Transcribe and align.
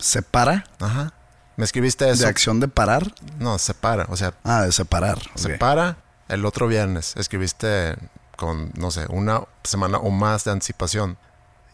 ¿Se 0.00 0.22
para? 0.22 0.64
Ajá. 0.80 1.12
Me 1.56 1.64
escribiste 1.64 2.08
eso. 2.10 2.22
¿De 2.22 2.28
acción 2.28 2.58
de 2.60 2.68
parar? 2.68 3.12
No, 3.38 3.58
se 3.58 3.74
para. 3.74 4.04
O 4.08 4.16
sea, 4.16 4.34
Ah, 4.44 4.62
de 4.62 4.72
separar. 4.72 5.18
se 5.34 5.54
ok. 5.54 5.58
para 5.58 5.98
el 6.28 6.44
otro 6.46 6.66
viernes. 6.68 7.14
Escribiste 7.16 7.96
con, 8.36 8.72
no 8.76 8.90
sé, 8.90 9.04
una 9.10 9.42
semana 9.62 9.98
o 9.98 10.10
más 10.10 10.44
de 10.44 10.52
anticipación. 10.52 11.18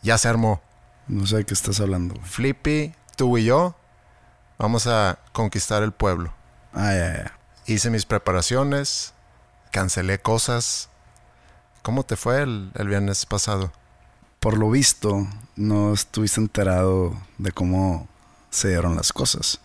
Ya 0.03 0.19
se 0.19 0.29
armó. 0.29 0.61
No 1.09 1.25
sé 1.27 1.37
de 1.37 1.45
qué 1.47 1.55
estás 1.55 1.79
hablando. 1.81 2.15
güey. 2.17 2.27
Flippy, 2.27 2.95
tú 3.17 3.39
y 3.39 3.45
yo 3.45 3.77
vamos 4.59 4.87
a 4.89 5.19
conquistar 5.33 5.83
el 5.85 5.93
pueblo. 5.93 6.33
Ah, 6.75 6.93
ya, 6.93 7.15
ya. 7.25 7.39
Hice 7.67 7.91
mis 7.91 8.07
preparaciones, 8.07 9.15
cancelé 9.71 10.19
cosas. 10.21 10.89
¿Cómo 11.83 12.03
te 12.03 12.17
fue 12.17 12.43
el, 12.43 12.73
el 12.75 12.89
viernes 12.89 13.25
pasado? 13.27 13.73
Por 14.41 14.57
lo 14.59 14.69
visto, 14.71 15.27
no 15.55 15.93
estuviste 15.95 16.41
enterado 16.41 17.17
de 17.39 17.53
cómo 17.53 18.09
se 18.51 18.69
dieron 18.69 18.97
las 18.97 19.13
cosas. 19.13 19.61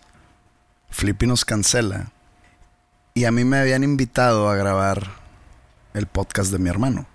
Flippy 0.90 1.26
nos 1.26 1.44
cancela. 1.44 2.12
Y 3.14 3.24
a 3.24 3.32
mí 3.32 3.44
me 3.44 3.58
habían 3.58 3.84
invitado 3.84 4.48
a 4.48 4.56
grabar 4.56 5.10
el 5.94 6.06
podcast 6.06 6.50
de 6.52 6.58
mi 6.58 6.70
hermano. 6.70 7.06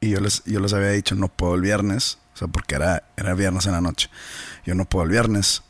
Y 0.00 0.10
yo 0.10 0.20
les, 0.20 0.42
yo 0.44 0.60
les 0.60 0.72
había 0.72 0.90
dicho, 0.90 1.14
no 1.14 1.28
puedo 1.28 1.54
el 1.54 1.60
viernes. 1.60 2.18
O 2.34 2.36
sea, 2.36 2.48
porque 2.48 2.74
era, 2.74 3.02
era 3.16 3.34
viernes 3.34 3.66
en 3.66 3.72
la 3.72 3.80
noche. 3.80 4.08
Yo 4.64 4.74
no 4.74 4.84
puedo 4.84 5.04
el 5.04 5.10
viernes. 5.10 5.62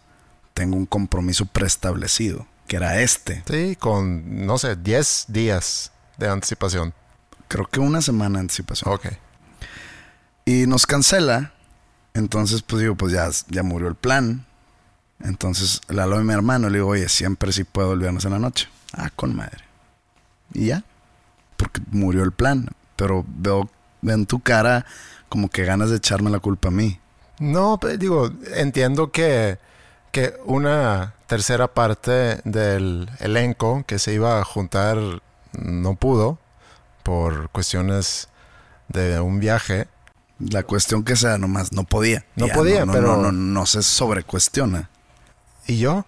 Tengo 0.55 0.77
un 0.77 0.87
compromiso 0.87 1.47
preestablecido, 1.47 2.47
que 2.69 2.77
era 2.77 3.00
este. 3.00 3.43
Sí, 3.48 3.77
con, 3.77 4.47
no 4.47 4.59
sé, 4.59 4.77
10 4.77 5.27
días 5.28 5.93
de 6.19 6.28
anticipación. 6.28 6.95
Creo 7.48 7.67
que 7.67 7.81
una 7.81 8.03
semana 8.03 8.39
de 8.39 8.43
anticipación. 8.43 8.93
Ok. 8.93 9.06
Y 10.45 10.67
nos 10.67 10.87
cancela. 10.87 11.53
Entonces, 12.15 12.62
pues 12.62 12.83
digo, 12.83 12.95
pues 12.95 13.12
ya, 13.12 13.28
ya 13.48 13.62
murió 13.62 13.89
el 13.89 13.95
plan. 13.95 14.47
Entonces 15.23 15.81
le 15.88 16.03
hablo 16.03 16.16
a 16.16 16.22
mi 16.22 16.33
hermano. 16.33 16.69
Le 16.69 16.78
digo, 16.78 16.88
oye, 16.91 17.09
siempre 17.09 17.53
sí 17.53 17.65
puedo 17.65 17.93
el 17.93 18.00
viernes 18.00 18.25
en 18.25 18.33
la 18.33 18.38
noche. 18.38 18.69
Ah, 18.93 19.10
con 19.15 19.34
madre. 19.37 19.65
Y 20.53 20.66
ya. 20.66 20.84
Porque 21.56 21.81
murió 21.91 22.22
el 22.25 22.33
plan. 22.33 22.69
Pero 22.97 23.25
veo, 23.27 23.71
veo 24.00 24.15
en 24.15 24.27
tu 24.27 24.41
cara 24.41 24.84
como 25.28 25.49
que 25.49 25.65
ganas 25.65 25.91
de 25.91 25.97
echarme 25.97 26.31
la 26.31 26.41
culpa 26.41 26.69
a 26.69 26.72
mí. 26.72 26.99
No, 27.38 27.78
pe- 27.78 27.97
digo, 27.99 28.31
entiendo 28.55 29.11
que, 29.11 29.59
que 30.11 30.34
una 30.44 31.15
tercera 31.27 31.69
parte 31.69 32.41
del 32.44 33.09
elenco 33.21 33.84
que 33.87 33.99
se 33.99 34.12
iba 34.12 34.38
a 34.41 34.44
juntar 34.44 34.99
no 35.53 35.94
pudo 35.94 36.38
por 37.03 37.49
cuestiones 37.50 38.28
de 38.88 39.19
un 39.21 39.41
viaje. 39.41 39.88
La 40.38 40.65
cuestión 40.65 41.05
que 41.05 41.16
sea, 41.16 41.38
nomás 41.38 41.72
no 41.72 41.84
podía. 41.84 42.25
No 42.37 42.49
Ya, 42.49 42.55
podía, 42.55 42.84
no, 42.84 42.93
pero- 42.93 43.16
No, 43.16 43.22
no, 43.22 43.32
no 43.32 43.66
se 43.66 43.82
sobrecuestiona. 43.82 44.91
¿Y 45.67 45.78
yo? 45.78 46.05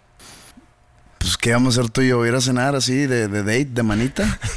Pues, 1.18 1.36
¿qué 1.36 1.52
vamos 1.52 1.76
a 1.76 1.80
hacer 1.80 1.90
tú 1.90 2.02
y 2.02 2.08
yo? 2.08 2.24
¿Ir 2.26 2.34
a 2.34 2.40
cenar 2.40 2.74
así 2.74 3.06
de, 3.06 3.28
de 3.28 3.42
date, 3.42 3.64
de 3.66 3.82
manita? 3.82 4.38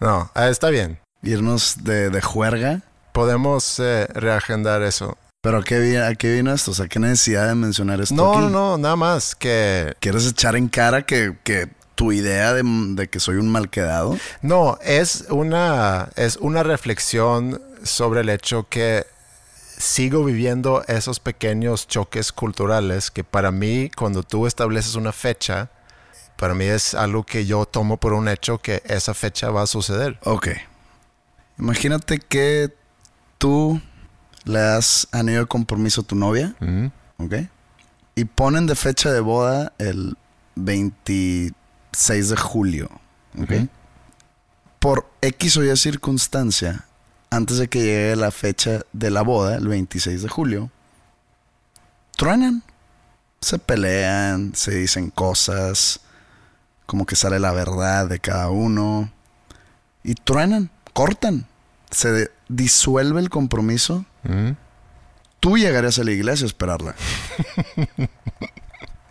No, 0.00 0.28
ah, 0.34 0.48
está 0.48 0.68
bien. 0.70 0.98
¿Irnos 1.22 1.84
de, 1.84 2.10
de 2.10 2.20
juerga? 2.20 2.80
Podemos 3.12 3.78
eh, 3.78 4.08
reagendar 4.12 4.82
eso. 4.82 5.16
¿Pero 5.42 5.58
a 5.58 5.62
qué, 5.62 6.00
a 6.00 6.12
qué 6.16 6.34
vino 6.34 6.52
esto? 6.52 6.72
O 6.72 6.74
sea, 6.74 6.88
¿qué 6.88 6.98
necesidad 6.98 7.46
de 7.46 7.54
mencionar 7.54 8.00
esto 8.00 8.12
No, 8.16 8.40
no, 8.40 8.50
no, 8.50 8.78
nada 8.78 8.96
más 8.96 9.36
que... 9.36 9.94
¿Quieres 10.00 10.26
echar 10.26 10.56
en 10.56 10.68
cara 10.68 11.02
que, 11.02 11.36
que 11.44 11.68
tu 11.94 12.10
idea 12.10 12.52
de, 12.52 12.62
de 12.64 13.08
que 13.08 13.20
soy 13.20 13.36
un 13.36 13.48
mal 13.48 13.70
quedado? 13.70 14.18
No, 14.40 14.76
es 14.82 15.26
una, 15.30 16.08
es 16.16 16.36
una 16.36 16.64
reflexión 16.64 17.62
sobre 17.84 18.22
el 18.22 18.28
hecho 18.28 18.66
que 18.68 19.06
sigo 19.82 20.24
viviendo 20.24 20.84
esos 20.86 21.18
pequeños 21.18 21.88
choques 21.88 22.30
culturales 22.30 23.10
que 23.10 23.24
para 23.24 23.50
mí, 23.50 23.90
cuando 23.96 24.22
tú 24.22 24.46
estableces 24.46 24.94
una 24.94 25.12
fecha, 25.12 25.70
para 26.36 26.54
mí 26.54 26.66
es 26.66 26.94
algo 26.94 27.24
que 27.24 27.46
yo 27.46 27.66
tomo 27.66 27.96
por 27.96 28.12
un 28.12 28.28
hecho 28.28 28.58
que 28.58 28.82
esa 28.86 29.12
fecha 29.12 29.50
va 29.50 29.62
a 29.62 29.66
suceder. 29.66 30.18
Ok. 30.22 30.48
Imagínate 31.58 32.20
que 32.20 32.72
tú 33.38 33.80
le 34.44 34.60
das 34.60 35.08
anillo 35.10 35.40
de 35.40 35.46
compromiso 35.46 36.02
a 36.02 36.04
tu 36.04 36.14
novia. 36.14 36.54
¿ok? 37.18 37.34
Y 38.14 38.24
ponen 38.24 38.66
de 38.66 38.76
fecha 38.76 39.10
de 39.10 39.20
boda 39.20 39.72
el 39.78 40.16
26 40.54 42.28
de 42.28 42.36
julio, 42.36 42.88
¿ok? 43.40 43.68
Por 44.78 45.10
X 45.22 45.56
o 45.56 45.64
Y 45.64 45.76
circunstancia, 45.76 46.84
antes 47.32 47.58
de 47.58 47.68
que 47.68 47.80
llegue 47.82 48.16
la 48.16 48.30
fecha 48.30 48.80
de 48.92 49.10
la 49.10 49.22
boda, 49.22 49.56
el 49.56 49.66
26 49.68 50.22
de 50.22 50.28
julio, 50.28 50.70
truenan. 52.16 52.62
Se 53.40 53.58
pelean, 53.58 54.52
se 54.54 54.72
dicen 54.72 55.10
cosas, 55.10 56.00
como 56.86 57.06
que 57.06 57.16
sale 57.16 57.40
la 57.40 57.50
verdad 57.52 58.06
de 58.08 58.20
cada 58.20 58.50
uno. 58.50 59.10
Y 60.04 60.14
truenan, 60.14 60.70
cortan. 60.92 61.46
Se 61.90 62.30
disuelve 62.48 63.20
el 63.20 63.30
compromiso. 63.30 64.04
Ujú. 64.24 64.54
Tú 65.40 65.56
llegarías 65.58 65.98
a 65.98 66.04
la 66.04 66.12
iglesia 66.12 66.44
a 66.44 66.46
esperarla. 66.48 66.94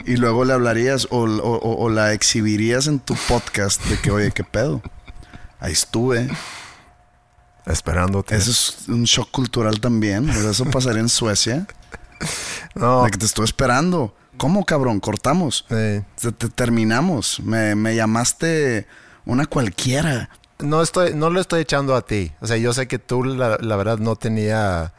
y 0.05 0.15
luego 0.15 0.45
le 0.45 0.53
hablarías 0.53 1.07
o- 1.11 1.17
o 1.25 1.89
la 1.89 2.13
exhibirías 2.13 2.87
en 2.87 2.99
tu 2.99 3.15
podcast 3.27 3.83
de 3.85 3.99
que, 3.99 4.11
oye, 4.11 4.31
¿qué 4.31 4.43
pedo? 4.45 4.81
Ahí 5.59 5.73
estuve. 5.73 6.29
Esperándote. 7.65 8.35
Eso 8.35 8.51
es 8.51 8.87
un 8.87 9.03
shock 9.03 9.31
cultural 9.31 9.79
también. 9.79 10.29
Eso 10.29 10.65
pasaría 10.65 11.01
en 11.01 11.09
Suecia. 11.09 11.67
No, 12.75 13.03
De 13.03 13.11
que 13.11 13.17
te 13.17 13.25
estoy 13.25 13.45
esperando. 13.45 14.15
¿Cómo, 14.37 14.65
cabrón? 14.65 14.99
Cortamos. 14.99 15.65
Te, 15.67 16.03
te 16.19 16.49
terminamos. 16.49 17.39
Me, 17.41 17.75
me 17.75 17.95
llamaste 17.95 18.87
una 19.25 19.45
cualquiera. 19.45 20.29
no 20.59 20.81
estoy, 20.81 21.13
no 21.13 21.29
lo 21.29 21.39
estoy 21.39 21.61
echando 21.61 21.95
a 21.95 22.05
ti. 22.05 22.31
O 22.41 22.47
sea, 22.47 22.57
yo 22.57 22.73
sé 22.73 22.87
que 22.87 22.99
tú 22.99 23.23
la, 23.23 23.57
la 23.59 23.75
verdad 23.75 23.99
no 23.99 24.15
tenía, 24.15 24.93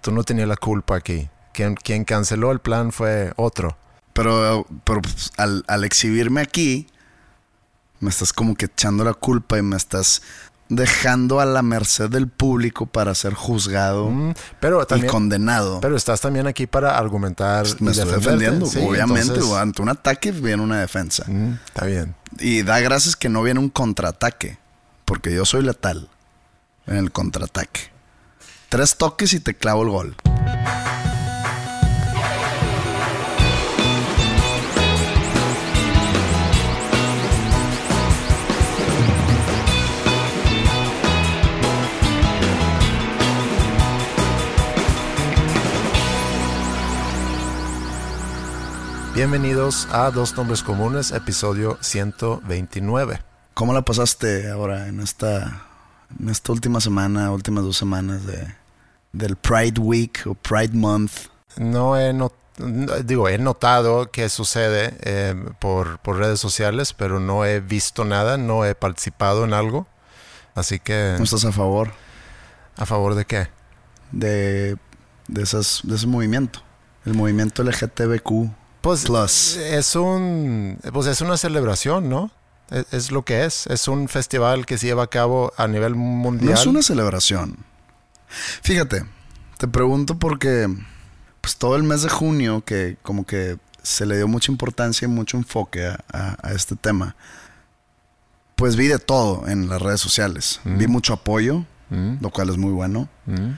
tú 0.00 0.10
no 0.10 0.24
tenías 0.24 0.48
la 0.48 0.56
culpa 0.56 0.96
aquí. 0.96 1.28
Quien, 1.52 1.74
quien 1.74 2.04
canceló 2.04 2.52
el 2.52 2.60
plan 2.60 2.92
fue 2.92 3.32
otro. 3.36 3.76
Pero, 4.12 4.66
pero 4.84 5.02
pues, 5.02 5.32
al, 5.36 5.64
al 5.68 5.84
exhibirme 5.84 6.40
aquí, 6.40 6.86
me 8.00 8.10
estás 8.10 8.32
como 8.32 8.54
que 8.54 8.66
echando 8.66 9.04
la 9.04 9.14
culpa 9.14 9.58
y 9.58 9.62
me 9.62 9.76
estás 9.76 10.22
dejando 10.68 11.40
a 11.40 11.46
la 11.46 11.62
merced 11.62 12.10
del 12.10 12.28
público 12.28 12.86
para 12.86 13.14
ser 13.14 13.32
juzgado 13.34 14.10
Mm, 14.10 14.34
pero 14.60 14.86
y 14.96 15.06
condenado. 15.06 15.80
pero 15.80 15.96
estás 15.96 16.20
también 16.20 16.46
aquí 16.46 16.66
para 16.66 16.98
argumentar. 16.98 17.62
Pues 17.64 17.80
me 17.80 17.90
y 17.90 17.98
estoy 17.98 18.14
defendiendo. 18.14 18.66
Sí, 18.66 18.78
Obviamente, 18.86 19.34
entonces- 19.34 19.56
ante 19.56 19.82
un 19.82 19.88
ataque 19.88 20.30
viene 20.32 20.62
una 20.62 20.80
defensa. 20.80 21.24
Mm, 21.26 21.54
está 21.66 21.86
bien. 21.86 22.14
Y 22.38 22.62
da 22.62 22.80
gracias 22.80 23.16
que 23.16 23.28
no 23.28 23.42
viene 23.42 23.60
un 23.60 23.70
contraataque. 23.70 24.58
Porque 25.04 25.34
yo 25.34 25.46
soy 25.46 25.62
letal 25.62 26.08
en 26.86 26.96
el 26.98 27.10
contraataque. 27.12 27.80
Tres 28.68 28.96
toques 28.98 29.32
y 29.32 29.40
te 29.40 29.54
clavo 29.54 29.82
el 29.84 29.88
gol. 29.88 30.16
Bienvenidos 49.22 49.88
a 49.90 50.12
Dos 50.12 50.36
Nombres 50.36 50.62
Comunes, 50.62 51.10
episodio 51.10 51.76
129. 51.80 53.20
¿Cómo 53.52 53.72
la 53.72 53.82
pasaste 53.82 54.48
ahora 54.48 54.86
en 54.86 55.00
esta, 55.00 55.64
en 56.20 56.28
esta 56.28 56.52
última 56.52 56.80
semana, 56.80 57.32
últimas 57.32 57.64
dos 57.64 57.76
semanas 57.76 58.24
de, 58.24 58.54
del 59.12 59.34
Pride 59.34 59.80
Week 59.80 60.20
o 60.24 60.34
Pride 60.36 60.72
Month? 60.72 61.10
No 61.56 61.98
he 61.98 62.12
not- 62.12 62.32
no, 62.58 62.94
digo, 62.98 63.28
he 63.28 63.38
notado 63.38 64.12
que 64.12 64.28
sucede 64.28 64.96
eh, 65.00 65.34
por, 65.58 65.98
por 65.98 66.18
redes 66.18 66.38
sociales, 66.38 66.92
pero 66.92 67.18
no 67.18 67.44
he 67.44 67.58
visto 67.58 68.04
nada, 68.04 68.38
no 68.38 68.64
he 68.64 68.76
participado 68.76 69.44
en 69.44 69.52
algo. 69.52 69.88
Así 70.54 70.78
que, 70.78 71.16
¿No 71.18 71.24
estás 71.24 71.44
a 71.44 71.50
favor 71.50 71.90
¿a 72.76 72.86
favor 72.86 73.16
de 73.16 73.24
qué? 73.24 73.48
de, 74.12 74.76
de, 75.26 75.42
esas, 75.42 75.80
de 75.82 75.96
ese 75.96 76.06
movimiento? 76.06 76.60
El 77.04 77.14
movimiento 77.14 77.64
LGTBQ. 77.64 78.52
Pues 78.80 79.04
Plus. 79.04 79.56
es 79.56 79.96
un 79.96 80.78
pues 80.92 81.06
es 81.06 81.20
una 81.20 81.36
celebración, 81.36 82.08
¿no? 82.08 82.30
Es, 82.70 82.86
es 82.92 83.10
lo 83.10 83.24
que 83.24 83.44
es. 83.44 83.66
Es 83.66 83.88
un 83.88 84.08
festival 84.08 84.66
que 84.66 84.78
se 84.78 84.86
lleva 84.86 85.04
a 85.04 85.06
cabo 85.08 85.52
a 85.56 85.66
nivel 85.66 85.94
mundial. 85.94 86.50
No 86.54 86.60
es 86.60 86.66
una 86.66 86.82
celebración. 86.82 87.56
Fíjate, 88.62 89.04
te 89.58 89.68
pregunto 89.68 90.18
porque 90.18 90.68
pues 91.40 91.56
todo 91.56 91.76
el 91.76 91.82
mes 91.82 92.02
de 92.02 92.08
junio 92.08 92.62
que 92.64 92.96
como 93.02 93.24
que 93.26 93.58
se 93.82 94.04
le 94.06 94.16
dio 94.16 94.28
mucha 94.28 94.52
importancia 94.52 95.06
y 95.06 95.08
mucho 95.10 95.36
enfoque 95.38 95.86
a, 95.86 95.98
a- 96.12 96.36
a 96.42 96.52
este 96.52 96.76
tema, 96.76 97.16
pues 98.54 98.76
vi 98.76 98.86
de 98.88 98.98
todo 98.98 99.48
en 99.48 99.68
las 99.68 99.80
redes 99.80 100.00
sociales. 100.00 100.60
Vi 100.64 100.86
mucho 100.86 101.12
apoyo, 101.14 101.64
Mm, 101.90 102.16
lo 102.20 102.28
cual 102.28 102.50
es 102.50 102.58
muy 102.58 102.70
bueno, 102.70 103.08
mm, 103.24 103.52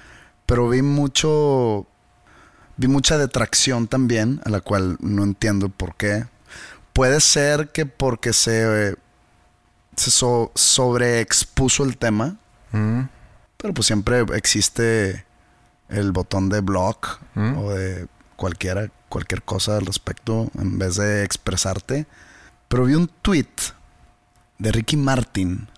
pero 0.47 0.69
vi 0.69 0.83
mucho, 0.83 1.85
vi 2.81 2.89
mucha 2.89 3.19
detracción 3.19 3.87
también, 3.89 4.41
a 4.47 4.49
la 4.49 4.61
cual 4.63 4.97
no 5.01 5.23
entiendo 5.23 5.69
por 5.69 5.97
qué. 5.97 6.25
Puede 6.95 7.21
ser 7.21 7.69
que 7.73 7.85
porque 7.85 8.33
se, 8.33 8.97
se 9.97 10.11
so- 10.11 10.51
sobreexpuso 10.55 11.85
el 11.85 11.99
tema, 11.99 12.37
mm, 12.73 13.01
pero 13.59 13.75
pues 13.75 13.87
siempre 13.87 14.25
existe 14.35 15.27
el 15.91 16.13
botón 16.13 16.49
de 16.49 16.61
block 16.63 17.21
Mm. 17.35 17.59
o 17.59 17.71
de 17.71 18.07
cualquiera, 18.37 18.89
cualquier 19.11 19.43
cosa 19.43 19.77
al 19.77 19.85
respecto 19.85 20.51
en 20.59 20.79
vez 20.79 20.97
de 20.97 21.23
expresarte. 21.25 22.07
Pero 22.69 22.85
vi 22.87 22.95
un 22.95 23.09
tweet 23.23 23.49
de 24.59 24.73
Ricky 24.73 24.97
Martin, 24.97 25.69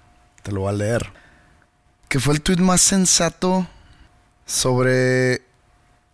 te 0.45 0.53
lo 0.53 0.61
voy 0.61 0.69
a 0.71 0.73
leer, 0.77 1.13
que 2.09 2.21
fue 2.21 2.35
el 2.35 2.43
tweet 2.43 2.59
más 2.59 2.81
sensato 2.81 3.67
sobre 4.47 5.43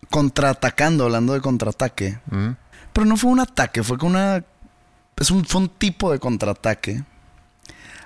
contraatacando, 0.09 1.05
hablando 1.05 1.33
de 1.33 1.41
contraataque. 1.41 2.19
mm. 2.31 2.49
Pero 2.93 3.05
no 3.05 3.17
fue 3.17 3.29
un 3.31 3.39
ataque, 3.39 3.83
fue 3.83 3.97
con 3.97 4.09
una. 4.11 4.43
Es 5.17 5.31
un, 5.31 5.45
fue 5.45 5.61
un 5.61 5.69
tipo 5.69 6.11
de 6.11 6.19
contraataque 6.19 7.03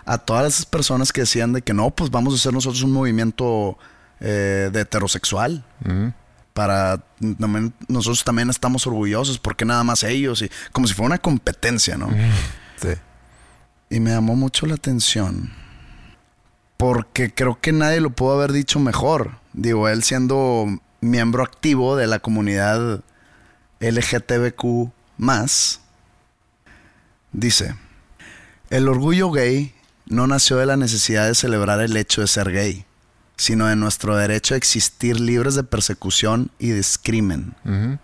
a 0.06 0.18
todas 0.18 0.54
esas 0.54 0.66
personas 0.66 1.14
que 1.14 1.22
decían 1.22 1.54
de 1.54 1.62
que 1.62 1.74
no, 1.74 1.90
pues 1.92 2.10
vamos 2.12 2.34
a 2.34 2.38
hacer 2.38 2.52
nosotros 2.54 2.84
un 2.84 2.92
movimiento 2.92 3.78
eh, 4.20 4.70
de 4.74 4.82
heterosexual. 4.82 5.64
Mm. 5.86 6.08
Para. 6.54 7.02
también- 7.40 7.74
nosotros 7.88 8.24
también 8.24 8.50
estamos 8.50 8.86
orgullosos 8.86 9.40
porque 9.40 9.66
nada 9.66 9.84
más 9.84 10.04
ellos. 10.04 10.42
Y 10.42 10.52
como 10.72 10.86
si 10.88 10.94
fuera 10.94 11.08
una 11.08 11.18
competencia, 11.18 11.98
¿no? 11.98 12.10
Sí. 12.76 12.90
Y 13.90 14.00
me 14.00 14.12
llamó 14.12 14.36
mucho 14.36 14.66
la 14.66 14.76
atención. 14.76 15.52
Porque 16.78 17.34
creo 17.34 17.60
que 17.62 17.72
nadie 17.72 18.02
lo 18.02 18.10
pudo 18.10 18.34
haber 18.34 18.52
dicho 18.52 18.80
mejor. 18.80 19.38
Digo, 19.54 19.88
él 19.88 20.04
siendo 20.04 20.68
miembro 21.04 21.44
activo 21.44 21.96
de 21.96 22.08
la 22.08 22.20
comunidad 22.20 23.02
LGTBQ. 23.80 24.92
Dice: 27.32 27.76
El 28.70 28.88
orgullo 28.88 29.32
gay 29.32 29.74
no 30.06 30.28
nació 30.28 30.58
de 30.58 30.66
la 30.66 30.78
necesidad 30.78 31.28
de 31.28 31.36
celebrar 31.36 31.80
el 31.82 31.96
hecho 31.98 32.22
de 32.22 32.28
ser 32.28 32.52
gay, 32.52 32.86
sino 33.38 33.68
de 33.68 33.76
nuestro 33.76 34.16
derecho 34.16 34.54
a 34.54 34.58
existir 34.58 35.20
libres 35.20 35.56
de 35.56 35.64
persecución 35.64 36.52
y 36.60 36.72
discrimen. 36.72 37.56
Ujú. 37.66 38.00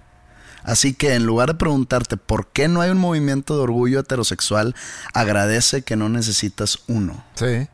Así 0.63 0.93
que 0.93 1.15
en 1.15 1.25
lugar 1.25 1.49
de 1.49 1.55
preguntarte 1.55 2.17
por 2.17 2.47
qué 2.47 2.67
no 2.67 2.81
hay 2.81 2.91
un 2.91 2.97
movimiento 2.97 3.55
de 3.55 3.63
orgullo 3.63 4.01
heterosexual, 4.01 4.75
agradece 5.13 5.81
que 5.83 5.95
no 5.95 6.09
necesitas 6.09 6.79
uno. 6.87 7.23
Sí. 7.35 7.67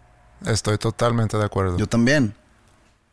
Estoy 0.45 0.77
totalmente 0.77 1.37
de 1.37 1.45
acuerdo. 1.45 1.77
Yo 1.77 1.87
también. 1.87 2.35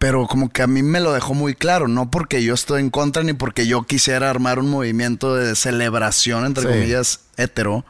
Pero 0.03 0.27
como 0.27 0.49
que 0.51 0.63
a 0.63 0.67
mí 0.67 0.83
me 0.83 0.99
lo 0.99 1.13
dejó 1.13 1.33
muy 1.33 1.55
claro, 1.55 1.87
no 1.87 2.11
porque 2.11 2.43
yo 2.43 2.55
estoy 2.55 2.81
en 2.81 2.91
contra 2.91 3.23
ni 3.23 3.35
porque 3.35 3.69
yo 3.69 3.85
quisiera 3.85 4.31
armar 4.31 4.59
un 4.59 4.69
movimiento 4.69 5.37
de 5.37 5.55
celebración, 5.55 6.45
entre 6.45 6.65
Sí. 6.65 6.69
comillas, 6.71 7.21
hetero. 7.37 7.85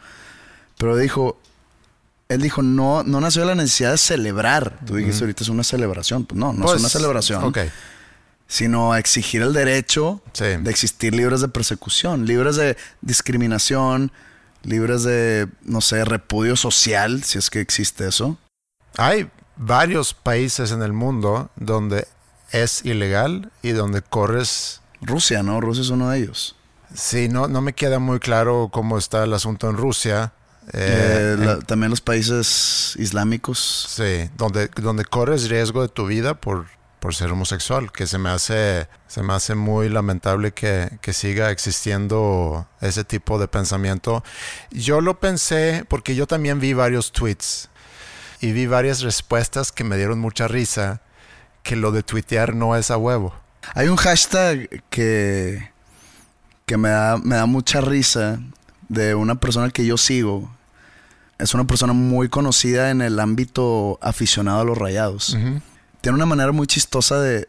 Pero 0.77 0.95
dijo, 0.99 1.41
él 2.29 2.43
dijo, 2.43 2.61
no, 2.61 3.03
no 3.03 3.19
nació 3.23 3.47
la 3.47 3.55
necesidad 3.55 3.93
de 3.93 3.97
celebrar. 3.97 4.79
Tú 4.85 4.97
dijiste 4.97 5.23
ahorita 5.25 5.43
es 5.43 5.49
una 5.49 5.65
celebración. 5.65 6.27
Pues 6.27 6.39
no, 6.39 6.53
no 6.53 6.65
Pues, 6.67 6.75
es 6.75 6.81
una 6.81 6.91
celebración. 6.91 7.45
Ok. 7.45 7.59
Sino 8.47 8.93
a 8.93 8.99
exigir 8.99 9.41
el 9.41 9.55
derecho 9.55 10.21
Sí. 10.35 10.45
de 10.61 10.71
existir 10.71 11.15
libres 11.15 11.41
de 11.41 11.49
persecución, 11.49 12.27
libres 12.27 12.57
de 12.57 12.77
discriminación, 13.01 14.13
libres 14.65 15.03
de, 15.03 15.49
no 15.63 15.81
sé, 15.81 16.05
repudio 16.05 16.57
social, 16.57 17.25
si 17.25 17.39
es 17.39 17.49
que 17.49 17.61
existe 17.63 18.07
eso. 18.07 18.37
Hay 18.99 19.31
varios 19.65 20.15
países 20.15 20.73
en 20.73 20.83
el 20.83 20.93
mundo 20.93 21.51
donde 21.57 22.07
es 22.51 22.85
ilegal 22.85 23.51
y 23.63 23.71
donde 23.71 24.03
corres. 24.03 24.81
Rusia, 25.01 25.43
¿no? 25.43 25.61
Rusia 25.61 25.83
es 25.83 25.91
uno 25.91 26.11
de 26.11 26.19
ellos. 26.19 26.57
Sí, 26.95 27.29
no, 27.29 27.49
no 27.49 27.61
me 27.63 27.73
queda 27.73 27.99
muy 27.99 28.19
claro 28.19 28.69
cómo 28.73 28.99
está 28.99 29.25
el 29.25 29.33
asunto 29.33 29.71
en 29.71 29.77
Rusia. 29.77 30.33
Eh, 30.73 31.35
Eh, 31.39 31.45
la- 31.45 31.53
en- 31.55 31.63
también 31.63 31.91
los 31.91 32.01
países 32.01 32.95
islámicos. 32.99 33.59
Sí, 33.89 34.31
donde, 34.37 34.69
donde 34.77 35.05
corres 35.05 35.49
riesgo 35.49 35.83
de 35.83 35.89
tu 35.89 36.07
vida 36.07 36.35
por, 36.35 36.67
por 37.01 37.15
ser 37.15 37.33
homosexual, 37.33 37.91
que 37.91 38.07
se 38.07 38.19
me 38.19 38.29
hace, 38.31 38.87
se 39.09 39.23
me 39.23 39.33
hace 39.33 39.55
muy 39.55 39.89
lamentable 39.89 40.53
que, 40.53 40.99
que 41.01 41.13
siga 41.13 41.51
existiendo 41.51 42.67
ese 42.81 43.03
tipo 43.05 43.39
de 43.39 43.49
pensamiento. 43.49 44.23
Yo 44.71 45.01
lo 45.01 45.19
pensé 45.19 45.85
porque 45.89 46.15
yo 46.15 46.27
también 46.27 46.61
vi 46.61 46.75
varios 46.75 47.11
tweets 47.11 47.71
y 48.43 48.53
vi 48.53 48.67
varias 48.67 49.03
respuestas 49.03 49.71
que 49.71 49.85
me 49.85 49.97
dieron 49.97 50.19
mucha 50.19 50.49
risa, 50.49 51.01
que 51.63 51.77
lo 51.77 51.93
de 51.93 52.03
tuitear 52.03 52.55
no 52.57 52.77
es 52.77 52.91
a 52.91 52.97
huevo. 52.97 53.33
Hay 53.75 53.87
un 53.87 53.97
hashtag 53.97 54.83
que, 54.91 55.71
que 56.67 56.77
me, 56.77 56.89
da, 56.89 57.19
me 57.19 57.37
da 57.37 57.47
mucha 57.47 57.81
risa 57.81 58.41
de 58.89 59.15
una 59.15 59.37
persona 59.37 59.71
que 59.71 59.87
yo 59.87 59.97
sigo. 59.97 60.53
Es 61.39 61.55
una 61.55 61.69
persona 61.69 61.93
muy 61.93 62.29
conocida 62.29 62.91
en 62.91 63.01
el 63.01 63.21
ámbito 63.21 64.01
aficionado 64.03 64.61
a 64.61 64.65
los 64.65 64.77
rayados. 64.77 65.39
Tiene 66.01 66.17
una 66.17 66.27
manera 66.27 66.51
muy 66.51 66.67
chistosa 66.67 67.21
de, 67.21 67.49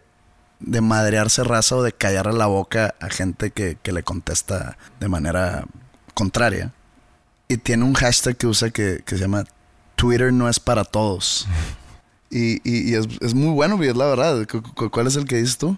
de 0.59 0.81
madrearse 0.81 1.43
raza 1.43 1.75
o 1.75 1.81
de 1.81 1.91
callarle 1.91 2.33
la 2.33 2.45
boca 2.45 2.93
a 2.99 3.09
gente 3.09 3.49
que, 3.49 3.79
que 3.81 3.91
le 3.93 4.03
contesta 4.03 4.77
de 4.99 5.09
manera 5.09 5.65
contraria. 6.13 6.71
Y 7.47 7.57
tiene 7.57 7.83
un 7.83 7.95
hashtag 7.95 8.37
que 8.37 8.45
usa 8.45 8.69
que, 8.69 9.01
que 9.03 9.15
se 9.15 9.21
llama 9.21 9.45
Twitter 9.95 10.31
no 10.33 10.49
es 10.49 10.59
para 10.59 10.83
todos. 10.83 11.47
Y, 12.35 12.55
y- 12.67 12.89
y 12.89 12.95
es, 12.95 13.05
es 13.21 13.35
muy 13.35 13.51
bueno, 13.53 13.79
es 13.83 13.95
la 13.95 14.07
verdad. 14.07 14.47
¿Cu- 14.51 14.63
cu- 14.63 14.89
¿Cuál 14.89 15.05
es 15.05 15.15
el 15.17 15.25
que 15.25 15.35
dices 15.35 15.59
tú? 15.59 15.77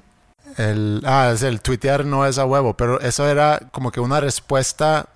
El, 0.55 1.01
ah, 1.05 1.31
es 1.35 1.43
el 1.43 1.59
tuitear 1.59 2.05
no 2.05 2.25
es 2.25 2.37
a 2.37 2.45
huevo, 2.45 2.77
pero 2.77 3.01
eso 3.01 3.27
era 3.27 3.59
como 3.73 3.91
que 3.91 3.99
una 3.99 4.21
respuesta 4.21 5.09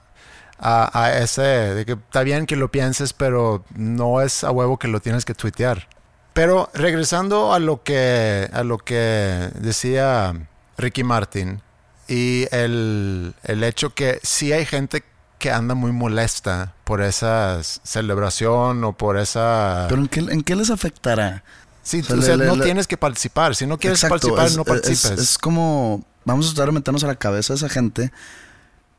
a, 0.60 1.02
a 1.02 1.18
ese, 1.20 1.42
de 1.42 1.86
que 1.86 1.94
está 1.94 2.24
bien 2.24 2.46
que 2.46 2.58
lo 2.58 2.70
pienses, 2.70 3.14
pero 3.14 3.64
no 3.74 4.20
es 4.22 4.44
a 4.44 4.52
huevo 4.52 4.78
que 4.78 4.90
lo 4.90 5.00
tienes 5.00 5.24
que 5.24 5.34
tuitear. 5.34 5.88
Pero 6.34 6.70
regresando 6.74 7.54
a 7.54 7.60
lo 7.60 7.84
que, 7.84 8.50
a 8.52 8.64
lo 8.64 8.78
que 8.78 9.50
decía 9.56 10.34
Ricky 10.78 11.06
Martin 11.06 11.62
y 12.10 12.48
el, 12.52 13.34
el 13.46 13.64
hecho 13.64 13.94
que 13.94 14.20
sí 14.24 14.52
hay 14.52 14.66
gente 14.66 15.04
que 15.38 15.52
anda 15.52 15.74
muy 15.74 15.94
molesta 15.94 16.74
por 16.90 17.02
esa 17.04 17.62
celebración 17.64 18.84
o 18.84 18.94
por 18.94 19.18
esa... 19.18 19.86
Pero 19.90 20.02
¿en 20.02 20.08
qué, 20.08 20.20
en 20.22 20.42
qué 20.42 20.56
les 20.56 20.72
afectará? 20.72 21.44
sí, 21.84 22.00
o 22.00 22.04
sea, 22.04 22.16
o 22.18 22.22
sea, 22.24 22.36
le- 22.36 22.46
no 22.48 22.56
le- 22.56 22.66
tienes 22.66 22.88
que 22.88 22.98
participar. 22.98 23.56
Si 23.56 23.66
no 23.68 23.78
quieres 23.78 24.04
Exacto, 24.04 24.36
participar, 24.36 24.48
es- 24.48 24.56
no 24.56 24.62
es- 24.64 24.68
participes. 24.68 25.20
Es, 25.20 25.38
como, 25.38 26.04
vamos 26.26 26.48
a 26.50 26.54
tratar 26.56 26.70
de 26.70 26.74
meternos 26.80 27.04
a 27.04 27.08
la 27.08 27.16
cabeza 27.16 27.54
de 27.54 27.58
esa 27.58 27.70
gente. 27.70 28.12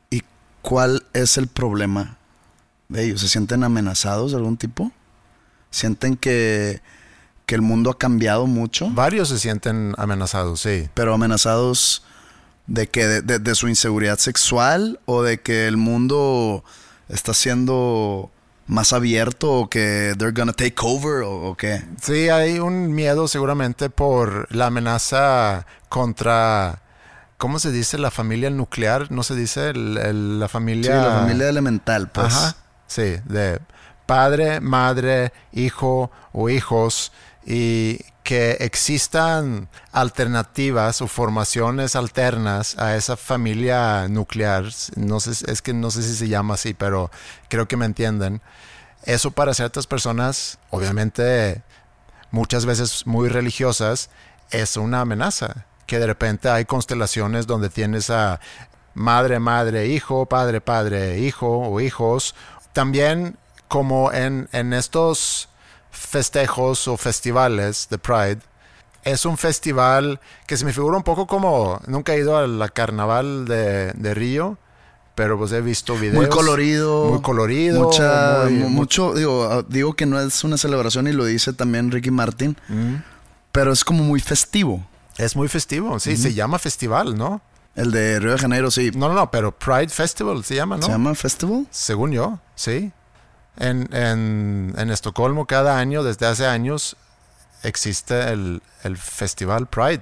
¿Y 0.09 0.21
cuál 0.61 1.03
es 1.13 1.37
el 1.37 1.47
problema 1.47 2.17
de 2.87 3.03
ellos? 3.05 3.19
¿Se 3.21 3.27
sienten 3.27 3.63
amenazados 3.65 4.31
de 4.31 4.37
algún 4.37 4.55
tipo? 4.57 4.91
¿Sienten 5.69 6.15
que, 6.15 6.81
que 7.45 7.55
el 7.55 7.61
mundo 7.61 7.89
ha 7.91 7.97
cambiado 7.97 8.47
mucho? 8.47 8.89
Varios 8.91 9.27
se 9.29 9.37
sienten 9.39 9.93
amenazados, 9.97 10.61
sí. 10.61 10.87
Pero 10.93 11.13
amenazados 11.13 12.03
de 12.67 12.87
que 12.87 13.05
de, 13.07 13.21
de- 13.21 13.39
de 13.39 13.55
su 13.55 13.67
inseguridad 13.67 14.17
sexual 14.17 14.99
o 15.05 15.23
de 15.23 15.41
que 15.41 15.67
el 15.67 15.75
mundo 15.77 16.63
está 17.11 17.33
siendo 17.33 18.31
más 18.67 18.93
abierto 18.93 19.51
o 19.51 19.69
que 19.69 20.13
they're 20.17 20.31
gonna 20.33 20.53
take 20.53 20.75
over 20.81 21.23
o, 21.23 21.49
o 21.49 21.55
qué. 21.57 21.83
Sí, 22.01 22.29
hay 22.29 22.59
un 22.59 22.93
miedo 22.93 23.27
seguramente 23.27 23.89
por 23.89 24.47
la 24.55 24.67
amenaza 24.67 25.65
contra, 25.89 26.81
¿cómo 27.37 27.59
se 27.59 27.71
dice? 27.71 27.97
La 27.97 28.11
familia 28.11 28.49
nuclear, 28.49 29.11
no 29.11 29.23
se 29.23 29.35
dice 29.35 29.71
el- 29.71 29.97
el- 29.97 30.39
la 30.39 30.47
Sí, 30.47 30.51
familia... 30.53 30.95
la 31.03 31.11
familia 31.19 31.49
elemental, 31.49 32.09
pues. 32.09 32.33
Ajá, 32.33 32.55
sí, 32.87 33.15
de 33.25 33.59
padre, 34.05 34.59
madre, 34.61 35.31
hijo 35.53 36.11
o 36.33 36.49
hijos 36.49 37.11
y 37.45 37.99
que 38.23 38.51
existan 38.59 39.67
alternativas 39.91 41.01
o 41.01 41.07
formaciones 41.07 41.95
alternas 41.95 42.77
a 42.77 42.95
esa 42.95 43.17
familia 43.17 44.07
nuclear. 44.07 44.65
No 44.95 45.19
sé, 45.19 45.51
es 45.51 45.61
que 45.61 45.73
no 45.73 45.91
sé 45.91 46.03
si 46.03 46.15
se 46.15 46.27
llama 46.27 46.53
así, 46.53 46.73
pero 46.73 47.11
creo 47.49 47.67
que 47.67 47.77
me 47.77 47.85
entienden. 47.85 48.41
Eso 49.03 49.31
para 49.31 49.53
ciertas 49.53 49.87
personas, 49.87 50.59
obviamente 50.69 51.63
muchas 52.29 52.65
veces 52.65 53.05
muy 53.07 53.27
religiosas, 53.27 54.09
es 54.51 54.77
una 54.77 55.01
amenaza. 55.01 55.65
Que 55.87 55.99
de 55.99 56.07
repente 56.07 56.49
hay 56.49 56.65
constelaciones 56.65 57.47
donde 57.47 57.69
tienes 57.69 58.09
a 58.09 58.39
madre, 58.93 59.39
madre, 59.39 59.87
hijo, 59.87 60.25
padre, 60.25 60.61
padre, 60.61 61.19
hijo 61.19 61.47
o 61.47 61.81
hijos. 61.81 62.35
También 62.71 63.37
como 63.67 64.11
en, 64.13 64.47
en 64.53 64.73
estos 64.73 65.49
festejos 65.91 66.87
o 66.87 66.97
festivales 66.97 67.87
de 67.89 67.97
Pride, 67.97 68.39
es 69.03 69.25
un 69.25 69.37
festival 69.37 70.19
que 70.47 70.57
se 70.57 70.65
me 70.65 70.73
figura 70.73 70.97
un 70.97 71.03
poco 71.03 71.27
como, 71.27 71.79
nunca 71.87 72.13
he 72.13 72.19
ido 72.19 72.37
a 72.37 72.47
la 72.47 72.69
carnaval 72.69 73.45
de, 73.45 73.91
de 73.93 74.13
Río, 74.13 74.57
pero 75.15 75.37
pues 75.37 75.51
he 75.51 75.61
visto 75.61 75.95
videos. 75.95 76.15
Muy 76.15 76.29
colorido. 76.29 77.05
Muy 77.09 77.21
colorido. 77.21 77.83
Mucha, 77.83 78.43
muy- 78.45 78.53
mu- 78.53 78.69
mucho, 78.69 79.13
digo, 79.13 79.43
ah, 79.51 79.63
digo 79.67 79.93
que 79.93 80.05
no 80.05 80.19
es 80.19 80.43
una 80.43 80.57
celebración 80.57 81.07
y 81.07 81.11
lo 81.13 81.25
dice 81.25 81.53
también 81.53 81.91
Ricky 81.91 82.11
Martin, 82.11 82.57
Mm. 82.69 82.95
pero 83.51 83.71
es 83.73 83.83
como 83.83 84.03
muy 84.03 84.19
festivo. 84.19 84.85
Es 85.17 85.35
muy 85.35 85.47
festivo, 85.49 85.99
sí, 85.99 86.15
se 86.15 86.33
llama 86.33 86.57
festival, 86.57 87.17
¿no? 87.17 87.41
El 87.75 87.91
de 87.91 88.19
Río 88.19 88.31
de 88.33 88.37
Janeiro, 88.37 88.71
sí. 88.71 88.91
No, 88.95 89.07
no, 89.09 89.13
no, 89.15 89.31
pero 89.31 89.51
Pride 89.57 89.89
Festival 89.89 90.43
se 90.43 90.55
llama, 90.55 90.77
¿no? 90.77 90.83
¿Se 90.85 90.91
llama 90.91 91.13
Festival? 91.15 91.67
Según 91.69 92.11
yo, 92.11 92.39
sí. 92.55 92.91
En, 93.57 93.93
en, 93.93 94.73
en 94.77 94.89
Estocolmo 94.89 95.45
cada 95.45 95.77
año, 95.77 96.03
desde 96.03 96.25
hace 96.25 96.45
años, 96.45 96.95
existe 97.63 98.31
el, 98.31 98.61
el 98.83 98.97
Festival 98.97 99.67
Pride, 99.67 100.01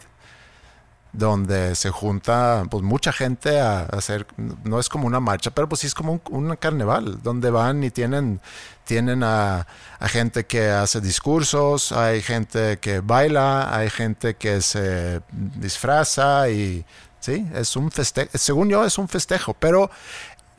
donde 1.11 1.75
se 1.75 1.89
junta 1.89 2.63
pues, 2.69 2.83
mucha 2.83 3.11
gente 3.11 3.59
a, 3.59 3.81
hacer, 3.81 4.27
no 4.63 4.79
es 4.79 4.89
como 4.89 5.07
una 5.07 5.19
marcha, 5.19 5.51
pero 5.51 5.67
pues 5.67 5.81
sí 5.81 5.87
es 5.87 5.95
como 5.95 6.13
un, 6.13 6.21
un 6.29 6.55
carnaval, 6.55 7.21
donde 7.23 7.49
van 7.49 7.83
y 7.83 7.89
tienen, 7.89 8.39
tienen 8.85 9.23
a, 9.23 9.65
a 9.99 10.07
gente 10.07 10.45
que 10.45 10.69
hace 10.69 11.01
discursos, 11.01 11.91
hay 11.91 12.21
gente 12.21 12.77
que 12.79 12.99
baila, 12.99 13.75
hay 13.75 13.89
gente 13.89 14.35
que 14.35 14.61
se 14.61 15.21
disfraza 15.31 16.49
y 16.49 16.85
sí, 17.19 17.45
es 17.55 17.75
un 17.75 17.91
festejo, 17.91 18.29
según 18.37 18.69
yo 18.69 18.85
es 18.85 18.97
un 18.97 19.07
festejo, 19.07 19.53
pero 19.53 19.89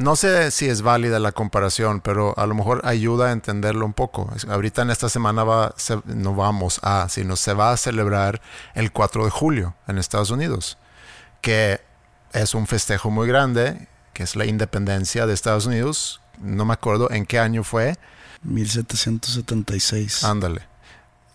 no 0.00 0.16
sé 0.16 0.50
si 0.50 0.68
es 0.68 0.82
válida 0.82 1.18
la 1.18 1.32
comparación, 1.32 2.00
pero 2.00 2.34
a 2.38 2.46
lo 2.46 2.54
mejor 2.54 2.80
ayuda 2.84 3.28
a 3.28 3.32
entenderlo 3.32 3.84
un 3.84 3.92
poco. 3.92 4.32
Ahorita 4.48 4.82
en 4.82 4.90
esta 4.90 5.08
semana 5.08 5.44
va, 5.44 5.74
se- 5.76 6.00
no 6.06 6.34
vamos 6.34 6.80
a, 6.82 7.06
sino 7.08 7.36
se 7.36 7.52
va 7.52 7.72
a 7.72 7.76
celebrar 7.76 8.40
el 8.74 8.92
4 8.92 9.24
de 9.26 9.30
julio 9.30 9.74
en 9.86 9.98
Estados 9.98 10.30
Unidos, 10.30 10.78
que 11.42 11.80
es 12.32 12.54
un 12.54 12.66
festejo 12.66 13.10
muy 13.10 13.28
grande, 13.28 13.88
que 14.14 14.22
es 14.22 14.36
la 14.36 14.46
independencia 14.46 15.26
de 15.26 15.34
Estados 15.34 15.66
Unidos. 15.66 16.20
No 16.38 16.64
me 16.64 16.72
acuerdo 16.72 17.10
en 17.10 17.26
qué 17.26 17.38
año 17.38 17.62
fue. 17.62 17.96
1776. 18.42 20.24
Ándale. 20.24 20.62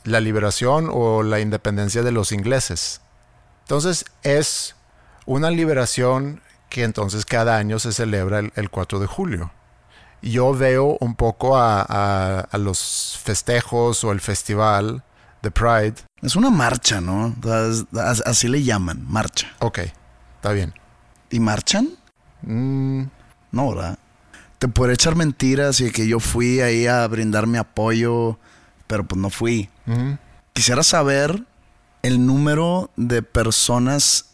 La 0.03 0.19
liberación 0.19 0.89
o 0.91 1.23
la 1.23 1.39
independencia 1.39 2.03
de 2.03 2.11
los 2.11 2.31
ingleses. 2.31 3.01
Entonces 3.61 4.05
es 4.23 4.75
una 5.25 5.49
liberación 5.49 6.41
que 6.75 6.83
entonces 6.83 7.23
cada 7.25 7.55
año 7.55 7.79
se 7.79 7.93
celebra 7.93 8.39
el, 8.39 8.51
el 8.57 8.69
4 8.69 8.99
de 8.99 9.07
julio. 9.07 9.49
Yo 10.21 10.53
veo 10.53 10.97
un 10.99 11.15
poco 11.15 11.55
a, 11.55 11.85
a- 11.87 12.39
a 12.41 12.57
los 12.57 13.17
festejos 13.23 14.03
o 14.03 14.11
el 14.11 14.19
festival 14.19 15.01
de 15.41 15.51
Pride. 15.51 15.95
Es 16.21 16.35
una 16.35 16.49
marcha, 16.49 16.99
¿no? 16.99 17.33
Así 18.25 18.49
le 18.49 18.61
llaman, 18.61 19.05
marcha. 19.07 19.47
Ok, 19.59 19.79
está 20.35 20.51
bien. 20.51 20.73
¿Y 21.29 21.39
marchan? 21.39 21.87
Mm, 22.41 23.03
No, 23.51 23.69
¿verdad? 23.73 23.97
Te 24.59 24.67
podré 24.67 24.95
echar 24.95 25.15
mentiras 25.15 25.79
y 25.79 25.91
que 25.91 26.05
yo 26.09 26.19
fui 26.19 26.59
ahí 26.59 26.87
a 26.87 27.07
brindar 27.07 27.47
mi 27.47 27.57
apoyo, 27.57 28.37
pero 28.87 29.05
pues 29.05 29.21
no 29.21 29.29
fui. 29.29 29.69
Quisiera 30.51 30.83
saber 30.83 31.41
el 32.01 32.25
número 32.25 32.91
de 32.97 33.21
personas 33.23 34.25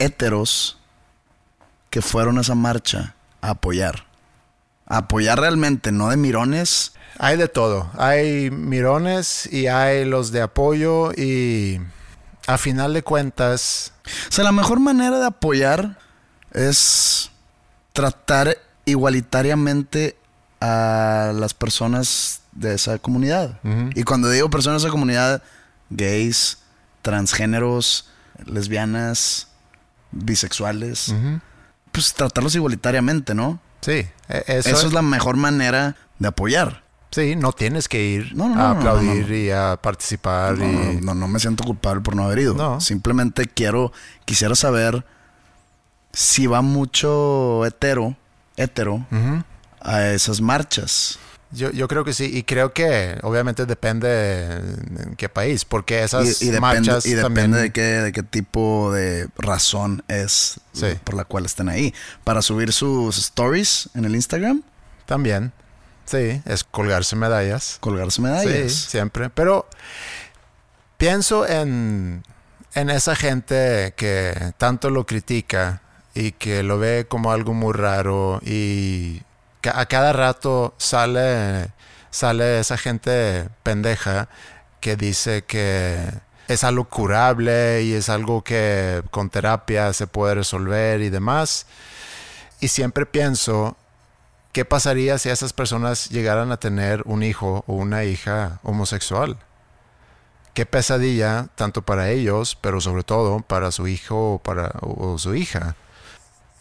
héteros 0.00 0.78
que 1.92 2.00
fueron 2.00 2.38
a 2.38 2.40
esa 2.40 2.54
marcha 2.54 3.14
a 3.42 3.50
apoyar. 3.50 4.06
A 4.86 4.96
apoyar 4.96 5.38
realmente, 5.38 5.92
no 5.92 6.08
de 6.08 6.16
mirones. 6.16 6.94
Hay 7.18 7.36
de 7.36 7.48
todo. 7.48 7.90
Hay 7.98 8.50
mirones 8.50 9.46
y 9.52 9.66
hay 9.66 10.06
los 10.06 10.32
de 10.32 10.40
apoyo 10.40 11.12
y 11.12 11.82
a 12.46 12.56
final 12.56 12.94
de 12.94 13.02
cuentas... 13.02 13.92
O 14.26 14.32
sea, 14.32 14.42
la 14.42 14.52
mejor 14.52 14.80
manera 14.80 15.18
de 15.18 15.26
apoyar 15.26 15.98
es 16.52 17.30
tratar 17.92 18.56
igualitariamente 18.86 20.16
a 20.62 21.32
las 21.34 21.52
personas 21.52 22.40
de 22.52 22.74
esa 22.74 22.96
comunidad. 22.96 23.60
Y 23.94 24.04
cuando 24.04 24.30
digo 24.30 24.48
personas 24.48 24.80
de 24.80 24.88
esa 24.88 24.92
comunidad, 24.92 25.42
gays, 25.90 26.56
transgéneros, 27.02 28.08
lesbianas, 28.46 29.48
bisexuales. 30.10 31.14
Pues 31.92 32.14
tratarlos 32.14 32.54
igualitariamente, 32.54 33.34
¿no? 33.34 33.60
Sí, 33.80 34.06
e- 34.28 34.44
eso, 34.46 34.70
Eso, 34.70 34.86
es 34.86 34.92
la 34.92 35.02
mejor 35.02 35.36
manera 35.36 35.96
de 36.18 36.28
apoyar. 36.28 36.82
Sí, 37.10 37.36
no 37.36 37.52
tienes 37.52 37.88
que 37.88 38.02
ir 38.02 38.34
No, 38.34 38.48
no, 38.48 38.54
no, 38.54 38.62
a 38.62 38.72
no, 38.72 38.78
aplaudir 38.80 39.30
y 39.30 39.50
a 39.50 39.78
participar. 39.80 40.56
No, 40.56 40.92
y... 40.92 40.96
no, 41.02 41.14
no, 41.14 41.28
me 41.28 41.38
siento 41.38 41.62
culpable 41.62 42.00
por 42.00 42.16
no 42.16 42.24
haber 42.24 42.38
ido. 42.38 42.80
Simplemente 42.80 43.44
quiero, 43.46 43.92
quisiera 44.24 44.54
saber 44.54 45.04
si 46.12 46.46
va 46.46 46.62
mucho 46.62 47.64
hetero, 47.66 48.16
hetero, 48.56 49.06
a 49.80 50.06
esas 50.08 50.40
marchas. 50.40 51.18
Yo, 51.52 51.70
yo 51.70 51.86
creo 51.88 52.04
que 52.04 52.12
sí, 52.12 52.30
y 52.32 52.42
creo 52.44 52.72
que 52.72 53.18
obviamente 53.22 53.66
depende 53.66 54.54
en 54.56 55.14
qué 55.16 55.28
país, 55.28 55.64
porque 55.64 56.02
esas 56.02 56.40
Y, 56.42 56.46
y 56.46 56.50
depende, 56.50 56.60
marchas 56.60 57.06
y 57.06 57.10
depende 57.14 57.22
también... 57.42 57.52
de, 57.52 57.72
qué, 57.72 57.82
de 57.82 58.12
qué 58.12 58.22
tipo 58.22 58.90
de 58.92 59.28
razón 59.36 60.02
es 60.08 60.60
Sí. 60.72 60.86
por 61.04 61.14
la 61.14 61.24
cual 61.24 61.44
estén 61.44 61.68
ahí. 61.68 61.92
Para 62.24 62.40
subir 62.42 62.72
sus 62.72 63.18
stories 63.18 63.90
en 63.94 64.04
el 64.06 64.14
Instagram, 64.14 64.62
También, 65.06 65.52
sí, 66.06 66.40
es 66.46 66.64
colgarse 66.64 67.16
medallas. 67.16 67.76
colgarse 67.80 68.16
Sí, 68.16 68.22
medallas. 68.22 68.72
siempre. 68.72 69.28
Pero 69.30 69.68
pienso 70.96 71.46
en, 71.46 72.22
en 72.74 72.90
esa 72.90 73.14
gente 73.16 73.92
que 73.96 74.52
tanto 74.58 74.90
lo 74.90 75.04
critica 75.06 75.82
y 76.14 76.32
que 76.32 76.62
lo 76.62 76.78
ve 76.78 77.06
como 77.08 77.32
algo 77.32 77.52
muy 77.54 77.72
raro 77.72 78.40
y 78.44 79.22
a 79.70 79.86
cada 79.86 80.12
rato 80.12 80.74
sale, 80.78 81.72
sale 82.10 82.60
esa 82.60 82.76
gente 82.76 83.48
pendeja 83.62 84.28
que 84.80 84.96
dice 84.96 85.44
que 85.44 86.10
es 86.48 86.64
algo 86.64 86.84
curable 86.84 87.82
y 87.82 87.94
es 87.94 88.08
algo 88.08 88.42
que 88.42 89.02
con 89.10 89.30
terapia 89.30 89.92
se 89.92 90.06
puede 90.06 90.34
resolver 90.34 91.00
y 91.00 91.10
demás. 91.10 91.66
Y 92.60 92.68
siempre 92.68 93.06
pienso, 93.06 93.76
¿qué 94.52 94.64
pasaría 94.64 95.18
si 95.18 95.28
esas 95.30 95.52
personas 95.52 96.10
llegaran 96.10 96.52
a 96.52 96.58
tener 96.58 97.02
un 97.06 97.22
hijo 97.22 97.64
o 97.66 97.74
una 97.74 98.04
hija 98.04 98.60
homosexual? 98.62 99.38
Qué 100.54 100.66
pesadilla, 100.66 101.48
tanto 101.54 101.82
para 101.82 102.10
ellos, 102.10 102.58
pero 102.60 102.80
sobre 102.80 103.04
todo 103.04 103.40
para 103.40 103.72
su 103.72 103.88
hijo 103.88 104.34
o, 104.34 104.38
para, 104.38 104.72
o 104.80 105.18
su 105.18 105.34
hija. 105.34 105.76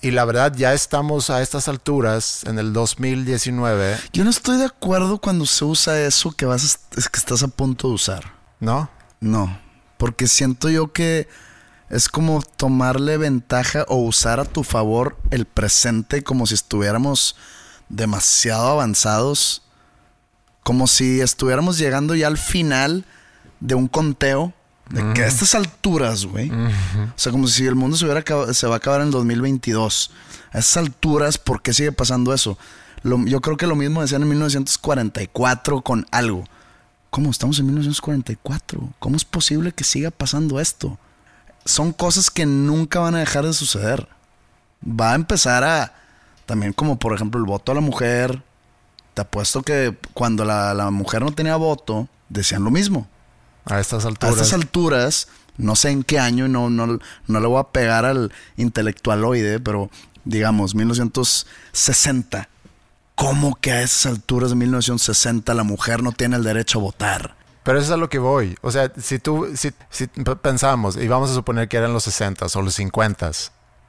Y 0.01 0.11
la 0.11 0.25
verdad, 0.25 0.53
ya 0.55 0.73
estamos 0.73 1.29
a 1.29 1.41
estas 1.41 1.67
alturas, 1.67 2.43
en 2.45 2.57
el 2.57 2.73
2019, 2.73 3.97
Yo 4.13 4.23
no 4.23 4.29
estoy 4.31 4.57
de 4.57 4.65
acuerdo 4.65 5.19
cuando 5.19 5.45
se 5.45 5.63
usa 5.63 6.01
eso 6.01 6.31
que 6.31 6.45
vas 6.45 6.79
es 6.97 7.09
que 7.09 7.19
estás 7.19 7.43
a 7.43 7.47
punto 7.47 7.87
de 7.87 7.93
usar. 7.93 8.41
¿no? 8.61 8.89
No, 9.19 9.59
porque 9.97 10.27
siento 10.27 10.69
yo 10.69 10.93
que 10.93 11.27
es 11.89 12.07
como 12.07 12.41
tomarle 12.41 13.17
ventaja 13.17 13.83
o 13.89 13.97
usar 13.97 14.39
a 14.39 14.45
tu 14.45 14.63
favor 14.63 15.17
el 15.31 15.45
presente 15.45 16.23
como 16.23 16.47
si 16.47 16.53
estuviéramos 16.53 17.35
demasiado 17.89 18.69
avanzados, 18.69 19.63
como 20.63 20.87
si 20.87 21.19
estuviéramos 21.19 21.77
llegando 21.77 22.15
ya 22.15 22.27
al 22.27 22.37
final 22.37 23.05
de 23.59 23.75
un 23.75 23.89
conteo 23.89 24.53
de 24.93 25.13
que 25.13 25.23
a 25.23 25.27
estas 25.27 25.55
alturas, 25.55 26.25
güey. 26.25 26.49
O 26.51 27.13
sea, 27.15 27.31
como 27.31 27.47
si 27.47 27.65
el 27.65 27.75
mundo 27.75 27.97
se, 27.97 28.05
hubiera 28.05 28.23
se 28.53 28.67
va 28.67 28.75
a 28.75 28.77
acabar 28.77 29.01
en 29.01 29.07
el 29.07 29.11
2022. 29.13 30.11
A 30.53 30.59
esas 30.59 30.77
alturas, 30.77 31.37
¿por 31.37 31.61
qué 31.61 31.73
sigue 31.73 31.91
pasando 31.91 32.33
eso? 32.33 32.57
Lo- 33.03 33.25
yo 33.25 33.41
creo 33.41 33.57
que 33.57 33.67
lo 33.67 33.75
mismo 33.75 34.01
decían 34.01 34.21
en 34.21 34.29
1944 34.29 35.81
con 35.81 36.05
algo. 36.11 36.43
¿Cómo 37.09 37.29
estamos 37.31 37.59
en 37.59 37.65
1944? 37.65 38.89
¿Cómo 38.99 39.15
es 39.17 39.25
posible 39.25 39.71
que 39.73 39.83
siga 39.83 40.11
pasando 40.11 40.59
esto? 40.59 40.97
son 41.63 41.93
cosas 41.93 42.31
que 42.31 42.47
nunca 42.47 42.99
van 43.01 43.13
a 43.13 43.19
dejar 43.19 43.45
de 43.45 43.53
suceder. 43.53 44.07
Va 44.83 45.11
a 45.11 45.15
empezar 45.15 45.63
a, 45.63 45.93
también 46.47 46.73
como 46.73 46.97
por 46.97 47.13
ejemplo 47.13 47.39
el 47.39 47.45
voto 47.45 47.71
a 47.71 47.75
la 47.75 47.81
mujer. 47.81 48.41
Te 49.13 49.21
apuesto 49.21 49.61
que 49.61 49.95
cuando 50.15 50.43
la, 50.43 50.73
la 50.73 50.89
mujer 50.89 51.21
no 51.21 51.31
tenía 51.33 51.55
voto, 51.57 52.07
decían 52.29 52.63
lo 52.63 52.71
mismo. 52.71 53.07
A 53.65 53.79
estas 53.79 54.05
A 54.05 54.09
alturas. 54.09 54.35
estas 54.35 54.53
alturas, 54.53 55.27
no 55.57 55.75
sé 55.75 55.89
en 55.91 56.03
qué 56.03 56.19
año, 56.19 56.47
no, 56.47 56.69
no, 56.69 56.99
no 57.27 57.39
le 57.39 57.47
voy 57.47 57.59
a 57.59 57.65
pegar 57.65 58.05
al 58.05 58.31
intelectualoide, 58.57 59.59
pero 59.59 59.89
digamos, 60.25 60.75
1960. 60.75 62.49
¿Cómo 63.15 63.55
que 63.55 63.71
a 63.71 63.81
esas 63.81 64.07
alturas 64.07 64.49
de 64.49 64.55
1960 64.55 65.53
la 65.53 65.63
mujer 65.63 66.01
no 66.01 66.11
tiene 66.11 66.37
el 66.37 66.43
derecho 66.43 66.79
a 66.79 66.81
votar? 66.81 67.35
Pero 67.63 67.77
eso 67.77 67.87
es 67.87 67.91
a 67.91 67.97
lo 67.97 68.09
que 68.09 68.17
voy. 68.17 68.57
O 68.61 68.71
sea, 68.71 68.91
si 68.99 69.19
tú, 69.19 69.47
si, 69.55 69.71
si 69.91 70.07
pensamos, 70.41 70.97
y 70.97 71.07
vamos 71.07 71.29
a 71.29 71.35
suponer 71.35 71.67
que 71.67 71.77
eran 71.77 71.93
los 71.93 72.03
60 72.03 72.47
o 72.55 72.61
los 72.63 72.73
50 72.73 73.31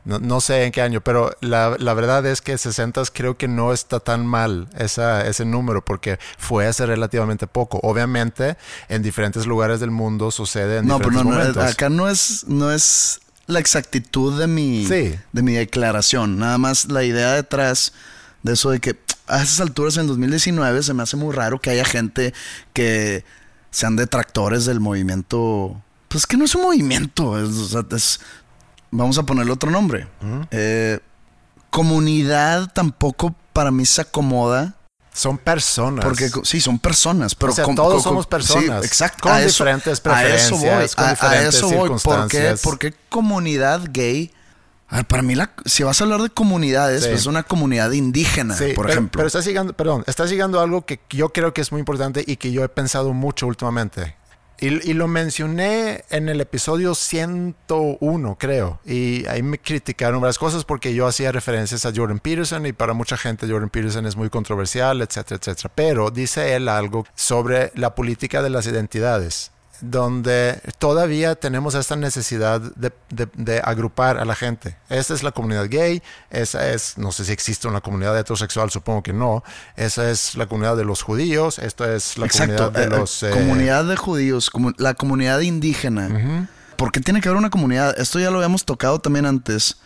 no, 0.05 0.19
no 0.19 0.41
sé 0.41 0.65
en 0.65 0.73
qué 0.73 0.83
año, 0.83 1.01
pero 1.01 1.37
la, 1.41 1.77
la 1.79 1.95
verdad 1.95 2.27
es 2.27 2.41
que 2.41 2.59
60 2.59 3.03
creo 3.13 3.37
que 3.37 3.47
no 3.49 3.73
está 3.73 4.01
tan 4.01 4.27
mal 4.27 4.69
esa, 4.79 5.27
ese 5.27 5.45
número 5.45 5.85
porque 5.85 6.19
fue 6.39 6.67
hace 6.67 6.87
relativamente 6.87 7.47
poco. 7.47 7.79
Obviamente, 7.83 8.57
en 8.89 9.03
diferentes 9.03 9.47
lugares 9.47 9.79
del 9.81 9.91
mundo 9.93 10.31
sucede 10.31 10.79
en 10.79 10.87
No, 10.87 10.99
pero 10.99 11.11
diferentes 11.11 11.25
no, 11.25 11.39
no, 11.39 11.39
momentos. 11.55 11.73
acá 11.73 11.89
no 11.89 12.09
es, 12.09 12.45
no 12.49 12.73
es 12.73 13.21
la 13.47 13.59
exactitud 13.61 14.39
de 14.39 14.47
mi, 14.47 14.87
Sí. 14.87 15.15
de 15.33 15.43
mi 15.43 15.53
declaración. 15.55 16.39
Nada 16.39 16.59
más 16.59 16.87
la 16.91 17.05
idea 17.05 17.33
detrás 17.33 17.93
de 18.43 18.55
eso 18.55 18.71
de 18.71 18.81
que 18.81 18.99
a 19.29 19.43
esas 19.43 19.61
alturas 19.61 19.97
en 19.99 20.07
2019 20.09 20.83
se 20.83 20.95
me 20.95 21.03
hace 21.05 21.17
muy 21.17 21.33
raro 21.35 21.61
que 21.61 21.71
haya 21.71 21.85
gente 21.85 22.35
que 22.73 23.25
sean 23.71 23.95
detractores 23.97 24.65
del 24.65 24.81
movimiento. 24.81 25.81
Pues 26.09 26.27
que 26.27 26.37
no 26.37 26.45
es 26.45 26.55
un 26.55 26.63
movimiento, 26.63 27.39
es, 27.43 27.49
o 27.57 27.69
sea, 27.69 27.83
es- 27.97 28.21
vamos 28.93 29.19
a 29.19 29.25
ponerle 29.25 29.51
otro 29.53 29.71
nombre. 29.71 30.07
Eh, 30.53 31.01
comunidad 31.71 32.71
tampoco 32.73 33.35
para 33.53 33.71
mí 33.71 33.85
se 33.87 34.03
acomoda. 34.03 34.75
Son 35.15 35.37
personas. 35.37 36.05
Porque 36.05 36.31
sí, 36.45 36.61
son 36.61 36.79
personas, 36.79 37.35
pero 37.35 37.53
O 37.53 37.55
sea, 37.55 37.65
com- 37.65 37.75
todos 37.75 38.03
somos 38.03 38.25
sí, 38.25 38.31
personas, 38.31 38.83
exacto. 38.85 39.25
con 39.25 39.33
a 39.33 39.41
eso- 39.41 39.49
diferentes 39.49 40.01
a 40.07 40.25
eso 40.25 40.57
voy, 40.57 40.61
preferencias, 40.61 40.95
con 40.95 41.05
a- 41.05 41.31
a 41.31 41.43
eso 41.43 41.67
voy. 41.69 41.75
¿Por 41.77 41.89
qué, 41.91 41.99
circunstancias. 41.99 42.61
por 42.63 42.79
qué 42.79 42.95
comunidad 43.11 43.83
gay? 43.93 44.31
A 44.89 44.97
ver, 44.97 45.05
para 45.07 45.23
mí, 45.23 45.35
la, 45.35 45.53
si 45.67 45.83
vas 45.83 46.01
a 46.01 46.05
hablar 46.05 46.23
de 46.23 46.31
comunidades, 46.31 47.03
Sí. 47.03 47.09
pues 47.11 47.21
es 47.23 47.27
una 47.27 47.43
comunidad 47.43 47.91
indígena, 47.93 48.57
Sí, 48.57 48.73
por 48.75 48.87
pero, 48.87 48.93
ejemplo. 48.93 49.19
Pero 49.19 49.27
estás 49.27 49.45
llegando, 49.45 49.73
perdón, 49.75 50.03
estás 50.07 50.31
llegando 50.31 50.61
a 50.61 50.63
algo 50.63 50.85
que 50.87 51.01
yo 51.11 51.31
creo 51.31 51.53
que 51.53 51.61
es 51.61 51.73
muy 51.73 51.79
importante 51.81 52.25
y 52.27 52.37
que 52.37 52.51
yo 52.53 52.65
he 52.65 52.69
pensado 52.71 53.13
mucho 53.13 53.47
últimamente. 53.47 54.17
Y, 54.63 54.93
lo 54.93 55.09
mencioné 55.09 56.05
en 56.11 56.29
el 56.29 56.41
episodio 56.41 56.95
101, 56.95 58.37
creo. 58.39 58.79
Y 58.85 59.27
ahí 59.27 59.43
me 59.43 59.59
criticaron 59.59 60.21
varias 60.21 60.39
cosas 60.39 60.65
porque 60.65 60.95
yo 60.95 61.09
hacía 61.09 61.33
referencias 61.33 61.85
a 61.85 61.93
Jordan 61.93 62.21
Peterson 62.21 62.65
y 62.67 62.73
para 62.73 62.93
mucha 62.93 63.17
gente 63.17 63.49
Jordan 63.49 63.71
Peterson 63.71 64.07
es 64.07 64.15
muy 64.15 64.31
controversial, 64.31 65.03
etcétera, 65.03 65.41
etcétera. 65.41 65.73
Pero 65.75 66.13
dice 66.13 66.55
él 66.55 66.69
algo 66.69 67.05
sobre 67.17 67.73
la 67.75 67.97
política 67.97 68.41
de 68.41 68.51
las 68.51 68.69
identidades 68.69 69.52
donde 69.83 70.61
todavía 70.79 71.35
tenemos 71.35 71.75
esta 71.75 71.97
necesidad 71.97 72.61
de, 72.61 72.93
de- 73.11 73.29
de 73.35 73.61
agrupar 73.63 74.17
a 74.17 74.25
la 74.25 74.35
gente. 74.35 74.77
Esta 74.89 75.13
es 75.13 75.23
la 75.23 75.33
comunidad 75.33 75.67
gay, 75.69 76.03
esa 76.31 76.71
es, 76.71 76.97
no 76.97 77.11
sé 77.13 77.25
si 77.25 77.33
existe 77.33 77.67
una 77.69 77.81
comunidad 77.81 78.17
heterosexual, 78.19 78.71
supongo 78.71 79.03
que 79.03 79.13
no, 79.13 79.43
esa 79.77 80.09
es 80.11 80.37
la 80.37 80.47
comunidad 80.47 80.77
de 80.77 80.85
los 80.85 81.03
judíos, 81.03 81.59
esta 81.59 81.93
es 81.95 82.17
la 82.17 82.27
Exacto. 82.27 82.71
comunidad 82.71 82.73
de 82.73 82.83
eh, 82.83 82.97
eh, 82.97 82.99
los... 83.01 83.23
eh, 83.25 83.31
comunidad 83.31 83.85
de 83.85 83.97
judíos, 83.97 84.51
la 84.79 84.95
comunidad 84.95 85.41
indígena. 85.41 86.49
¿Por 86.77 86.93
qué 86.93 87.01
tiene 87.01 87.21
que 87.21 87.29
haber 87.29 87.39
una 87.39 87.51
comunidad? 87.51 87.99
Esto 87.99 88.19
ya 88.19 88.31
lo 88.31 88.39
habíamos 88.39 88.65
tocado 88.65 88.99
también 89.01 89.27
antes. 89.27 89.79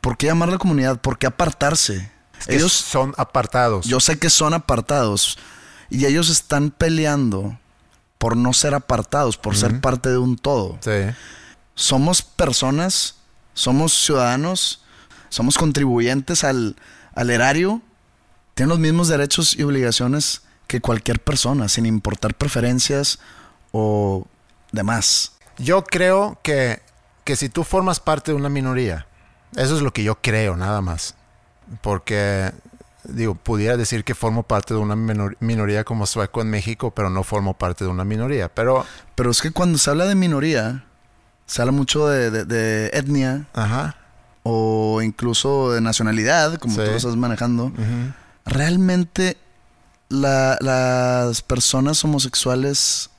¿Por 0.00 0.16
qué 0.16 0.26
llamarla 0.26 0.58
comunidad? 0.58 0.98
¿Por 1.00 1.18
qué 1.18 1.26
apartarse? 1.26 2.10
que 2.46 2.56
Ellos, 2.56 2.72
son 2.72 3.12
apartados. 3.18 3.84
yo 3.86 4.00
sé 4.00 4.18
que 4.18 4.30
son 4.30 4.54
apartados 4.54 5.36
y 5.90 6.06
ellos 6.06 6.30
están 6.30 6.70
peleando 6.70 7.58
por 8.20 8.36
no 8.36 8.52
ser 8.52 8.74
apartados, 8.74 9.38
por 9.38 9.56
ser 9.56 9.80
parte 9.80 10.10
de 10.10 10.18
un 10.18 10.36
todo. 10.36 10.78
Sí. 10.80 11.14
somos 11.74 12.20
personas, 12.20 13.14
somos 13.54 13.94
ciudadanos, 13.94 14.84
somos 15.30 15.56
contribuyentes 15.56 16.44
al, 16.44 16.76
al 17.14 17.30
erario, 17.30 17.80
tienen 18.52 18.68
los 18.68 18.78
mismos 18.78 19.08
derechos 19.08 19.58
y 19.58 19.62
obligaciones 19.62 20.42
que 20.66 20.82
cualquier 20.82 21.18
persona, 21.18 21.70
sin 21.70 21.86
importar 21.86 22.34
preferencias 22.34 23.20
o 23.72 24.26
demás. 24.70 25.32
Yo 25.56 25.82
creo 25.84 26.38
que, 26.42 26.82
que 27.24 27.36
si 27.36 27.48
tú 27.48 27.64
formas 27.64 28.00
parte 28.00 28.32
de 28.32 28.36
una 28.36 28.50
minoría, 28.50 29.06
eso 29.56 29.76
es 29.76 29.80
lo 29.80 29.94
que 29.94 30.02
yo 30.02 30.16
creo, 30.20 30.56
nada 30.56 30.82
más. 30.82 31.14
Porque, 31.80 32.52
digo, 33.04 33.34
pudiera 33.34 33.76
decir 33.76 34.04
que 34.04 34.14
formo 34.14 34.42
parte 34.42 34.74
de 34.74 34.80
una 34.80 34.96
minor- 34.96 35.36
minoría 35.40 35.84
como 35.84 36.06
sueco 36.06 36.40
en 36.42 36.50
México, 36.50 36.90
pero 36.92 37.10
no 37.10 37.22
formo 37.24 37.54
parte 37.56 37.84
de 37.84 37.90
una 37.90 38.04
minoría. 38.04 38.48
Pero, 38.48 38.84
Pero 39.14 39.30
es 39.30 39.40
que 39.42 39.50
cuando 39.50 39.78
se 39.78 39.90
habla 39.90 40.06
de 40.06 40.14
minoría, 40.14 40.84
se 41.46 41.62
habla 41.62 41.72
mucho 41.72 42.06
de, 42.08 42.30
de- 42.30 42.44
de 42.44 42.90
etnia 42.92 43.46
ajá, 43.54 43.96
o 44.42 45.00
incluso 45.02 45.72
de 45.72 45.80
nacionalidad, 45.80 46.56
como 46.58 46.74
Sí. 46.74 46.80
tú 46.84 46.90
lo 46.90 46.96
estás 46.96 47.16
manejando. 47.16 47.72
Realmente 48.46 49.36
la- 50.08 50.56
las 50.60 51.42
personas 51.42 52.02
homosexuales 52.04 53.10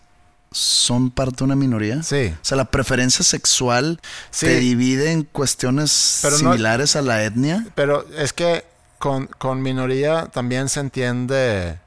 son 0.52 1.10
parte 1.12 1.38
de 1.38 1.44
una 1.46 1.56
minoría. 1.56 2.04
sí. 2.04 2.34
O 2.36 2.44
sea, 2.46 2.58
la 2.58 2.66
preferencia 2.66 3.24
sexual 3.24 4.02
Sí. 4.32 4.48
te 4.48 4.56
divide 4.60 5.12
en 5.12 5.24
cuestiones 5.24 6.20
Pero 6.22 6.34
no- 6.34 6.52
similares 6.52 6.96
a 6.98 7.02
la 7.02 7.24
etnia. 7.24 7.66
Pero 7.76 8.06
es 8.18 8.34
que 8.34 8.66
con, 9.02 9.28
con 9.38 9.62
minoría 9.62 10.28
también 10.28 10.70
se 10.70 10.80
entiende 10.80 11.80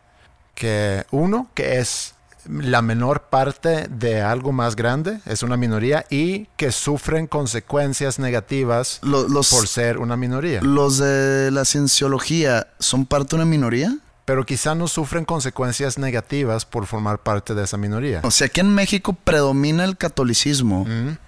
que 0.54 1.06
uno, 1.10 1.48
que 1.54 1.78
es 1.78 2.14
la 2.46 2.82
menor 2.82 3.22
parte 3.30 3.86
de 3.88 4.20
algo 4.20 4.52
más 4.52 4.76
grande, 4.76 5.20
es 5.24 5.42
una 5.42 5.56
minoría, 5.56 6.04
y 6.10 6.46
que 6.56 6.72
sufren 6.72 7.26
consecuencias 7.26 8.18
negativas 8.18 8.98
los, 9.02 9.48
por 9.48 9.66
ser 9.66 9.96
una 9.98 10.16
minoría. 10.16 10.60
los 10.60 10.98
de 10.98 11.50
la 11.50 11.64
cienciología 11.64 12.66
son 12.78 13.06
parte 13.06 13.30
de 13.30 13.36
una 13.36 13.50
minoría. 13.50 13.96
Pero 14.26 14.46
quizá 14.46 14.74
no 14.74 14.88
sufren 14.88 15.26
consecuencias 15.26 15.98
negativas 15.98 16.64
por 16.64 16.86
formar 16.86 17.18
parte 17.18 17.54
de 17.54 17.64
esa 17.64 17.76
minoría. 17.76 18.20
O 18.24 18.30
sea, 18.30 18.46
aquí 18.46 18.60
en 18.60 18.74
México 18.74 19.12
predomina 19.12 19.84
el 19.84 19.98
catolicismo. 19.98 20.86
Mm, 20.86 21.18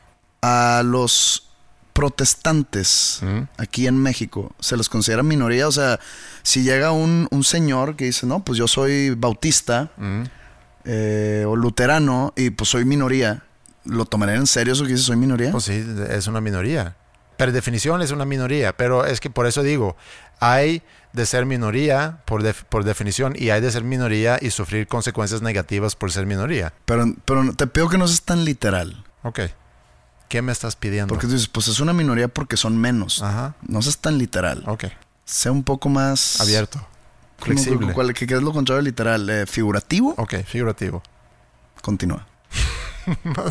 A 0.40 0.82
los 0.82 1.46
protestantes 1.96 3.20
aquí 3.56 3.86
en 3.86 3.96
México 3.98 4.54
se 4.60 4.76
los 4.76 4.88
considera 4.88 5.22
minoría. 5.22 5.66
O 5.68 5.72
sea, 5.72 5.98
si 6.42 6.62
llega 6.62 6.92
un, 6.92 7.26
un 7.30 7.42
señor 7.44 7.96
que 7.96 8.04
dice, 8.04 8.26
no, 8.26 8.44
pues 8.44 8.58
yo 8.58 8.68
soy 8.68 9.10
bautista 9.10 9.90
eh, 10.84 11.44
o 11.46 11.56
luterano 11.56 12.32
y 12.36 12.50
pues 12.50 12.70
soy 12.70 12.84
minoría, 12.84 13.42
¿lo 13.84 14.04
tomaré 14.04 14.34
en 14.34 14.46
serio 14.46 14.72
eso 14.74 14.84
que 14.84 14.92
dice 14.92 15.02
soy 15.04 15.16
minoría? 15.16 15.50
Pues 15.52 15.64
sí, 15.64 15.84
es 16.10 16.26
una 16.26 16.40
minoría. 16.40 16.96
Per 17.36 17.52
definición 17.52 18.00
es 18.02 18.10
una 18.12 18.24
minoría, 18.24 18.74
pero 18.76 19.04
es 19.04 19.20
que 19.20 19.28
por 19.28 19.46
eso 19.46 19.62
digo, 19.62 19.96
hay 20.40 20.82
de 21.12 21.26
ser 21.26 21.44
minoría 21.46 22.22
por, 22.24 22.42
def- 22.42 22.64
por 22.64 22.84
definición 22.84 23.34
y 23.38 23.50
hay 23.50 23.60
de 23.60 23.70
ser 23.70 23.84
minoría 23.84 24.38
y 24.40 24.50
sufrir 24.50 24.86
consecuencias 24.86 25.42
negativas 25.42 25.96
por 25.96 26.12
ser 26.12 26.26
minoría. 26.26 26.72
Pero, 26.84 27.04
pero 27.24 27.52
te 27.54 27.66
pido 27.66 27.88
que 27.88 27.98
no 27.98 28.06
seas 28.08 28.22
tan 28.22 28.44
literal. 28.44 29.04
Ok. 29.22 29.40
¿Qué 30.28 30.42
me 30.42 30.52
estás 30.52 30.76
pidiendo? 30.76 31.08
Porque 31.14 31.26
tú 31.26 31.32
dices, 31.34 31.48
pues 31.48 31.68
es 31.68 31.78
una 31.80 31.92
minoría 31.92 32.28
porque 32.28 32.56
son 32.56 32.76
menos. 32.78 33.22
Ajá. 33.22 33.54
No 33.66 33.80
seas 33.82 33.98
tan 33.98 34.18
literal. 34.18 34.62
Ok. 34.66 34.84
Sea 35.24 35.52
un 35.52 35.62
poco 35.62 35.88
más... 35.88 36.40
Abierto. 36.40 36.78
¿Cómo- 36.78 37.54
Flexible. 37.54 37.92
¿Cuál, 37.92 38.12
¿Qué 38.14 38.24
es 38.24 38.42
lo 38.42 38.52
contrario 38.52 38.82
de 38.82 38.90
literal? 38.90 39.28
Eh, 39.30 39.46
¿Figurativo? 39.46 40.14
Ok, 40.16 40.34
figurativo. 40.44 41.02
Continúa. 41.82 42.26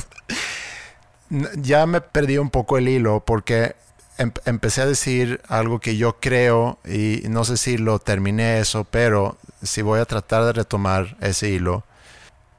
Ya 1.55 1.85
me 1.87 2.01
perdí 2.01 2.37
un 2.37 2.51
poco 2.51 2.77
el 2.77 2.87
hilo 2.87 3.23
porque 3.25 3.75
em- 4.17 4.31
empecé 4.45 4.81
a 4.81 4.85
decir 4.85 5.41
algo 5.47 5.79
que 5.79 5.97
yo 5.97 6.17
creo 6.19 6.77
y 6.85 7.23
no 7.29 7.43
sé 7.43 7.57
si 7.57 7.77
lo 7.79 7.97
terminé 7.99 8.59
eso, 8.59 8.83
pero 8.83 9.37
si 9.63 9.81
voy 9.81 9.99
a 9.99 10.05
tratar 10.05 10.43
de 10.45 10.53
retomar 10.53 11.17
ese 11.21 11.49
hilo. 11.49 11.83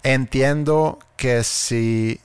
Entiendo 0.03 0.99
que 1.17 1.45
si 1.45 2.21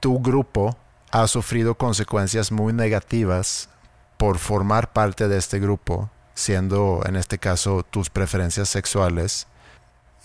tu 0.00 0.18
grupo 0.20 0.76
ha 1.22 1.26
sufrido 1.28 1.76
consecuencias 1.76 2.52
muy 2.52 2.74
negativas 2.74 3.70
por 4.18 4.36
formar 4.38 4.92
parte 4.92 5.28
de 5.28 5.38
este 5.38 5.58
grupo, 5.58 6.10
siendo 6.34 7.02
en 7.06 7.16
este 7.16 7.38
caso 7.38 7.84
tus 7.88 8.10
preferencias 8.10 8.68
sexuales, 8.68 9.46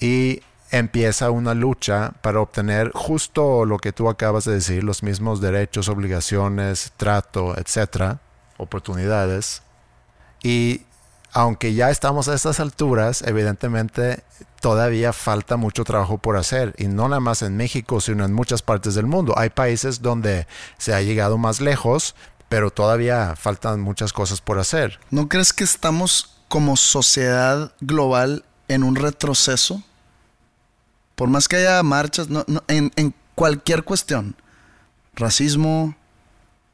y 0.02 0.42
empieza 0.70 1.32
una 1.32 1.54
lucha 1.54 2.14
para 2.22 2.42
obtener 2.42 2.92
justo 2.94 3.66
lo 3.66 3.78
que 3.78 3.94
tú 3.94 4.10
acabas 4.10 4.44
de 4.44 4.56
decir, 4.56 4.84
los 4.84 5.02
mismos 5.02 5.40
derechos, 5.40 5.88
obligaciones, 5.88 6.92
trato, 6.98 7.58
etcétera, 7.58 8.20
oportunidades. 8.58 9.64
Y 10.44 10.82
aunque 11.34 11.74
ya 11.74 11.90
estamos 11.90 12.28
a 12.28 12.34
estas 12.34 12.60
alturas, 12.60 13.24
evidentemente 13.26 14.24
todavía 14.60 15.14
falta 15.14 15.58
mucho 15.58 15.84
trabajo 15.84 16.18
por 16.18 16.38
hacer. 16.38 16.76
Y 16.78 16.88
no 16.88 17.08
nada 17.08 17.20
más 17.20 17.42
en 17.42 17.56
México, 17.58 18.02
sino 18.02 18.26
en 18.26 18.34
muchas 18.34 18.62
partes 18.62 18.96
del 18.96 19.06
mundo. 19.06 19.34
Hay 19.38 19.50
países 19.50 20.02
donde 20.02 20.46
se 20.78 20.94
ha 20.94 21.02
llegado 21.02 21.38
más 21.38 21.62
lejos, 21.62 22.16
pero 22.50 22.70
todavía 22.70 23.36
faltan 23.38 23.80
muchas 23.80 24.12
cosas 24.12 24.42
por 24.42 24.60
hacer. 24.60 25.00
¿No 25.10 25.30
crees 25.30 25.54
que 25.54 25.64
estamos 25.64 26.36
como 26.50 26.76
sociedad 26.76 27.72
global 27.80 28.44
en 28.68 28.84
un 28.84 28.98
retroceso? 28.98 29.82
Por 31.16 31.30
más 31.30 31.48
que 31.48 31.56
haya 31.56 31.82
marchas, 31.82 32.28
no, 32.28 32.44
no, 32.48 32.62
en, 32.68 32.92
en, 32.98 33.14
cualquier 33.36 33.84
cuestión, 33.84 34.36
racismo, 35.16 35.96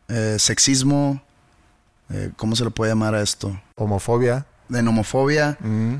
eh, 0.08 0.38
sexismo, 0.40 1.22
eh, 2.10 2.32
¿cómo 2.36 2.56
se 2.56 2.64
le 2.64 2.72
puede 2.72 2.92
llamar 2.92 3.14
a 3.14 3.22
esto? 3.22 3.62
Homofobia. 3.76 4.47
En 4.70 4.88
homofobia, 4.88 5.58
mm. 5.60 5.96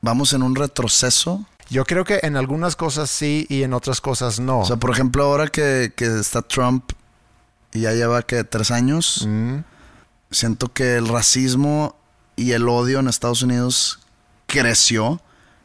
vamos 0.00 0.32
en 0.32 0.42
un 0.42 0.56
retroceso. 0.56 1.44
Yo 1.68 1.84
creo 1.84 2.04
que 2.04 2.20
en 2.22 2.36
algunas 2.36 2.74
cosas 2.74 3.10
sí 3.10 3.46
y 3.48 3.62
en 3.62 3.72
otras 3.72 4.00
cosas 4.00 4.40
no. 4.40 4.60
O 4.60 4.64
sea, 4.64 4.76
por 4.76 4.90
ejemplo, 4.90 5.22
ahora 5.22 5.46
que, 5.48 5.92
que 5.94 6.18
está 6.18 6.42
Trump 6.42 6.92
y 7.72 7.80
ya 7.80 7.92
lleva 7.92 8.22
que 8.22 8.42
tres 8.42 8.70
años, 8.70 9.26
mm. 9.28 9.58
siento 10.30 10.72
que 10.72 10.96
el 10.96 11.08
racismo 11.08 11.94
y 12.34 12.52
el 12.52 12.68
odio 12.68 12.98
en 12.98 13.08
Estados 13.08 13.42
Unidos 13.42 14.00
creció 14.46 15.20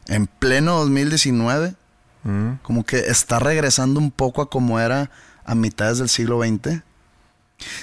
en 0.08 0.27
pleno 0.27 0.77
2019. 0.79 1.75
Mm. 2.23 2.53
Como 2.62 2.84
que 2.84 2.99
está 2.99 3.39
regresando 3.39 3.99
un 3.99 4.12
poco 4.12 4.41
a 4.41 4.49
como 4.49 4.79
era 4.79 5.10
a 5.45 5.55
mitades 5.55 5.99
del 5.99 6.10
siglo 6.10 6.41
XX. 6.41 6.81